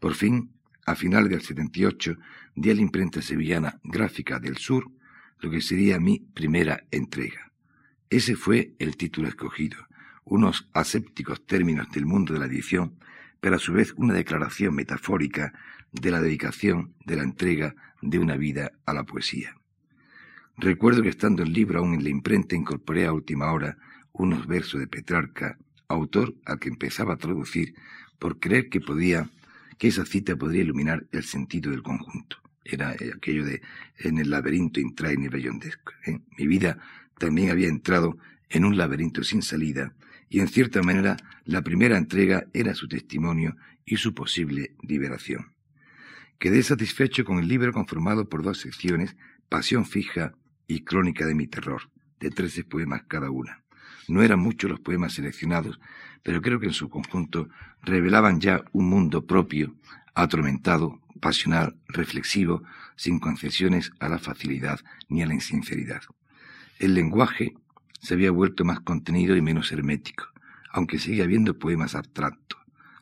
Por 0.00 0.14
fin, 0.14 0.50
a 0.86 0.94
finales 0.94 1.30
del 1.30 1.42
78, 1.42 2.16
di 2.56 2.70
a 2.70 2.74
la 2.74 2.80
imprenta 2.80 3.20
sevillana 3.20 3.78
Gráfica 3.84 4.40
del 4.40 4.56
Sur 4.56 4.90
lo 5.40 5.50
que 5.50 5.60
sería 5.60 6.00
mi 6.00 6.20
primera 6.20 6.84
entrega. 6.90 7.52
Ese 8.08 8.34
fue 8.34 8.72
el 8.78 8.96
título 8.96 9.28
escogido, 9.28 9.76
unos 10.24 10.68
asépticos 10.72 11.44
términos 11.44 11.90
del 11.90 12.06
mundo 12.06 12.32
de 12.32 12.40
la 12.40 12.46
edición, 12.46 12.98
pero 13.40 13.56
a 13.56 13.58
su 13.58 13.74
vez 13.74 13.92
una 13.96 14.14
declaración 14.14 14.74
metafórica 14.74 15.52
de 15.92 16.10
la 16.10 16.22
dedicación 16.22 16.94
de 17.04 17.16
la 17.16 17.24
entrega 17.24 17.74
de 18.00 18.18
una 18.18 18.36
vida 18.36 18.72
a 18.86 18.94
la 18.94 19.04
poesía. 19.04 19.54
Recuerdo 20.56 21.02
que 21.02 21.10
estando 21.10 21.42
el 21.42 21.52
libro 21.52 21.80
aún 21.80 21.92
en 21.92 22.04
la 22.04 22.10
imprenta 22.10 22.56
incorporé 22.56 23.04
a 23.04 23.12
última 23.12 23.52
hora 23.52 23.76
unos 24.12 24.46
versos 24.46 24.80
de 24.80 24.86
Petrarca, 24.86 25.58
autor 25.88 26.34
al 26.46 26.58
que 26.58 26.70
empezaba 26.70 27.14
a 27.14 27.18
traducir 27.18 27.74
por 28.18 28.40
creer 28.40 28.70
que 28.70 28.80
podía, 28.80 29.28
que 29.76 29.88
esa 29.88 30.06
cita 30.06 30.36
podría 30.36 30.62
iluminar 30.62 31.06
el 31.12 31.24
sentido 31.24 31.70
del 31.70 31.82
conjunto. 31.82 32.45
Era 32.68 32.90
aquello 32.90 33.44
de 33.44 33.62
en 33.98 34.18
el 34.18 34.30
laberinto 34.30 34.80
intrae 34.80 35.16
ni 35.16 35.28
bellondesco. 35.28 35.92
¿eh? 36.04 36.18
Mi 36.36 36.46
vida 36.46 36.78
también 37.18 37.50
había 37.50 37.68
entrado 37.68 38.18
en 38.48 38.64
un 38.64 38.76
laberinto 38.76 39.22
sin 39.22 39.42
salida, 39.42 39.94
y 40.28 40.40
en 40.40 40.48
cierta 40.48 40.82
manera 40.82 41.16
la 41.44 41.62
primera 41.62 41.96
entrega 41.96 42.46
era 42.52 42.74
su 42.74 42.88
testimonio 42.88 43.56
y 43.84 43.96
su 43.96 44.14
posible 44.14 44.74
liberación. 44.82 45.52
Quedé 46.38 46.62
satisfecho 46.62 47.24
con 47.24 47.38
el 47.38 47.48
libro 47.48 47.72
conformado 47.72 48.28
por 48.28 48.42
dos 48.42 48.58
secciones, 48.58 49.16
Pasión 49.48 49.86
fija 49.86 50.34
y 50.66 50.80
Crónica 50.80 51.24
de 51.24 51.34
mi 51.34 51.46
terror, 51.46 51.82
de 52.18 52.30
trece 52.30 52.64
poemas 52.64 53.04
cada 53.06 53.30
una. 53.30 53.62
No 54.08 54.22
eran 54.22 54.40
muchos 54.40 54.70
los 54.70 54.80
poemas 54.80 55.14
seleccionados, 55.14 55.80
pero 56.22 56.42
creo 56.42 56.58
que 56.60 56.66
en 56.66 56.72
su 56.72 56.88
conjunto 56.88 57.48
revelaban 57.82 58.40
ya 58.40 58.64
un 58.72 58.88
mundo 58.88 59.24
propio, 59.24 59.76
atormentado, 60.14 61.00
pasional, 61.18 61.76
reflexivo, 61.88 62.62
sin 62.96 63.18
concesiones 63.18 63.92
a 64.00 64.08
la 64.08 64.18
facilidad 64.18 64.80
ni 65.08 65.22
a 65.22 65.26
la 65.26 65.34
insinceridad. 65.34 66.02
El 66.78 66.94
lenguaje 66.94 67.54
se 68.00 68.14
había 68.14 68.30
vuelto 68.30 68.64
más 68.64 68.80
contenido 68.80 69.36
y 69.36 69.42
menos 69.42 69.72
hermético, 69.72 70.26
aunque 70.70 70.98
seguía 70.98 71.24
habiendo 71.24 71.58
poemas 71.58 71.94
abstractos. 71.94 72.60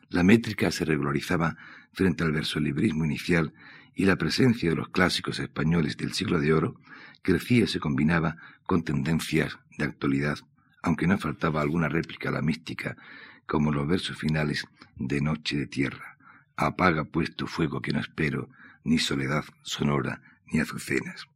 La 0.09 0.23
métrica 0.23 0.71
se 0.71 0.85
regularizaba 0.85 1.57
frente 1.91 2.23
al 2.23 2.31
versolibrismo 2.31 3.05
inicial 3.05 3.53
y 3.95 4.05
la 4.05 4.17
presencia 4.17 4.69
de 4.69 4.75
los 4.75 4.89
clásicos 4.89 5.39
españoles 5.39 5.97
del 5.97 6.13
siglo 6.13 6.39
de 6.39 6.53
oro 6.53 6.79
crecía 7.21 7.63
y 7.63 7.67
se 7.67 7.79
combinaba 7.79 8.37
con 8.65 8.83
tendencias 8.83 9.57
de 9.77 9.85
actualidad, 9.85 10.37
aunque 10.81 11.07
no 11.07 11.17
faltaba 11.17 11.61
alguna 11.61 11.89
réplica 11.89 12.29
a 12.29 12.33
la 12.33 12.41
mística, 12.41 12.97
como 13.45 13.71
los 13.71 13.87
versos 13.87 14.17
finales 14.17 14.65
de 14.95 15.21
Noche 15.21 15.57
de 15.57 15.67
Tierra. 15.67 16.14
Apaga 16.57 17.03
puesto 17.05 17.47
fuego 17.47 17.81
que 17.81 17.91
no 17.91 17.99
espero, 17.99 18.49
ni 18.83 18.99
soledad 18.99 19.43
sonora, 19.63 20.21
ni 20.51 20.59
azucenas. 20.59 21.27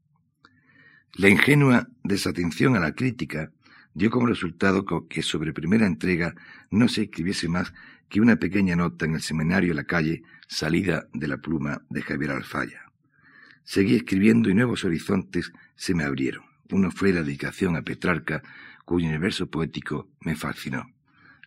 La 1.13 1.29
ingenua 1.29 1.87
desatención 2.03 2.75
a 2.75 2.79
la 2.79 2.93
crítica 2.93 3.51
dio 3.93 4.09
como 4.09 4.27
resultado 4.27 4.85
que 5.09 5.21
sobre 5.21 5.53
primera 5.53 5.87
entrega 5.87 6.35
no 6.71 6.87
se 6.87 7.03
escribiese 7.03 7.49
más 7.49 7.73
que 8.07 8.21
una 8.21 8.37
pequeña 8.37 8.75
nota 8.75 9.05
en 9.05 9.15
el 9.15 9.21
seminario 9.21 9.73
La 9.73 9.83
Calle, 9.83 10.23
salida 10.47 11.07
de 11.13 11.27
la 11.27 11.37
pluma 11.37 11.83
de 11.89 12.01
Javier 12.01 12.31
Alfaya. 12.31 12.85
Seguí 13.63 13.95
escribiendo 13.95 14.49
y 14.49 14.53
nuevos 14.53 14.83
horizontes 14.83 15.51
se 15.75 15.93
me 15.93 16.03
abrieron. 16.03 16.43
Uno 16.71 16.91
fue 16.91 17.13
la 17.13 17.23
dedicación 17.23 17.75
a 17.75 17.81
Petrarca, 17.81 18.41
cuyo 18.85 19.07
universo 19.07 19.49
poético 19.49 20.07
me 20.21 20.35
fascinó. 20.35 20.91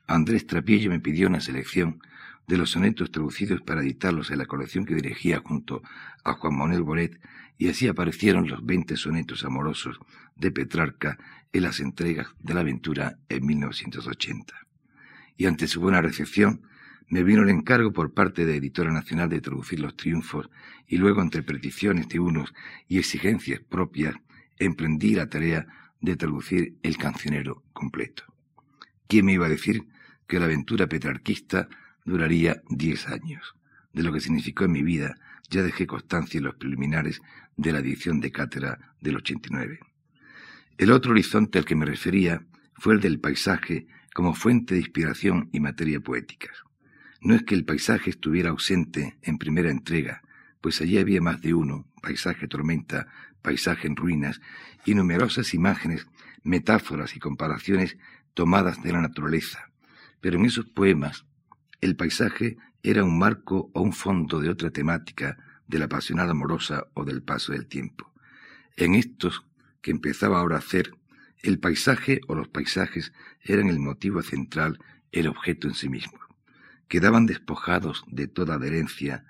Andrés 0.06 0.46
Trapillo 0.46 0.90
me 0.90 1.00
pidió 1.00 1.28
una 1.28 1.40
selección 1.40 2.00
de 2.46 2.58
los 2.58 2.70
sonetos 2.70 3.10
traducidos 3.10 3.62
para 3.62 3.82
editarlos 3.82 4.30
en 4.30 4.38
la 4.38 4.46
colección 4.46 4.84
que 4.84 4.94
dirigía 4.94 5.40
junto 5.44 5.82
a 6.24 6.34
Juan 6.34 6.56
Manuel 6.56 6.82
Bonet, 6.82 7.20
y 7.58 7.68
así 7.68 7.86
aparecieron 7.88 8.48
los 8.48 8.64
veinte 8.64 8.96
sonetos 8.96 9.44
amorosos 9.44 9.98
de 10.34 10.50
Petrarca 10.50 11.18
en 11.52 11.62
las 11.62 11.80
entregas 11.80 12.28
de 12.40 12.54
la 12.54 12.60
aventura 12.60 13.18
en 13.28 13.46
1980 13.46 14.54
y 15.36 15.46
ante 15.46 15.66
su 15.66 15.80
buena 15.80 16.00
recepción 16.00 16.62
me 17.08 17.24
vino 17.24 17.42
el 17.42 17.50
encargo 17.50 17.92
por 17.92 18.14
parte 18.14 18.46
de 18.46 18.56
Editora 18.56 18.92
Nacional 18.92 19.28
de 19.28 19.40
traducir 19.40 19.80
los 19.80 19.96
triunfos 19.96 20.48
y 20.86 20.96
luego 20.96 21.20
entre 21.20 21.42
peticiones 21.42 22.08
de 22.08 22.20
unos 22.20 22.54
y 22.88 22.98
exigencias 22.98 23.60
propias 23.60 24.14
emprendí 24.58 25.14
la 25.14 25.28
tarea 25.28 25.66
de 26.00 26.16
traducir 26.16 26.76
el 26.82 26.96
cancionero 26.96 27.64
completo. 27.72 28.24
¿Quién 29.08 29.26
me 29.26 29.32
iba 29.32 29.46
a 29.46 29.50
decir 29.50 29.86
que 30.26 30.38
la 30.38 30.46
aventura 30.46 30.86
petrarquista 30.86 31.68
duraría 32.04 32.62
diez 32.68 33.08
años? 33.08 33.54
De 33.92 34.02
lo 34.02 34.12
que 34.12 34.20
significó 34.20 34.64
en 34.64 34.72
mi 34.72 34.82
vida 34.82 35.16
ya 35.50 35.62
dejé 35.62 35.86
constancia 35.86 36.38
en 36.38 36.44
los 36.44 36.54
preliminares 36.56 37.20
de 37.56 37.72
la 37.72 37.80
edición 37.80 38.20
de 38.20 38.32
cátedra 38.32 38.94
del 39.00 39.16
89. 39.16 39.80
El 40.78 40.90
otro 40.90 41.12
horizonte 41.12 41.58
al 41.58 41.64
que 41.64 41.76
me 41.76 41.84
refería 41.84 42.44
fue 42.74 42.94
el 42.94 43.00
del 43.00 43.20
paisaje 43.20 43.86
como 44.14 44.34
fuente 44.34 44.74
de 44.74 44.80
inspiración 44.80 45.48
y 45.52 45.60
materia 45.60 46.00
poética. 46.00 46.50
No 47.20 47.34
es 47.34 47.44
que 47.44 47.54
el 47.54 47.64
paisaje 47.64 48.10
estuviera 48.10 48.50
ausente 48.50 49.18
en 49.22 49.38
primera 49.38 49.70
entrega, 49.70 50.22
pues 50.60 50.80
allí 50.80 50.98
había 50.98 51.20
más 51.20 51.40
de 51.40 51.54
uno, 51.54 51.86
paisaje 52.00 52.48
tormenta, 52.48 53.06
paisaje 53.42 53.86
en 53.86 53.96
ruinas, 53.96 54.40
y 54.84 54.94
numerosas 54.94 55.54
imágenes, 55.54 56.06
metáforas 56.42 57.16
y 57.16 57.20
comparaciones 57.20 57.96
tomadas 58.34 58.82
de 58.82 58.92
la 58.92 59.00
naturaleza. 59.00 59.70
Pero 60.20 60.38
en 60.38 60.46
esos 60.46 60.66
poemas, 60.66 61.24
el 61.82 61.96
paisaje 61.96 62.56
era 62.84 63.04
un 63.04 63.18
marco 63.18 63.70
o 63.74 63.82
un 63.82 63.92
fondo 63.92 64.40
de 64.40 64.48
otra 64.48 64.70
temática, 64.70 65.36
de 65.66 65.78
la 65.78 65.86
apasionada 65.86 66.30
amorosa 66.30 66.86
o 66.94 67.04
del 67.04 67.22
paso 67.22 67.52
del 67.52 67.66
tiempo. 67.66 68.12
En 68.76 68.94
estos, 68.94 69.44
que 69.80 69.90
empezaba 69.90 70.38
ahora 70.38 70.56
a 70.56 70.60
hacer, 70.60 70.92
el 71.42 71.58
paisaje 71.58 72.20
o 72.28 72.36
los 72.36 72.48
paisajes 72.48 73.12
eran 73.42 73.68
el 73.68 73.80
motivo 73.80 74.22
central, 74.22 74.78
el 75.10 75.26
objeto 75.26 75.66
en 75.66 75.74
sí 75.74 75.88
mismo. 75.88 76.18
Quedaban 76.86 77.26
despojados 77.26 78.04
de 78.06 78.28
toda 78.28 78.54
adherencia, 78.54 79.24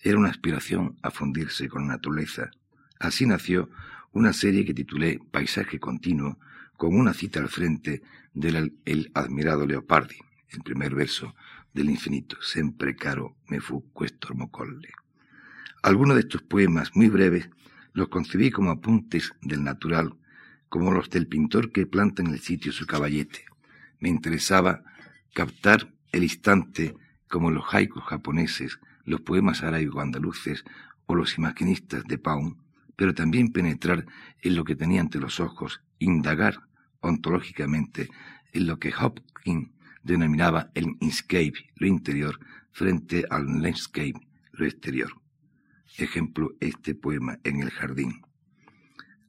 era 0.00 0.18
una 0.18 0.30
aspiración 0.30 0.96
a 1.02 1.10
fundirse 1.10 1.68
con 1.68 1.82
la 1.82 1.94
naturaleza. 1.94 2.50
Así 2.98 3.26
nació 3.26 3.68
una 4.12 4.32
serie 4.32 4.64
que 4.64 4.72
titulé 4.72 5.20
Paisaje 5.30 5.78
Continuo, 5.78 6.38
con 6.78 6.96
una 6.96 7.12
cita 7.12 7.40
al 7.40 7.48
frente 7.48 8.02
del 8.32 8.78
el 8.86 9.10
admirado 9.12 9.66
Leopardi, 9.66 10.16
el 10.50 10.62
primer 10.62 10.94
verso 10.94 11.34
del 11.78 11.90
infinito, 11.90 12.36
sempre 12.42 12.96
caro 12.96 13.36
me 13.46 13.60
fu 13.60 13.92
questo 13.92 14.34
mocolle. 14.34 14.90
Algunos 15.82 16.16
de 16.16 16.22
estos 16.22 16.42
poemas, 16.42 16.90
muy 16.94 17.08
breves, 17.08 17.48
los 17.92 18.08
concebí 18.08 18.50
como 18.50 18.72
apuntes 18.72 19.32
del 19.40 19.62
natural 19.62 20.14
como 20.68 20.92
los 20.92 21.08
del 21.08 21.28
pintor 21.28 21.72
que 21.72 21.86
planta 21.86 22.20
en 22.20 22.28
el 22.28 22.40
sitio 22.40 22.72
su 22.72 22.84
caballete. 22.84 23.44
Me 24.00 24.08
interesaba 24.08 24.82
captar 25.32 25.94
el 26.12 26.24
instante 26.24 26.94
como 27.28 27.50
los 27.50 27.64
haikus 27.72 28.02
japoneses, 28.04 28.80
los 29.04 29.20
poemas 29.20 29.62
árabes 29.62 29.88
andaluces 29.96 30.64
o 31.06 31.14
los 31.14 31.38
imaginistas 31.38 32.04
de 32.04 32.18
Paun, 32.18 32.58
pero 32.96 33.14
también 33.14 33.52
penetrar 33.52 34.04
en 34.42 34.56
lo 34.56 34.64
que 34.64 34.76
tenía 34.76 35.00
ante 35.00 35.20
los 35.20 35.40
ojos, 35.40 35.80
indagar 35.98 36.60
ontológicamente 37.00 38.10
en 38.52 38.66
lo 38.66 38.78
que 38.78 38.92
Hopkins 38.92 39.70
denominaba 40.02 40.70
el 40.74 40.96
inscape, 41.00 41.70
lo 41.76 41.86
interior, 41.86 42.38
frente 42.70 43.24
al 43.30 43.62
landscape, 43.62 44.20
lo 44.52 44.66
exterior. 44.66 45.12
Ejemplo, 45.96 46.54
este 46.60 46.94
poema 46.94 47.38
en 47.44 47.62
el 47.62 47.70
jardín. 47.70 48.22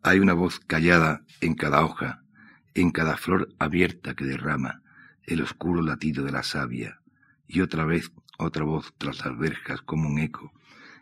Hay 0.02 0.20
una 0.20 0.34
voz 0.34 0.60
callada 0.60 1.24
en 1.42 1.56
cada 1.56 1.84
hoja, 1.84 2.24
en 2.74 2.92
cada 2.92 3.18
flor 3.18 3.54
abierta 3.60 4.16
que 4.16 4.26
derrama 4.26 4.82
el 5.24 5.42
oscuro 5.42 5.82
latido 5.82 6.24
de 6.24 6.32
la 6.32 6.44
savia, 6.44 7.02
y 7.48 7.62
otra 7.62 7.86
vez 7.86 8.12
otra 8.38 8.64
voz 8.64 8.94
tras 8.98 9.26
las 9.26 9.38
verjas 9.38 9.82
como 9.82 10.08
un 10.08 10.20
eco, 10.20 10.54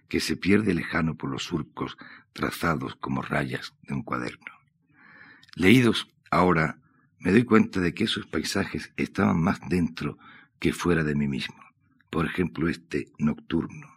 que 0.07 0.19
se 0.19 0.35
pierde 0.35 0.73
lejano 0.73 1.15
por 1.15 1.29
los 1.29 1.43
surcos 1.43 1.97
trazados 2.33 2.95
como 2.95 3.21
rayas 3.21 3.73
de 3.83 3.93
un 3.93 4.03
cuaderno. 4.03 4.53
Leídos 5.55 6.07
ahora, 6.31 6.79
me 7.19 7.31
doy 7.31 7.43
cuenta 7.43 7.79
de 7.79 7.93
que 7.93 8.03
esos 8.03 8.27
paisajes 8.27 8.91
estaban 8.97 9.41
más 9.41 9.59
dentro 9.69 10.17
que 10.59 10.73
fuera 10.73 11.03
de 11.03 11.15
mí 11.15 11.27
mismo. 11.27 11.57
Por 12.09 12.25
ejemplo, 12.25 12.69
este 12.69 13.11
nocturno. 13.17 13.87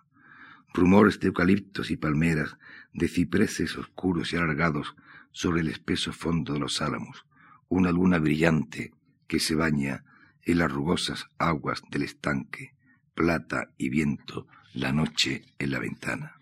Rumores 0.73 1.21
de 1.21 1.29
eucaliptos 1.29 1.91
y 1.91 1.97
palmeras 1.97 2.57
de 2.93 3.09
cipreses 3.09 3.77
oscuros 3.77 4.33
y 4.33 4.37
alargados 4.37 4.95
sobre 5.33 5.61
el 5.61 5.69
espeso 5.69 6.13
fondo 6.13 6.55
de 6.55 6.61
los 6.61 6.81
álamos, 6.83 7.25
una 7.69 7.93
luna 7.93 8.19
brillante 8.19 8.93
que 9.27 9.39
se 9.39 9.55
baña 9.55 10.05
en 10.43 10.59
las 10.59 10.73
rugosas 10.73 11.27
aguas 11.39 11.83
del 11.91 12.03
estanque, 12.03 12.75
plata 13.15 13.71
y 13.79 13.91
viento, 13.91 14.47
la 14.73 14.93
noche 14.93 15.45
en 15.59 15.71
la 15.71 15.79
ventana. 15.79 16.37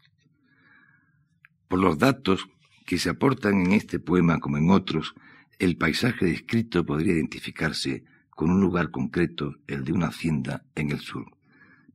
Por 1.69 1.81
los 1.81 1.99
datos 1.99 2.49
que 2.87 2.99
se 2.99 3.11
aportan 3.11 3.67
en 3.67 3.73
este 3.73 3.99
poema 3.99 4.41
como 4.41 4.57
en 4.57 4.71
otros, 4.71 5.15
el 5.59 5.77
paisaje 5.77 6.27
descrito 6.27 6.87
podría 6.87 7.15
identificarse 7.15 8.05
con 8.31 8.51
un 8.51 8.61
lugar 8.61 8.91
concreto, 8.91 9.57
el 9.67 9.85
de 9.85 9.93
una 9.93 10.09
hacienda 10.09 10.65
en 10.77 10.93
el 10.93 11.01
sur. 11.01 11.27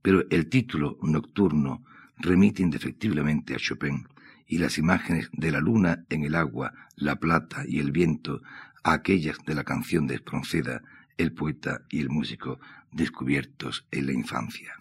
Pero 0.01 0.25
el 0.29 0.49
título 0.49 0.97
nocturno 1.01 1.85
remite 2.17 2.61
indefectiblemente 2.61 3.55
a 3.55 3.57
Chopin, 3.57 4.07
y 4.45 4.57
las 4.57 4.77
imágenes 4.77 5.29
de 5.31 5.51
la 5.51 5.61
luna 5.61 6.05
en 6.09 6.25
el 6.25 6.35
agua, 6.35 6.73
la 6.97 7.15
plata 7.15 7.63
y 7.65 7.79
el 7.79 7.91
viento, 7.91 8.41
a 8.83 8.93
aquellas 8.93 9.37
de 9.45 9.55
la 9.55 9.63
canción 9.63 10.05
de 10.05 10.15
Espronceda, 10.15 10.81
el 11.17 11.31
poeta 11.31 11.83
y 11.89 12.01
el 12.01 12.09
músico 12.09 12.59
descubiertos 12.91 13.87
en 13.91 14.07
la 14.07 14.11
infancia. 14.11 14.73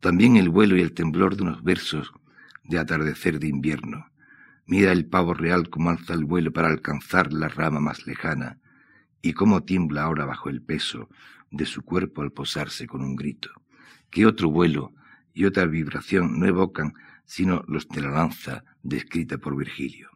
También 0.00 0.36
el 0.36 0.48
vuelo 0.48 0.76
y 0.76 0.80
el 0.80 0.92
temblor 0.92 1.36
de 1.36 1.42
unos 1.42 1.62
versos 1.62 2.12
de 2.64 2.78
atardecer 2.78 3.38
de 3.38 3.48
invierno. 3.48 4.10
Mira 4.68 4.92
el 4.92 5.06
pavo 5.06 5.34
real 5.34 5.68
como 5.68 5.90
alza 5.90 6.14
el 6.14 6.24
vuelo 6.24 6.52
para 6.52 6.68
alcanzar 6.68 7.32
la 7.32 7.48
rama 7.48 7.80
más 7.80 8.06
lejana, 8.06 8.60
y 9.20 9.32
cómo 9.32 9.64
tiembla 9.64 10.04
ahora 10.04 10.24
bajo 10.24 10.48
el 10.48 10.62
peso 10.62 11.08
de 11.50 11.66
su 11.66 11.82
cuerpo 11.82 12.22
al 12.22 12.30
posarse 12.30 12.86
con 12.86 13.02
un 13.02 13.16
grito. 13.16 13.50
¿Qué 14.10 14.24
otro 14.24 14.48
vuelo 14.48 14.92
y 15.34 15.44
otra 15.44 15.66
vibración 15.66 16.38
no 16.38 16.46
evocan 16.46 16.94
sino 17.28 17.62
los 17.68 17.86
de 17.88 18.00
la 18.00 18.10
lanza 18.10 18.64
descrita 18.82 19.36
por 19.36 19.54
Virgilio. 19.54 20.08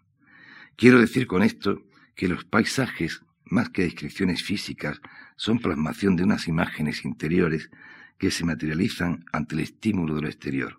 Quiero 0.76 0.98
decir 0.98 1.26
con 1.26 1.42
esto 1.42 1.82
que 2.16 2.26
los 2.26 2.46
paisajes, 2.46 3.22
más 3.44 3.68
que 3.68 3.82
descripciones 3.82 4.42
físicas, 4.42 4.98
son 5.36 5.58
plasmación 5.58 6.16
de 6.16 6.24
unas 6.24 6.48
imágenes 6.48 7.04
interiores 7.04 7.70
que 8.16 8.30
se 8.30 8.46
materializan 8.46 9.26
ante 9.30 9.54
el 9.54 9.60
estímulo 9.60 10.14
de 10.14 10.22
lo 10.22 10.28
exterior. 10.28 10.78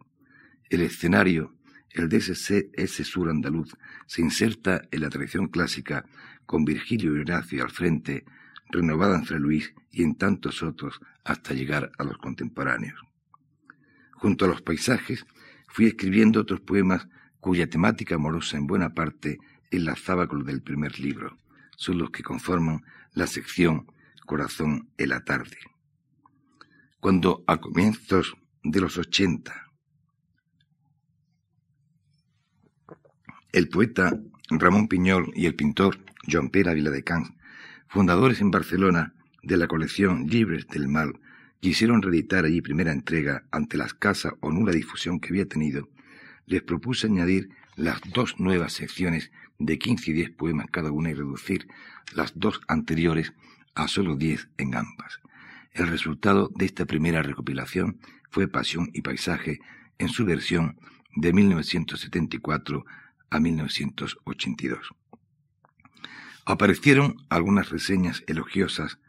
El 0.72 0.82
escenario, 0.82 1.54
el 1.94 2.12
ese, 2.14 3.04
sur 3.04 3.30
andaluz, 3.30 3.76
se 4.08 4.22
inserta 4.22 4.82
en 4.92 5.02
la 5.02 5.10
tradición 5.10 5.48
clásica 5.48 6.06
con 6.46 6.66
Virgilio 6.66 7.16
y 7.16 7.22
Horacio 7.22 7.64
al 7.64 7.72
frente, 7.72 8.26
renovada 8.70 9.16
entre 9.16 9.40
Luis 9.40 9.74
y 9.92 10.04
en 10.04 10.16
tantos 10.16 10.64
otros 10.64 11.00
hasta 11.24 11.54
llegar 11.54 11.92
a 11.98 12.04
los 12.04 12.18
contemporáneos. 12.18 13.00
Junto 14.12 14.46
a 14.46 14.48
los 14.48 14.62
paisajes 14.62 15.26
fui 15.68 15.86
escribiendo 15.86 16.42
otros 16.42 16.62
poemas 16.62 17.08
cuya 17.40 17.70
temática 17.70 18.16
amorosa 18.16 18.58
en 18.58 18.68
buena 18.68 18.94
parte 18.94 19.38
enlazaba 19.70 20.28
con 20.28 20.40
lo 20.40 20.46
del 20.46 20.62
primer 20.62 21.00
libro. 21.00 21.38
Son 21.76 21.98
los 21.98 22.10
que 22.10 22.24
conforman 22.24 22.82
la 23.14 23.28
sección 23.28 23.88
Corazón 24.26 24.90
en 24.98 25.10
la 25.10 25.24
tarde. 25.24 25.58
Cuando 27.00 27.44
a 27.48 27.58
comienzos 27.58 28.36
de 28.64 28.80
los 28.80 28.98
ochenta 28.98 29.63
El 33.54 33.70
poeta 33.70 34.20
Ramón 34.50 34.88
Piñol 34.88 35.32
y 35.36 35.46
el 35.46 35.54
pintor 35.54 36.00
Joan 36.28 36.50
Pere 36.50 36.74
Viladecans, 36.74 37.34
fundadores 37.88 38.42
en 38.42 38.50
Barcelona 38.50 39.14
de 39.44 39.58
la 39.58 39.68
colección 39.68 40.26
Libres 40.26 40.68
del 40.70 40.88
Mal, 40.88 41.20
quisieron 41.60 42.02
reeditar 42.02 42.46
allí 42.46 42.62
primera 42.62 42.92
entrega 42.92 43.44
ante 43.52 43.78
la 43.78 43.86
escasa 43.86 44.34
o 44.40 44.52
nula 44.52 44.72
difusión 44.72 45.20
que 45.20 45.30
había 45.30 45.48
tenido, 45.48 45.88
les 46.48 46.64
propuse 46.64 47.06
añadir 47.06 47.52
las 47.76 48.02
dos 48.12 48.40
nuevas 48.40 48.74
secciones 48.74 49.32
de 49.60 49.78
15 49.78 50.10
y 50.10 50.14
10 50.16 50.32
poemas 50.32 50.66
cada 50.72 50.92
una 50.92 51.12
y 51.12 51.14
reducir 51.14 51.68
las 52.16 52.34
dos 52.36 52.60
anteriores 52.68 53.34
a 53.76 53.88
solo 53.88 54.16
10 54.16 54.50
en 54.58 54.74
ambas. 54.74 55.20
El 55.74 55.90
resultado 55.90 56.50
de 56.56 56.66
esta 56.66 56.86
primera 56.88 57.22
recopilación 57.22 58.00
fue 58.32 58.48
Pasión 58.48 58.90
y 58.94 59.04
Paisaje 59.04 59.60
en 60.00 60.10
su 60.10 60.26
versión 60.26 60.80
de 61.16 61.34
1974 61.34 62.84
a 63.34 63.40
1982. 63.40 64.90
Aparecieron 66.46 67.18
algunas 67.30 67.70
reseñas 67.70 68.24
elogiosas 68.28 69.00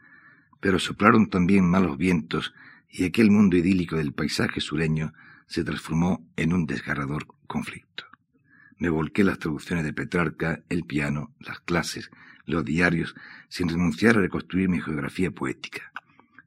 pero 0.65 0.79
soplaron 0.79 1.29
también 1.29 1.69
malos 1.69 1.95
vientos 1.95 2.51
y 2.89 3.03
aquel 3.03 3.29
mundo 3.29 3.55
idílico 3.55 3.97
del 3.97 4.13
paisaje 4.13 4.61
sureño 4.61 5.13
se 5.45 5.63
transformó 5.63 6.27
en 6.37 6.53
un 6.53 6.65
desgarrador 6.65 7.27
conflicto. 7.45 8.05
Me 8.79 8.89
volqué 8.89 9.23
las 9.23 9.37
traducciones 9.37 9.85
de 9.85 9.93
Petrarca, 9.93 10.63
el 10.69 10.85
piano, 10.85 11.35
las 11.39 11.59
clases, 11.59 12.09
los 12.45 12.65
diarios, 12.65 13.13
sin 13.47 13.69
renunciar 13.69 14.17
a 14.17 14.21
reconstruir 14.21 14.67
mi 14.67 14.81
geografía 14.81 15.29
poética. 15.29 15.91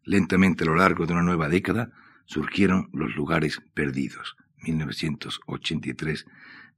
Lentamente 0.02 0.64
a 0.64 0.66
lo 0.66 0.74
largo 0.74 1.06
de 1.06 1.12
una 1.12 1.22
nueva 1.22 1.48
década 1.48 1.92
surgieron 2.26 2.90
los 2.92 3.14
lugares 3.14 3.62
perdidos, 3.72 4.36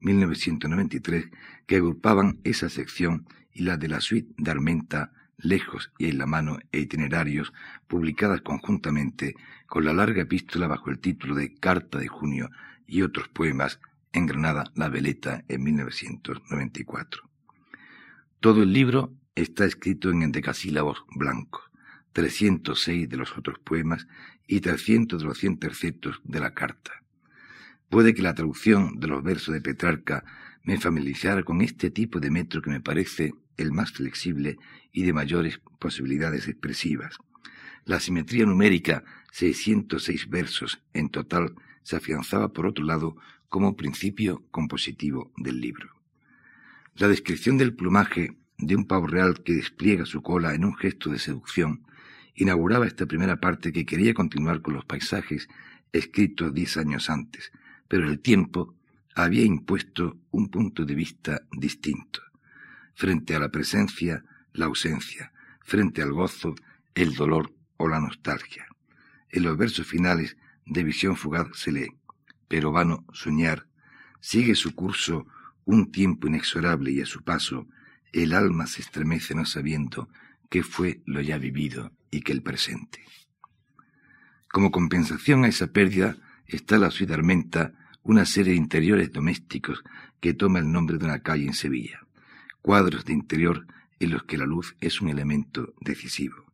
1983-1993, 0.01 1.31
que 1.67 1.77
agrupaban 1.77 2.41
esa 2.45 2.69
sección 2.69 3.27
y 3.53 3.63
la 3.63 3.77
de 3.77 3.89
la 3.89 4.01
suite 4.01 4.33
de 4.37 4.51
Armenta 4.51 5.13
lejos 5.43 5.93
y 5.99 6.09
en 6.09 6.19
la 6.19 6.27
mano 6.27 6.59
e 6.73 6.81
itinerarios 6.81 7.53
publicadas 7.87 8.43
conjuntamente 8.43 9.35
con 9.67 9.85
la 9.85 9.93
larga 9.93 10.23
epístola 10.23 10.67
bajo 10.67 10.91
el 10.91 10.99
título 10.99 11.35
de 11.35 11.55
Carta 11.55 11.99
de 11.99 12.09
Junio 12.09 12.51
y 12.87 13.03
otros 13.03 13.29
poemas 13.29 13.81
en 14.13 14.27
Granada 14.27 14.65
La 14.75 14.89
Veleta 14.89 15.45
en 15.49 15.63
1994. 15.63 17.23
Todo 18.41 18.63
el 18.63 18.73
libro 18.73 19.15
está 19.35 19.65
escrito 19.65 20.11
en 20.11 20.23
endecasílabos 20.23 21.05
blancos, 21.15 21.63
306 22.13 23.09
de 23.09 23.17
los 23.17 23.37
otros 23.37 23.59
poemas 23.61 24.07
y 24.47 24.61
300 24.61 25.21
de 25.21 25.27
los 25.27 25.39
100 25.39 25.59
tercetos 25.59 26.21
de 26.25 26.41
la 26.41 26.55
carta. 26.55 27.03
Puede 27.91 28.15
que 28.15 28.23
la 28.23 28.35
traducción 28.35 29.01
de 29.01 29.09
los 29.09 29.23
versos 29.23 29.53
de 29.53 29.61
Petrarca 29.61 30.25
me 30.63 30.79
familiarizara 30.79 31.43
con 31.43 31.61
este 31.61 31.91
tipo 31.91 32.21
de 32.21 32.31
metro 32.31 32.63
que 32.63 32.71
me 32.71 32.81
parece 32.81 33.35
el 33.57 33.73
más 33.73 33.91
flexible 33.91 34.59
y 34.93 35.03
de 35.03 35.13
mayores 35.13 35.61
posibilidades 35.81 36.47
expresivas. 36.47 37.19
La 37.85 37.99
simetría 37.99 38.47
numérica, 38.47 39.03
606 39.33 40.31
versos 40.31 40.81
en 40.93 41.09
total, 41.09 41.57
se 41.83 41.97
afianzaba 41.97 42.53
por 42.53 42.67
otro 42.67 42.85
lado 42.85 43.17
como 43.49 43.77
principio 43.77 44.45
compositivo 44.53 45.33
del 45.37 45.61
libro. 45.61 45.91
La 46.95 47.09
descripción 47.09 47.59
del 47.59 47.75
plumaje 47.75 48.37
de 48.59 48.77
un 48.77 48.87
pavo 48.87 49.09
real 49.09 49.43
que 49.43 49.55
despliega 49.55 50.07
su 50.07 50.23
cola 50.23 50.55
en 50.55 50.65
un 50.65 50.77
gesto 50.77 51.11
de 51.11 51.19
seducción 51.19 51.85
inauguraba 52.37 52.87
esta 52.87 53.07
primera 53.07 53.41
parte 53.41 53.73
que 53.73 53.85
quería 53.85 54.15
continuar 54.15 54.63
con 54.63 54.75
los 54.75 54.85
paisajes 54.85 55.49
escritos 55.93 56.55
diez 56.55 56.77
años 56.77 57.11
antes, 57.11 57.51
pero 57.91 58.09
el 58.09 58.21
tiempo 58.21 58.77
había 59.17 59.43
impuesto 59.43 60.17
un 60.31 60.49
punto 60.49 60.85
de 60.85 60.95
vista 60.95 61.43
distinto. 61.51 62.21
Frente 62.95 63.35
a 63.35 63.41
la 63.41 63.49
presencia, 63.49 64.25
la 64.53 64.67
ausencia. 64.67 65.33
Frente 65.61 66.01
al 66.01 66.13
gozo, 66.13 66.55
el 66.95 67.17
dolor 67.17 67.53
o 67.79 67.89
la 67.89 67.99
nostalgia. 67.99 68.65
En 69.29 69.43
los 69.43 69.59
versos 69.59 69.89
finales 69.89 70.37
de 70.67 70.85
Visión 70.85 71.17
Fugaz 71.17 71.49
se 71.55 71.73
lee, 71.73 71.97
pero 72.47 72.71
vano 72.71 73.05
soñar, 73.13 73.67
sigue 74.21 74.55
su 74.55 74.73
curso 74.77 75.27
un 75.65 75.91
tiempo 75.91 76.29
inexorable 76.29 76.93
y 76.93 77.01
a 77.01 77.07
su 77.07 77.25
paso 77.25 77.67
el 78.13 78.33
alma 78.35 78.69
se 78.69 78.83
estremece 78.83 79.35
no 79.35 79.47
sabiendo 79.47 80.09
qué 80.49 80.63
fue 80.63 81.03
lo 81.07 81.21
ya 81.21 81.39
vivido 81.39 81.91
y 82.13 82.21
que 82.21 82.31
el 82.31 82.43
presente. 82.45 83.05
Como 84.47 84.71
compensación 84.71 85.45
a 85.45 85.49
esa 85.49 85.73
pérdida 85.73 86.17
está 86.47 86.79
la 86.79 86.91
suite 86.91 87.15
Armenta, 87.15 87.73
una 88.03 88.25
serie 88.25 88.53
de 88.53 88.59
interiores 88.59 89.13
domésticos 89.13 89.83
que 90.21 90.35
toma 90.35 90.59
el 90.59 90.71
nombre 90.71 90.99
de 90.99 91.05
una 91.05 91.21
calle 91.21 91.47
en 91.47 91.55
Sevilla 91.55 92.01
cuadros 92.63 93.05
de 93.05 93.13
interior 93.13 93.67
en 93.99 94.11
los 94.11 94.25
que 94.25 94.39
la 94.39 94.47
luz 94.47 94.77
es 94.81 95.01
un 95.01 95.09
elemento 95.09 95.75
decisivo. 95.81 96.45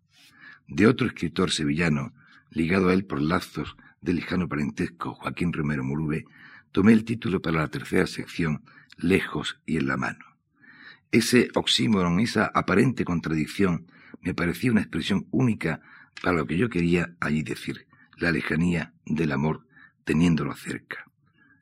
De 0.66 0.86
otro 0.86 1.07
escritor 1.07 1.51
sevillano, 1.51 2.12
ligado 2.51 2.88
a 2.88 2.94
él 2.94 3.05
por 3.05 3.20
lazos 3.20 3.76
de 4.01 4.14
lejano 4.14 4.49
parentesco, 4.49 5.14
Joaquín 5.14 5.53
Romero 5.53 5.84
Murube, 5.84 6.24
tomé 6.72 6.92
el 6.92 7.05
título 7.05 7.40
para 7.40 7.61
la 7.61 7.68
tercera 7.68 8.07
sección, 8.07 8.62
Lejos 8.97 9.61
y 9.66 9.76
en 9.76 9.88
la 9.88 9.97
mano. 9.97 10.24
Ese 11.12 11.51
oxímoron, 11.55 12.18
esa 12.20 12.47
aparente 12.47 13.05
contradicción, 13.05 13.86
me 14.22 14.34
parecía 14.34 14.72
una 14.72 14.80
expresión 14.80 15.26
única 15.30 15.80
para 16.22 16.36
lo 16.36 16.47
que 16.47 16.57
yo 16.57 16.68
quería 16.68 17.14
allí 17.20 17.42
decir, 17.42 17.86
la 18.16 18.32
lejanía 18.32 18.94
del 19.05 19.32
amor 19.32 19.66
teniéndolo 20.05 20.55
cerca. 20.55 21.06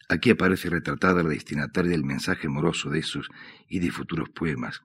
Aquí 0.08 0.30
aparece 0.30 0.68
retratada 0.68 1.22
la 1.22 1.30
destinataria 1.30 1.92
del 1.92 2.04
mensaje 2.04 2.46
amoroso 2.46 2.90
de 2.90 2.98
esos 2.98 3.28
y 3.68 3.78
de 3.80 3.90
futuros 3.90 4.28
poemas. 4.28 4.82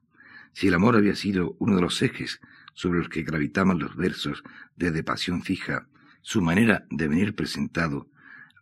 Si 0.53 0.67
el 0.67 0.73
amor 0.73 0.95
había 0.95 1.15
sido 1.15 1.55
uno 1.59 1.75
de 1.75 1.81
los 1.81 2.01
ejes 2.01 2.39
sobre 2.73 2.99
los 2.99 3.09
que 3.09 3.23
gravitaban 3.23 3.79
los 3.79 3.95
versos 3.95 4.43
desde 4.75 5.03
Pasión 5.03 5.43
Fija, 5.43 5.87
su 6.21 6.41
manera 6.41 6.85
de 6.89 7.07
venir 7.07 7.35
presentado, 7.35 8.09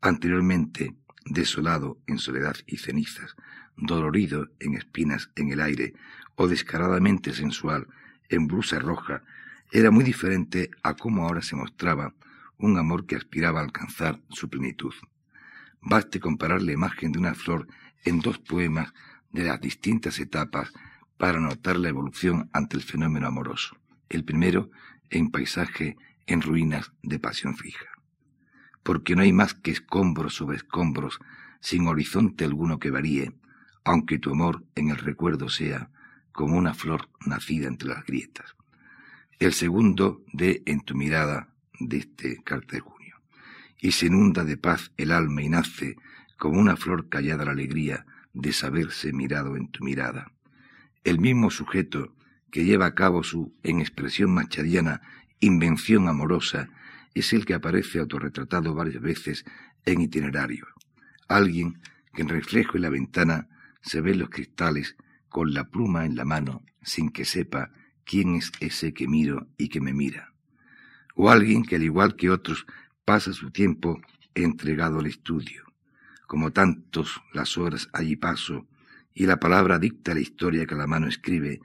anteriormente 0.02 0.96
desolado 1.26 2.00
en 2.08 2.18
soledad 2.18 2.56
y 2.66 2.78
cenizas, 2.78 3.36
dolorido 3.76 4.50
en 4.60 4.76
espinas 4.76 5.30
en 5.36 5.52
el 5.52 5.62
aire, 5.62 5.94
o 6.36 6.48
descaradamente 6.48 7.34
sensual 7.34 7.88
en 8.30 8.48
blusa 8.48 8.80
roja, 8.80 9.24
era 9.72 9.92
muy 9.92 10.04
diferente 10.04 10.72
a 10.82 10.96
cómo 10.96 11.26
ahora 11.26 11.42
se 11.42 11.56
mostraba 11.56 12.14
un 12.58 12.78
amor 12.78 13.06
que 13.06 13.16
aspiraba 13.16 13.60
a 13.60 13.64
alcanzar 13.64 14.20
su 14.30 14.50
plenitud. 14.50 14.94
Baste 15.90 16.20
comparar 16.20 16.62
la 16.62 16.74
imagen 16.74 17.14
de 17.14 17.20
una 17.20 17.34
flor 17.34 17.66
en 18.04 18.20
dos 18.20 18.40
poemas 18.40 18.94
de 19.32 19.46
las 19.46 19.62
distintas 19.62 20.20
etapas 20.20 20.74
para 21.16 21.40
notar 21.40 21.78
la 21.78 21.88
evolución 21.88 22.50
ante 22.52 22.76
el 22.76 22.84
fenómeno 22.84 23.26
amoroso. 23.26 23.78
El 24.10 24.26
primero 24.26 24.70
en 25.10 25.32
paisaje 25.32 25.96
en 26.26 26.42
ruinas 26.42 26.92
de 27.04 27.20
pasión 27.20 27.56
fija. 27.56 27.86
Porque 28.84 29.16
no 29.16 29.22
hay 29.22 29.32
más 29.32 29.54
que 29.54 29.72
escombros 29.72 30.36
sobre 30.36 30.58
escombros, 30.58 31.20
sin 31.62 31.88
horizonte 31.88 32.44
alguno 32.44 32.80
que 32.80 32.92
varíe, 32.92 33.32
aunque 33.86 34.20
tu 34.20 34.32
amor 34.32 34.66
en 34.76 34.90
el 34.90 34.98
recuerdo 34.98 35.48
sea 35.48 35.90
como 36.34 36.58
una 36.58 36.74
flor 36.74 37.08
nacida 37.26 37.70
entre 37.70 37.88
las 37.88 38.06
grietas. 38.06 38.58
El 39.40 39.54
segundo 39.54 40.22
de 40.34 40.64
En 40.66 40.82
tu 40.82 40.96
mirada 40.96 41.48
de 41.80 42.00
este 42.00 42.44
cartel 42.44 42.82
y 43.80 43.92
se 43.92 44.08
inunda 44.08 44.44
de 44.44 44.58
paz 44.58 44.92
el 44.98 45.12
alma 45.12 45.42
y 45.42 45.50
nace 45.50 45.98
como 46.38 46.60
una 46.60 46.78
flor 46.78 47.10
callada 47.10 47.46
la 47.46 47.52
alegría 47.52 48.06
de 48.34 48.54
saberse 48.54 49.14
mirado 49.14 49.56
en 49.56 49.70
tu 49.70 49.84
mirada. 49.84 50.32
El 51.04 51.20
mismo 51.20 51.50
sujeto 51.50 52.16
que 52.52 52.66
lleva 52.66 52.86
a 52.88 52.96
cabo 52.96 53.24
su, 53.24 53.54
en 53.64 53.80
expresión 53.80 54.34
machadiana, 54.34 55.02
invención 55.40 56.08
amorosa, 56.08 56.70
es 57.14 57.34
el 57.34 57.46
que 57.46 57.54
aparece 57.54 58.00
autorretratado 58.00 58.74
varias 58.74 59.02
veces 59.02 59.46
en 59.86 60.02
itinerario. 60.02 60.68
Alguien 61.28 61.80
que 62.14 62.22
en 62.22 62.30
reflejo 62.30 62.78
en 62.78 62.84
la 62.84 62.90
ventana 62.90 63.48
se 63.82 64.02
ve 64.02 64.16
los 64.16 64.30
cristales 64.30 64.96
con 65.30 65.54
la 65.54 65.70
pluma 65.70 66.06
en 66.06 66.16
la 66.16 66.26
mano 66.26 66.64
sin 66.82 67.10
que 67.10 67.26
sepa 67.26 67.72
quién 68.06 68.36
es 68.36 68.52
ese 68.60 68.94
que 68.94 69.08
miro 69.08 69.48
y 69.58 69.70
que 69.70 69.82
me 69.82 69.94
mira. 69.94 70.34
O 71.16 71.30
alguien 71.30 71.64
que 71.64 71.76
al 71.76 71.84
igual 71.84 72.16
que 72.16 72.30
otros 72.30 72.66
pasa 73.08 73.32
su 73.32 73.52
tiempo 73.52 74.02
entregado 74.36 75.00
al 75.00 75.06
estudio. 75.06 75.64
Como 76.28 76.52
tantos 76.52 77.22
las 77.34 77.58
horas 77.58 77.88
allí 77.94 78.18
paso, 78.18 78.68
y 79.14 79.28
la 79.28 79.40
palabra 79.40 79.80
dicta 79.80 80.14
la 80.14 80.20
historia 80.20 80.66
que 80.66 80.76
la 80.76 80.88
mano 80.88 81.08
escribe, 81.08 81.62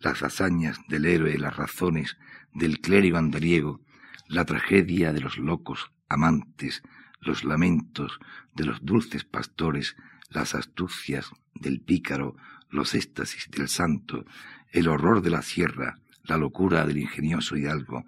las 0.00 0.22
hazañas 0.22 0.78
del 0.88 1.04
héroe, 1.04 1.36
las 1.36 1.54
razones 1.54 2.16
del 2.54 2.80
clérigo 2.80 3.18
andariego, 3.18 3.82
la 4.28 4.46
tragedia 4.46 5.12
de 5.12 5.20
los 5.20 5.36
locos 5.36 5.92
amantes, 6.08 6.82
los 7.20 7.44
lamentos 7.44 8.18
de 8.54 8.64
los 8.64 8.82
dulces 8.82 9.24
pastores, 9.24 9.94
las 10.30 10.54
astucias 10.54 11.30
del 11.54 11.82
pícaro, 11.82 12.34
los 12.70 12.94
éxtasis 12.94 13.50
del 13.50 13.68
santo, 13.68 14.24
el 14.72 14.88
horror 14.88 15.20
de 15.20 15.28
la 15.28 15.42
sierra, 15.42 15.98
la 16.24 16.38
locura 16.38 16.86
del 16.86 16.96
ingenioso 16.96 17.58
hidalgo 17.58 18.06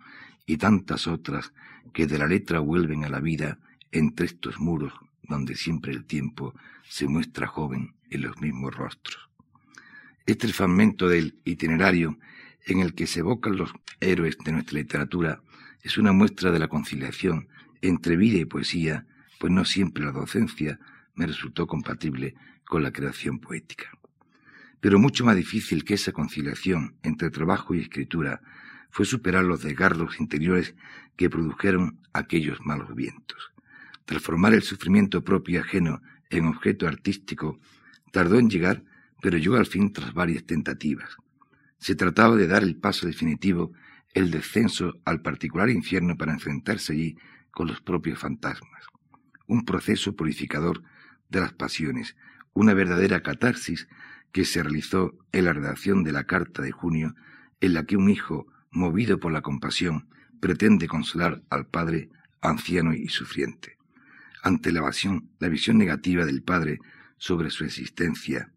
y 0.50 0.56
tantas 0.56 1.06
otras 1.06 1.52
que 1.92 2.08
de 2.08 2.18
la 2.18 2.26
letra 2.26 2.58
vuelven 2.58 3.04
a 3.04 3.08
la 3.08 3.20
vida 3.20 3.58
entre 3.92 4.26
estos 4.26 4.58
muros 4.58 4.92
donde 5.22 5.54
siempre 5.54 5.92
el 5.92 6.04
tiempo 6.04 6.56
se 6.88 7.06
muestra 7.06 7.46
joven 7.46 7.94
en 8.10 8.22
los 8.22 8.40
mismos 8.40 8.74
rostros. 8.74 9.30
Este 10.26 10.48
fragmento 10.48 11.08
del 11.08 11.38
itinerario 11.44 12.18
en 12.66 12.80
el 12.80 12.94
que 12.94 13.06
se 13.06 13.20
evocan 13.20 13.56
los 13.56 13.72
héroes 14.00 14.36
de 14.44 14.50
nuestra 14.50 14.78
literatura 14.78 15.40
es 15.84 15.98
una 15.98 16.10
muestra 16.10 16.50
de 16.50 16.58
la 16.58 16.66
conciliación 16.66 17.46
entre 17.80 18.16
vida 18.16 18.38
y 18.38 18.44
poesía, 18.44 19.06
pues 19.38 19.52
no 19.52 19.64
siempre 19.64 20.04
la 20.04 20.10
docencia 20.10 20.80
me 21.14 21.28
resultó 21.28 21.68
compatible 21.68 22.34
con 22.64 22.82
la 22.82 22.90
creación 22.90 23.38
poética. 23.38 23.88
Pero 24.80 24.98
mucho 24.98 25.24
más 25.24 25.36
difícil 25.36 25.84
que 25.84 25.94
esa 25.94 26.10
conciliación 26.10 26.96
entre 27.04 27.30
trabajo 27.30 27.72
y 27.72 27.80
escritura 27.82 28.42
fue 28.90 29.06
superar 29.06 29.44
los 29.44 29.62
desgarros 29.62 30.20
interiores 30.20 30.74
que 31.16 31.30
produjeron 31.30 32.00
aquellos 32.12 32.60
malos 32.64 32.94
vientos. 32.94 33.52
Transformar 34.04 34.54
el 34.54 34.62
sufrimiento 34.62 35.22
propio 35.22 35.56
y 35.56 35.58
ajeno 35.58 36.02
en 36.30 36.46
objeto 36.46 36.86
artístico 36.86 37.60
tardó 38.12 38.38
en 38.38 38.50
llegar, 38.50 38.82
pero 39.22 39.38
llegó 39.38 39.56
al 39.56 39.66
fin 39.66 39.92
tras 39.92 40.12
varias 40.14 40.44
tentativas. 40.44 41.16
Se 41.78 41.94
trataba 41.94 42.36
de 42.36 42.46
dar 42.46 42.62
el 42.62 42.76
paso 42.76 43.06
definitivo, 43.06 43.72
el 44.14 44.30
descenso 44.30 44.94
al 45.04 45.22
particular 45.22 45.70
infierno 45.70 46.16
para 46.16 46.32
enfrentarse 46.32 46.92
allí 46.92 47.16
con 47.50 47.68
los 47.68 47.80
propios 47.80 48.18
fantasmas. 48.18 48.86
Un 49.46 49.64
proceso 49.64 50.14
purificador 50.14 50.82
de 51.28 51.40
las 51.40 51.52
pasiones, 51.52 52.16
una 52.52 52.74
verdadera 52.74 53.22
catarsis 53.22 53.88
que 54.32 54.44
se 54.44 54.62
realizó 54.62 55.16
en 55.32 55.44
la 55.44 55.52
redacción 55.52 56.04
de 56.04 56.12
la 56.12 56.24
carta 56.24 56.62
de 56.62 56.72
junio, 56.72 57.14
en 57.60 57.74
la 57.74 57.84
que 57.84 57.96
un 57.96 58.10
hijo, 58.10 58.46
movido 58.70 59.18
por 59.18 59.32
la 59.32 59.42
compasión, 59.42 60.08
pretende 60.40 60.88
consolar 60.88 61.42
al 61.50 61.66
padre 61.66 62.10
anciano 62.40 62.94
y 62.94 63.08
sufriente. 63.08 63.76
Ante 64.42 64.72
la, 64.72 64.90
la 65.38 65.48
visión 65.48 65.78
negativa 65.78 66.24
del 66.24 66.42
padre 66.42 66.78
sobre 67.18 67.50
su 67.50 67.64
existencia, 67.64 68.52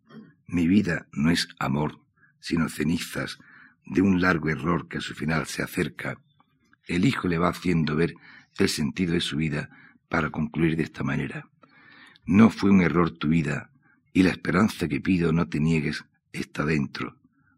mi 0.47 0.67
vida 0.67 1.07
no 1.11 1.31
es 1.31 1.47
amor, 1.59 1.99
sino 2.39 2.69
cenizas 2.69 3.39
de 3.85 4.01
un 4.01 4.21
largo 4.21 4.49
error 4.49 4.87
que 4.87 4.99
a 4.99 5.01
su 5.01 5.13
final 5.13 5.45
se 5.45 5.61
acerca, 5.61 6.17
el 6.87 7.05
hijo 7.05 7.27
le 7.27 7.37
va 7.37 7.49
haciendo 7.49 7.95
ver 7.95 8.15
el 8.57 8.69
sentido 8.69 9.13
de 9.13 9.21
su 9.21 9.37
vida 9.37 9.69
para 10.09 10.29
concluir 10.29 10.75
de 10.75 10.83
esta 10.83 11.03
manera. 11.03 11.49
No 12.25 12.49
fue 12.49 12.69
un 12.69 12.81
error 12.81 13.11
tu 13.11 13.29
vida, 13.29 13.69
y 14.13 14.23
la 14.23 14.29
esperanza 14.29 14.87
que 14.87 15.01
pido 15.01 15.33
no 15.33 15.47
te 15.47 15.59
niegues 15.59 16.05
está 16.31 16.65
dentro 16.65 17.17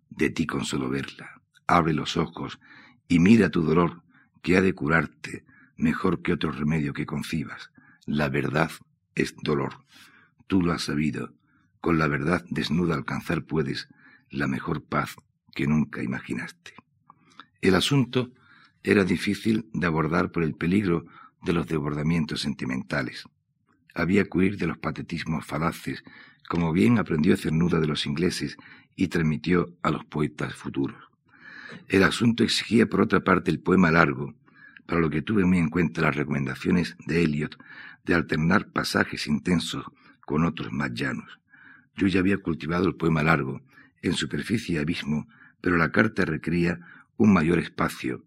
de 0.10 0.30
ti 0.30 0.46
con 0.46 0.66
solo 0.66 0.90
verla. 0.90 1.35
Abre 1.68 1.94
los 1.94 2.18
ojos 2.18 2.60
y 3.08 3.20
mira 3.20 3.50
tu 3.50 3.64
dolor, 3.64 4.04
que 4.42 4.58
ha 4.58 4.62
de 4.62 4.74
curarte 4.74 5.44
mejor 5.78 6.22
que 6.22 6.34
otro 6.34 6.52
remedio 6.52 6.94
que 6.94 7.06
concibas. 7.06 7.72
La 8.06 8.30
verdad 8.30 8.72
es 9.16 9.36
dolor. 9.42 9.84
Tú 10.48 10.62
lo 10.62 10.72
has 10.72 10.84
sabido. 10.84 11.34
Con 11.82 11.98
la 11.98 12.08
verdad 12.08 12.46
desnuda 12.50 12.96
alcanzar 12.96 13.44
puedes 13.44 13.88
la 14.30 14.48
mejor 14.48 14.84
paz 14.84 15.16
que 15.54 15.68
nunca 15.68 16.04
imaginaste. 16.04 16.74
El 17.62 17.76
asunto 17.76 18.32
era 18.84 19.04
difícil 19.04 19.70
de 19.74 19.88
abordar 19.88 20.32
por 20.32 20.44
el 20.44 20.54
peligro 20.54 21.06
de 21.42 21.54
los 21.54 21.68
desbordamientos 21.68 22.42
sentimentales. 22.42 23.24
Había 23.96 24.26
que 24.26 24.38
huir 24.38 24.58
de 24.58 24.68
los 24.68 24.78
patetismos 24.78 25.46
falaces, 25.46 26.04
como 26.48 26.72
bien 26.72 27.00
aprendió 27.00 27.38
Cernuda 27.38 27.80
de 27.80 27.88
los 27.88 28.06
ingleses 28.06 28.58
y 28.96 29.08
transmitió 29.08 29.76
a 29.82 29.90
los 29.90 30.06
poetas 30.06 30.54
futuros. 30.54 31.15
El 31.88 32.04
asunto 32.04 32.44
exigía, 32.44 32.88
por 32.88 33.02
otra 33.02 33.24
parte, 33.24 33.52
el 33.52 33.60
poema 33.60 33.92
largo, 33.92 34.36
para 34.86 35.02
lo 35.02 35.10
que 35.10 35.22
tuve 35.22 35.46
muy 35.46 35.58
en 35.58 35.70
cuenta 35.70 36.02
las 36.02 36.16
recomendaciones 36.16 36.96
de 37.06 37.24
Eliot 37.24 37.58
de 38.06 38.14
alternar 38.14 38.68
pasajes 38.72 39.28
intensos 39.28 39.86
con 40.22 40.46
otros 40.46 40.72
más 40.72 40.94
llanos. 40.94 41.40
Yo 41.96 42.08
ya 42.08 42.20
había 42.20 42.38
cultivado 42.38 42.88
el 42.88 42.96
poema 42.96 43.24
largo, 43.24 43.62
en 44.02 44.14
superficie 44.14 44.76
y 44.76 44.78
abismo, 44.78 45.28
pero 45.62 45.78
la 45.78 45.92
carta 45.92 46.26
requería 46.26 46.80
un 47.18 47.34
mayor 47.34 47.60
espacio. 47.60 48.24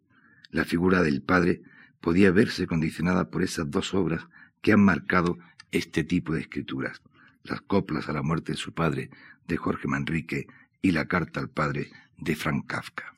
La 0.50 0.64
figura 0.64 1.02
del 1.02 1.22
padre 1.22 1.62
podía 2.00 2.30
verse 2.30 2.66
condicionada 2.66 3.30
por 3.30 3.42
esas 3.42 3.70
dos 3.70 3.94
obras 3.94 4.26
que 4.62 4.72
han 4.72 4.80
marcado 4.80 5.38
este 5.70 6.02
tipo 6.02 6.32
de 6.32 6.40
escrituras, 6.40 7.02
las 7.44 7.60
coplas 7.60 8.08
a 8.08 8.12
la 8.12 8.22
muerte 8.22 8.52
de 8.52 8.58
su 8.58 8.72
padre 8.72 9.10
de 9.46 9.56
Jorge 9.56 9.86
Manrique 9.86 10.46
y 10.82 10.92
la 10.92 11.06
carta 11.06 11.40
al 11.40 11.50
padre 11.50 11.90
de 12.18 12.36
Frank 12.36 12.66
Kafka. 12.66 13.14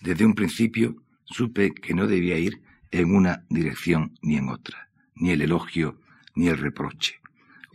Desde 0.00 0.24
un 0.24 0.34
principio 0.34 0.96
supe 1.24 1.72
que 1.72 1.94
no 1.94 2.06
debía 2.06 2.38
ir 2.38 2.62
en 2.90 3.14
una 3.14 3.44
dirección 3.48 4.18
ni 4.22 4.36
en 4.36 4.48
otra, 4.48 4.88
ni 5.14 5.30
el 5.30 5.42
elogio 5.42 6.00
ni 6.34 6.48
el 6.48 6.58
reproche. 6.58 7.20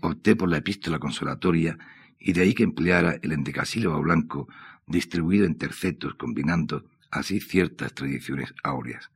Opté 0.02 0.36
por 0.36 0.50
la 0.50 0.58
epístola 0.58 1.00
consolatoria 1.00 1.78
y 2.20 2.34
de 2.34 2.42
ahí 2.42 2.54
que 2.54 2.64
empleara 2.64 3.18
el 3.22 3.32
endecasílabo 3.32 4.02
blanco 4.02 4.48
distribuido 4.86 5.46
en 5.46 5.58
tercetos, 5.58 6.16
combinando 6.16 6.86
así 7.12 7.40
ciertas 7.40 7.94
tradiciones 7.94 8.54
áureas. 8.64 9.10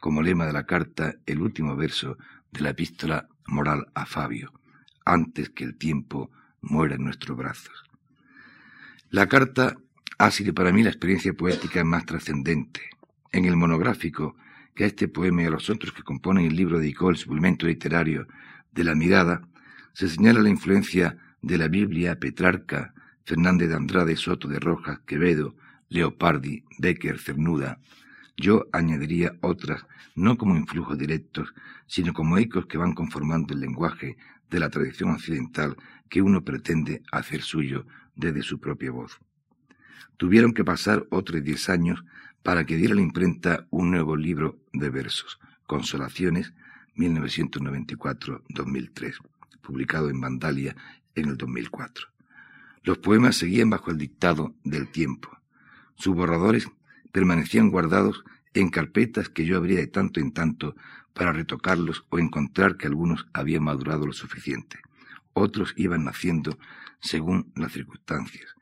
Como 0.00 0.22
lema 0.22 0.46
de 0.46 0.52
la 0.52 0.66
carta, 0.66 1.14
el 1.26 1.40
último 1.40 1.76
verso 1.76 2.18
de 2.52 2.60
la 2.60 2.70
epístola 2.70 3.28
moral 3.46 3.86
a 3.94 4.06
Fabio, 4.06 4.52
antes 5.04 5.50
que 5.50 5.64
el 5.64 5.76
tiempo 5.76 6.30
muera 6.60 6.96
en 6.96 7.04
nuestros 7.04 7.36
brazos. 7.36 7.84
La 9.10 9.26
carta 9.26 9.76
ha 10.18 10.32
sido 10.32 10.52
para 10.52 10.72
mí 10.72 10.82
la 10.82 10.90
experiencia 10.90 11.32
poética 11.32 11.84
más 11.84 12.04
trascendente. 12.04 12.80
En 13.30 13.44
el 13.44 13.56
monográfico 13.56 14.36
que 14.74 14.82
a 14.82 14.88
este 14.88 15.06
poema 15.06 15.42
y 15.42 15.46
a 15.46 15.50
los 15.50 15.70
otros 15.70 15.92
que 15.92 16.02
componen 16.02 16.44
el 16.44 16.56
libro 16.56 16.80
dedicó 16.80 17.10
el 17.10 17.16
suplemento 17.16 17.66
literario 17.66 18.26
de 18.72 18.84
la 18.84 18.96
mirada, 18.96 19.42
se 19.92 20.08
señala 20.08 20.40
la 20.40 20.48
influencia 20.48 21.16
de 21.40 21.56
la 21.56 21.68
Biblia, 21.68 22.18
Petrarca, 22.18 22.94
Fernández 23.24 23.68
de 23.68 23.76
Andrade, 23.76 24.16
Soto 24.16 24.48
de 24.48 24.58
Rojas, 24.58 24.98
Quevedo, 25.06 25.54
Leopardi, 25.88 26.64
Becker, 26.78 27.20
Cernuda. 27.20 27.78
Yo 28.36 28.66
añadiría 28.72 29.36
otras, 29.40 29.86
no 30.16 30.36
como 30.36 30.56
influjos 30.56 30.98
directos, 30.98 31.54
sino 31.86 32.12
como 32.12 32.38
ecos 32.38 32.66
que 32.66 32.78
van 32.78 32.94
conformando 32.94 33.54
el 33.54 33.60
lenguaje 33.60 34.16
de 34.50 34.60
la 34.60 34.68
tradición 34.68 35.10
occidental 35.10 35.76
que 36.08 36.22
uno 36.22 36.42
pretende 36.44 37.02
hacer 37.12 37.42
suyo 37.42 37.86
desde 38.16 38.42
su 38.42 38.58
propia 38.58 38.90
voz. 38.90 39.20
Tuvieron 40.16 40.54
que 40.54 40.64
pasar 40.64 41.06
otros 41.10 41.42
diez 41.42 41.68
años 41.68 42.04
para 42.42 42.64
que 42.64 42.76
diera 42.76 42.94
la 42.94 43.02
imprenta 43.02 43.66
un 43.70 43.90
nuevo 43.90 44.16
libro 44.16 44.58
de 44.72 44.90
versos, 44.90 45.40
Consolaciones, 45.66 46.54
1994-2003, 46.96 49.14
publicado 49.60 50.10
en 50.10 50.20
Vandalia 50.20 50.76
en 51.14 51.28
el 51.28 51.36
2004. 51.36 52.08
Los 52.82 52.98
poemas 52.98 53.36
seguían 53.36 53.70
bajo 53.70 53.90
el 53.90 53.98
dictado 53.98 54.54
del 54.64 54.90
tiempo. 54.90 55.30
Sus 55.96 56.14
borradores 56.14 56.68
permanecían 57.12 57.70
guardados 57.70 58.24
en 58.54 58.70
carpetas 58.70 59.28
que 59.28 59.44
yo 59.44 59.56
abría 59.56 59.78
de 59.78 59.86
tanto 59.86 60.20
en 60.20 60.32
tanto 60.32 60.74
para 61.12 61.32
retocarlos 61.32 62.04
o 62.10 62.18
encontrar 62.18 62.76
que 62.76 62.86
algunos 62.86 63.26
habían 63.32 63.64
madurado 63.64 64.06
lo 64.06 64.12
suficiente. 64.12 64.78
Otros 65.32 65.74
iban 65.76 66.04
naciendo 66.04 66.58
según 67.00 67.52
las 67.54 67.72
circunstancias. 67.72 68.57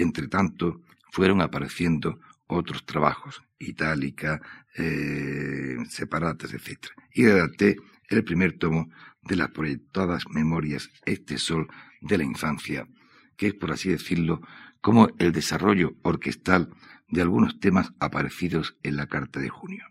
Entre 0.00 0.28
tanto, 0.28 0.80
fueron 1.10 1.42
apareciendo 1.42 2.20
otros 2.46 2.86
trabajos, 2.86 3.42
itálica, 3.58 4.40
eh, 4.74 5.76
separatas, 5.90 6.54
etc. 6.54 6.86
Y 7.12 7.26
redacté 7.26 7.76
el 8.08 8.24
primer 8.24 8.58
tomo 8.58 8.90
de 9.20 9.36
las 9.36 9.50
proyectadas 9.50 10.24
memorias 10.30 10.88
Este 11.04 11.36
Sol 11.36 11.68
de 12.00 12.16
la 12.16 12.24
infancia, 12.24 12.88
que 13.36 13.48
es, 13.48 13.54
por 13.54 13.72
así 13.72 13.90
decirlo, 13.90 14.40
como 14.80 15.10
el 15.18 15.32
desarrollo 15.32 15.94
orquestal 16.00 16.70
de 17.08 17.20
algunos 17.20 17.60
temas 17.60 17.92
aparecidos 18.00 18.76
en 18.82 18.96
la 18.96 19.06
Carta 19.06 19.38
de 19.38 19.50
Junio. 19.50 19.84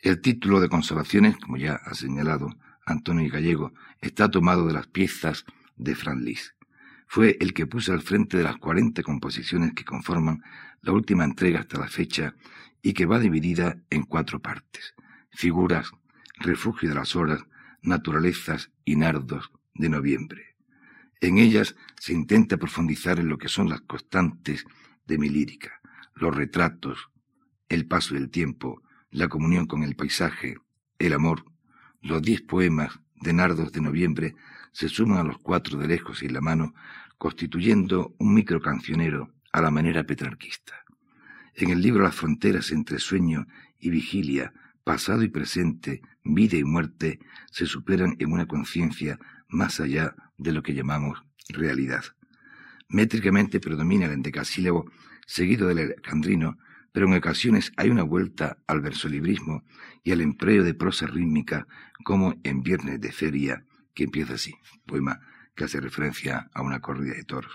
El 0.00 0.22
título 0.22 0.60
de 0.60 0.70
Consolaciones, 0.70 1.36
como 1.36 1.58
ya 1.58 1.74
ha 1.74 1.94
señalado 1.94 2.56
Antonio 2.86 3.30
Gallego, 3.30 3.74
está 4.00 4.30
tomado 4.30 4.66
de 4.66 4.72
las 4.72 4.86
piezas 4.86 5.44
de 5.76 5.94
Fran 5.94 6.24
Lis. 6.24 6.54
Fue 7.14 7.36
el 7.38 7.54
que 7.54 7.68
puse 7.68 7.92
al 7.92 8.02
frente 8.02 8.38
de 8.38 8.42
las 8.42 8.56
40 8.56 9.04
composiciones 9.04 9.72
que 9.72 9.84
conforman 9.84 10.42
la 10.82 10.90
última 10.90 11.22
entrega 11.22 11.60
hasta 11.60 11.78
la 11.78 11.86
fecha 11.86 12.34
y 12.82 12.92
que 12.92 13.06
va 13.06 13.20
dividida 13.20 13.76
en 13.88 14.02
cuatro 14.02 14.42
partes. 14.42 14.96
Figuras, 15.30 15.92
refugio 16.38 16.88
de 16.88 16.96
las 16.96 17.14
horas, 17.14 17.44
naturalezas 17.82 18.72
y 18.84 18.96
nardos 18.96 19.52
de 19.74 19.90
noviembre. 19.90 20.56
En 21.20 21.38
ellas 21.38 21.76
se 22.00 22.14
intenta 22.14 22.56
profundizar 22.56 23.20
en 23.20 23.28
lo 23.28 23.38
que 23.38 23.46
son 23.46 23.68
las 23.68 23.82
constantes 23.82 24.64
de 25.06 25.16
mi 25.16 25.28
lírica, 25.28 25.80
los 26.16 26.34
retratos, 26.34 27.10
el 27.68 27.86
paso 27.86 28.14
del 28.14 28.28
tiempo, 28.28 28.82
la 29.12 29.28
comunión 29.28 29.66
con 29.66 29.84
el 29.84 29.94
paisaje, 29.94 30.56
el 30.98 31.12
amor. 31.12 31.44
Los 32.02 32.22
diez 32.22 32.42
poemas 32.42 32.98
de 33.14 33.32
Nardos 33.34 33.70
de 33.70 33.82
Noviembre 33.82 34.34
se 34.74 34.88
suman 34.88 35.18
a 35.18 35.22
los 35.22 35.38
cuatro 35.38 35.78
de 35.78 35.86
lejos 35.86 36.24
y 36.24 36.28
la 36.28 36.40
mano, 36.40 36.74
constituyendo 37.18 38.14
un 38.18 38.34
microcancionero 38.34 39.32
a 39.52 39.60
la 39.60 39.70
manera 39.70 40.04
petrarquista. 40.04 40.84
En 41.54 41.70
el 41.70 41.80
libro 41.80 42.02
Las 42.02 42.14
fronteras 42.14 42.72
entre 42.72 42.98
sueño 42.98 43.46
y 43.78 43.90
vigilia, 43.90 44.52
pasado 44.82 45.22
y 45.22 45.28
presente, 45.28 46.02
vida 46.24 46.56
y 46.56 46.64
muerte, 46.64 47.20
se 47.50 47.66
superan 47.66 48.16
en 48.18 48.32
una 48.32 48.46
conciencia 48.46 49.18
más 49.48 49.80
allá 49.80 50.14
de 50.36 50.52
lo 50.52 50.62
que 50.62 50.74
llamamos 50.74 51.24
realidad. 51.48 52.04
Métricamente 52.88 53.60
predomina 53.60 54.06
el 54.06 54.12
endecasílabo 54.12 54.90
seguido 55.26 55.68
del 55.68 55.78
alejandrino, 55.78 56.58
pero 56.92 57.06
en 57.06 57.14
ocasiones 57.14 57.72
hay 57.76 57.90
una 57.90 58.02
vuelta 58.02 58.58
al 58.66 58.80
versolibrismo 58.80 59.64
y 60.02 60.12
al 60.12 60.20
empleo 60.20 60.64
de 60.64 60.74
prosa 60.74 61.06
rítmica, 61.06 61.66
como 62.04 62.34
en 62.42 62.62
Viernes 62.62 63.00
de 63.00 63.12
Feria, 63.12 63.64
que 63.94 64.04
empieza 64.04 64.34
así, 64.34 64.54
poema 64.86 65.20
que 65.54 65.64
hace 65.64 65.80
referencia 65.80 66.50
a 66.52 66.62
una 66.62 66.80
corrida 66.80 67.14
de 67.14 67.24
toros. 67.24 67.54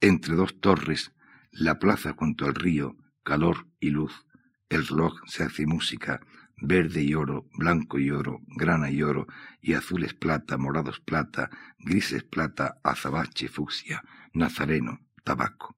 Entre 0.00 0.34
dos 0.34 0.60
torres, 0.60 1.12
la 1.50 1.78
plaza 1.78 2.14
junto 2.14 2.46
al 2.46 2.54
río, 2.54 2.96
calor 3.22 3.66
y 3.78 3.90
luz, 3.90 4.26
el 4.68 4.86
reloj 4.86 5.20
se 5.26 5.44
hace 5.44 5.66
música, 5.66 6.20
verde 6.56 7.02
y 7.02 7.14
oro, 7.14 7.48
blanco 7.54 7.98
y 7.98 8.10
oro, 8.10 8.40
grana 8.56 8.90
y 8.90 9.02
oro, 9.02 9.26
y 9.60 9.74
azules 9.74 10.14
plata, 10.14 10.56
morados 10.56 11.00
plata, 11.00 11.50
grises 11.78 12.22
plata, 12.22 12.78
azabache, 12.82 13.48
fucsia, 13.48 14.02
nazareno, 14.32 15.00
tabaco. 15.24 15.76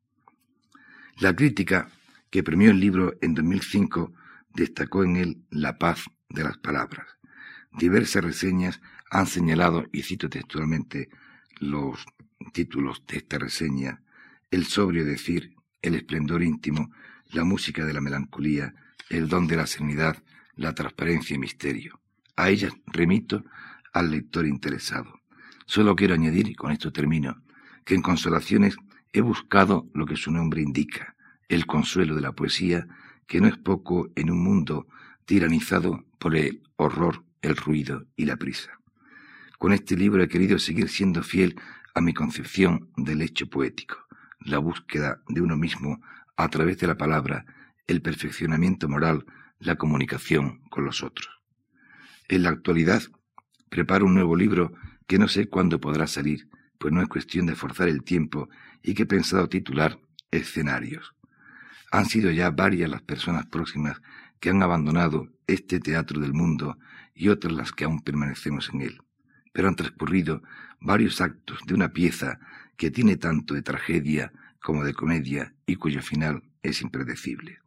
La 1.18 1.34
crítica 1.34 1.88
que 2.30 2.42
premió 2.42 2.70
el 2.70 2.80
libro 2.80 3.14
en 3.20 3.34
2005 3.34 4.12
destacó 4.54 5.04
en 5.04 5.16
él 5.16 5.44
la 5.50 5.78
paz 5.78 6.04
de 6.28 6.44
las 6.44 6.58
palabras. 6.58 7.06
Diversas 7.72 8.24
reseñas 8.24 8.80
han 9.10 9.26
señalado, 9.26 9.86
y 9.92 10.02
cito 10.02 10.28
textualmente 10.28 11.08
los 11.60 12.04
títulos 12.52 13.04
de 13.06 13.18
esta 13.18 13.38
reseña, 13.38 14.02
el 14.50 14.66
sobrio 14.66 15.04
decir, 15.04 15.54
el 15.82 15.94
esplendor 15.94 16.42
íntimo, 16.42 16.90
la 17.30 17.44
música 17.44 17.84
de 17.84 17.92
la 17.92 18.00
melancolía, 18.00 18.74
el 19.10 19.28
don 19.28 19.46
de 19.46 19.56
la 19.56 19.66
serenidad, 19.66 20.22
la 20.56 20.74
transparencia 20.74 21.34
y 21.34 21.38
misterio. 21.38 22.00
A 22.36 22.50
ellas 22.50 22.72
remito 22.86 23.44
al 23.92 24.10
lector 24.10 24.46
interesado. 24.46 25.20
Solo 25.66 25.96
quiero 25.96 26.14
añadir, 26.14 26.48
y 26.48 26.54
con 26.54 26.72
esto 26.72 26.92
termino, 26.92 27.42
que 27.84 27.94
en 27.94 28.02
Consolaciones 28.02 28.76
he 29.12 29.20
buscado 29.20 29.88
lo 29.94 30.06
que 30.06 30.16
su 30.16 30.30
nombre 30.30 30.62
indica, 30.62 31.14
el 31.48 31.66
consuelo 31.66 32.14
de 32.14 32.22
la 32.22 32.32
poesía, 32.32 32.86
que 33.26 33.40
no 33.40 33.48
es 33.48 33.56
poco 33.56 34.10
en 34.16 34.30
un 34.30 34.42
mundo 34.42 34.86
tiranizado 35.24 36.04
por 36.18 36.36
el 36.36 36.62
horror, 36.76 37.24
el 37.42 37.56
ruido 37.56 38.06
y 38.16 38.26
la 38.26 38.36
prisa. 38.36 38.80
Con 39.64 39.72
este 39.72 39.96
libro 39.96 40.22
he 40.22 40.28
querido 40.28 40.58
seguir 40.58 40.90
siendo 40.90 41.22
fiel 41.22 41.58
a 41.94 42.02
mi 42.02 42.12
concepción 42.12 42.90
del 42.98 43.22
hecho 43.22 43.46
poético, 43.46 43.96
la 44.40 44.58
búsqueda 44.58 45.22
de 45.26 45.40
uno 45.40 45.56
mismo 45.56 46.02
a 46.36 46.50
través 46.50 46.76
de 46.80 46.86
la 46.86 46.98
palabra, 46.98 47.46
el 47.86 48.02
perfeccionamiento 48.02 48.90
moral, 48.90 49.24
la 49.58 49.76
comunicación 49.76 50.60
con 50.68 50.84
los 50.84 51.02
otros. 51.02 51.30
En 52.28 52.42
la 52.42 52.50
actualidad 52.50 53.04
preparo 53.70 54.04
un 54.04 54.12
nuevo 54.12 54.36
libro 54.36 54.74
que 55.06 55.18
no 55.18 55.28
sé 55.28 55.48
cuándo 55.48 55.80
podrá 55.80 56.06
salir, 56.08 56.46
pues 56.76 56.92
no 56.92 57.00
es 57.00 57.08
cuestión 57.08 57.46
de 57.46 57.54
forzar 57.54 57.88
el 57.88 58.04
tiempo 58.04 58.50
y 58.82 58.92
que 58.92 59.04
he 59.04 59.06
pensado 59.06 59.48
titular 59.48 59.98
Escenarios. 60.30 61.14
Han 61.90 62.04
sido 62.04 62.30
ya 62.30 62.50
varias 62.50 62.90
las 62.90 63.00
personas 63.00 63.46
próximas 63.46 64.02
que 64.40 64.50
han 64.50 64.62
abandonado 64.62 65.32
este 65.46 65.80
teatro 65.80 66.20
del 66.20 66.34
mundo 66.34 66.76
y 67.14 67.30
otras 67.30 67.54
las 67.54 67.72
que 67.72 67.84
aún 67.84 68.02
permanecemos 68.02 68.68
en 68.74 68.82
él. 68.82 69.03
Pero 69.54 69.68
han 69.68 69.76
transcurrido 69.76 70.42
varios 70.80 71.22
actos 71.22 71.60
de 71.66 71.72
una 71.72 71.94
pieza 71.94 72.40
que 72.76 72.90
tiene 72.90 73.16
tanto 73.16 73.54
de 73.54 73.62
tragedia 73.62 74.32
como 74.60 74.84
de 74.84 74.92
comedia 74.92 75.54
y 75.64 75.76
cuyo 75.76 76.02
final 76.02 76.42
es 76.62 76.82
impredecible. 76.82 77.60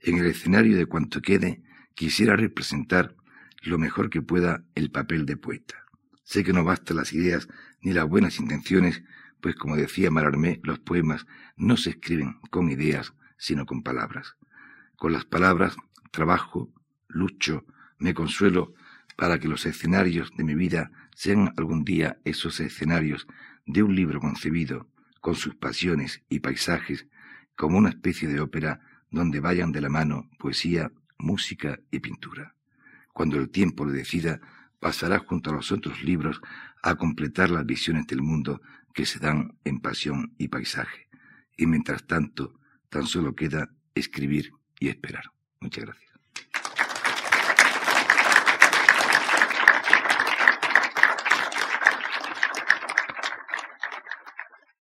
En 0.00 0.18
el 0.18 0.26
escenario 0.26 0.76
de 0.76 0.86
cuanto 0.86 1.22
quede, 1.22 1.62
quisiera 1.94 2.36
representar 2.36 3.14
lo 3.62 3.78
mejor 3.78 4.10
que 4.10 4.20
pueda 4.20 4.64
el 4.74 4.90
papel 4.90 5.24
de 5.24 5.36
poeta. 5.36 5.76
Sé 6.24 6.42
que 6.42 6.52
no 6.52 6.64
bastan 6.64 6.96
las 6.96 7.12
ideas 7.12 7.48
ni 7.80 7.92
las 7.92 8.08
buenas 8.08 8.40
intenciones, 8.40 9.04
pues 9.40 9.54
como 9.54 9.76
decía 9.76 10.10
Malarmé, 10.10 10.60
los 10.64 10.80
poemas 10.80 11.26
no 11.56 11.76
se 11.76 11.90
escriben 11.90 12.40
con 12.50 12.70
ideas, 12.70 13.14
sino 13.36 13.64
con 13.64 13.82
palabras. 13.82 14.36
Con 14.96 15.12
las 15.12 15.24
palabras 15.24 15.76
trabajo, 16.10 16.72
lucho, 17.08 17.64
me 17.98 18.14
consuelo 18.14 18.74
para 19.16 19.38
que 19.38 19.48
los 19.48 19.66
escenarios 19.66 20.30
de 20.36 20.44
mi 20.44 20.54
vida 20.54 20.90
sean 21.14 21.52
algún 21.56 21.84
día 21.84 22.18
esos 22.24 22.60
escenarios 22.60 23.26
de 23.66 23.82
un 23.82 23.94
libro 23.94 24.20
concebido 24.20 24.88
con 25.20 25.34
sus 25.34 25.54
pasiones 25.54 26.22
y 26.28 26.40
paisajes 26.40 27.06
como 27.56 27.78
una 27.78 27.90
especie 27.90 28.28
de 28.28 28.40
ópera 28.40 28.80
donde 29.10 29.40
vayan 29.40 29.72
de 29.72 29.80
la 29.80 29.88
mano 29.88 30.28
poesía, 30.38 30.90
música 31.18 31.78
y 31.90 32.00
pintura. 32.00 32.54
Cuando 33.12 33.36
el 33.36 33.50
tiempo 33.50 33.84
lo 33.84 33.92
decida, 33.92 34.40
pasará 34.80 35.18
junto 35.18 35.50
a 35.50 35.54
los 35.54 35.70
otros 35.70 36.02
libros 36.02 36.40
a 36.82 36.96
completar 36.96 37.50
las 37.50 37.64
visiones 37.64 38.06
del 38.06 38.22
mundo 38.22 38.60
que 38.94 39.06
se 39.06 39.18
dan 39.18 39.56
en 39.64 39.80
pasión 39.80 40.34
y 40.38 40.48
paisaje. 40.48 41.08
Y 41.56 41.66
mientras 41.66 42.06
tanto, 42.06 42.58
tan 42.88 43.06
solo 43.06 43.34
queda 43.34 43.70
escribir 43.94 44.52
y 44.80 44.88
esperar. 44.88 45.24
Muchas 45.60 45.84
gracias. 45.84 46.11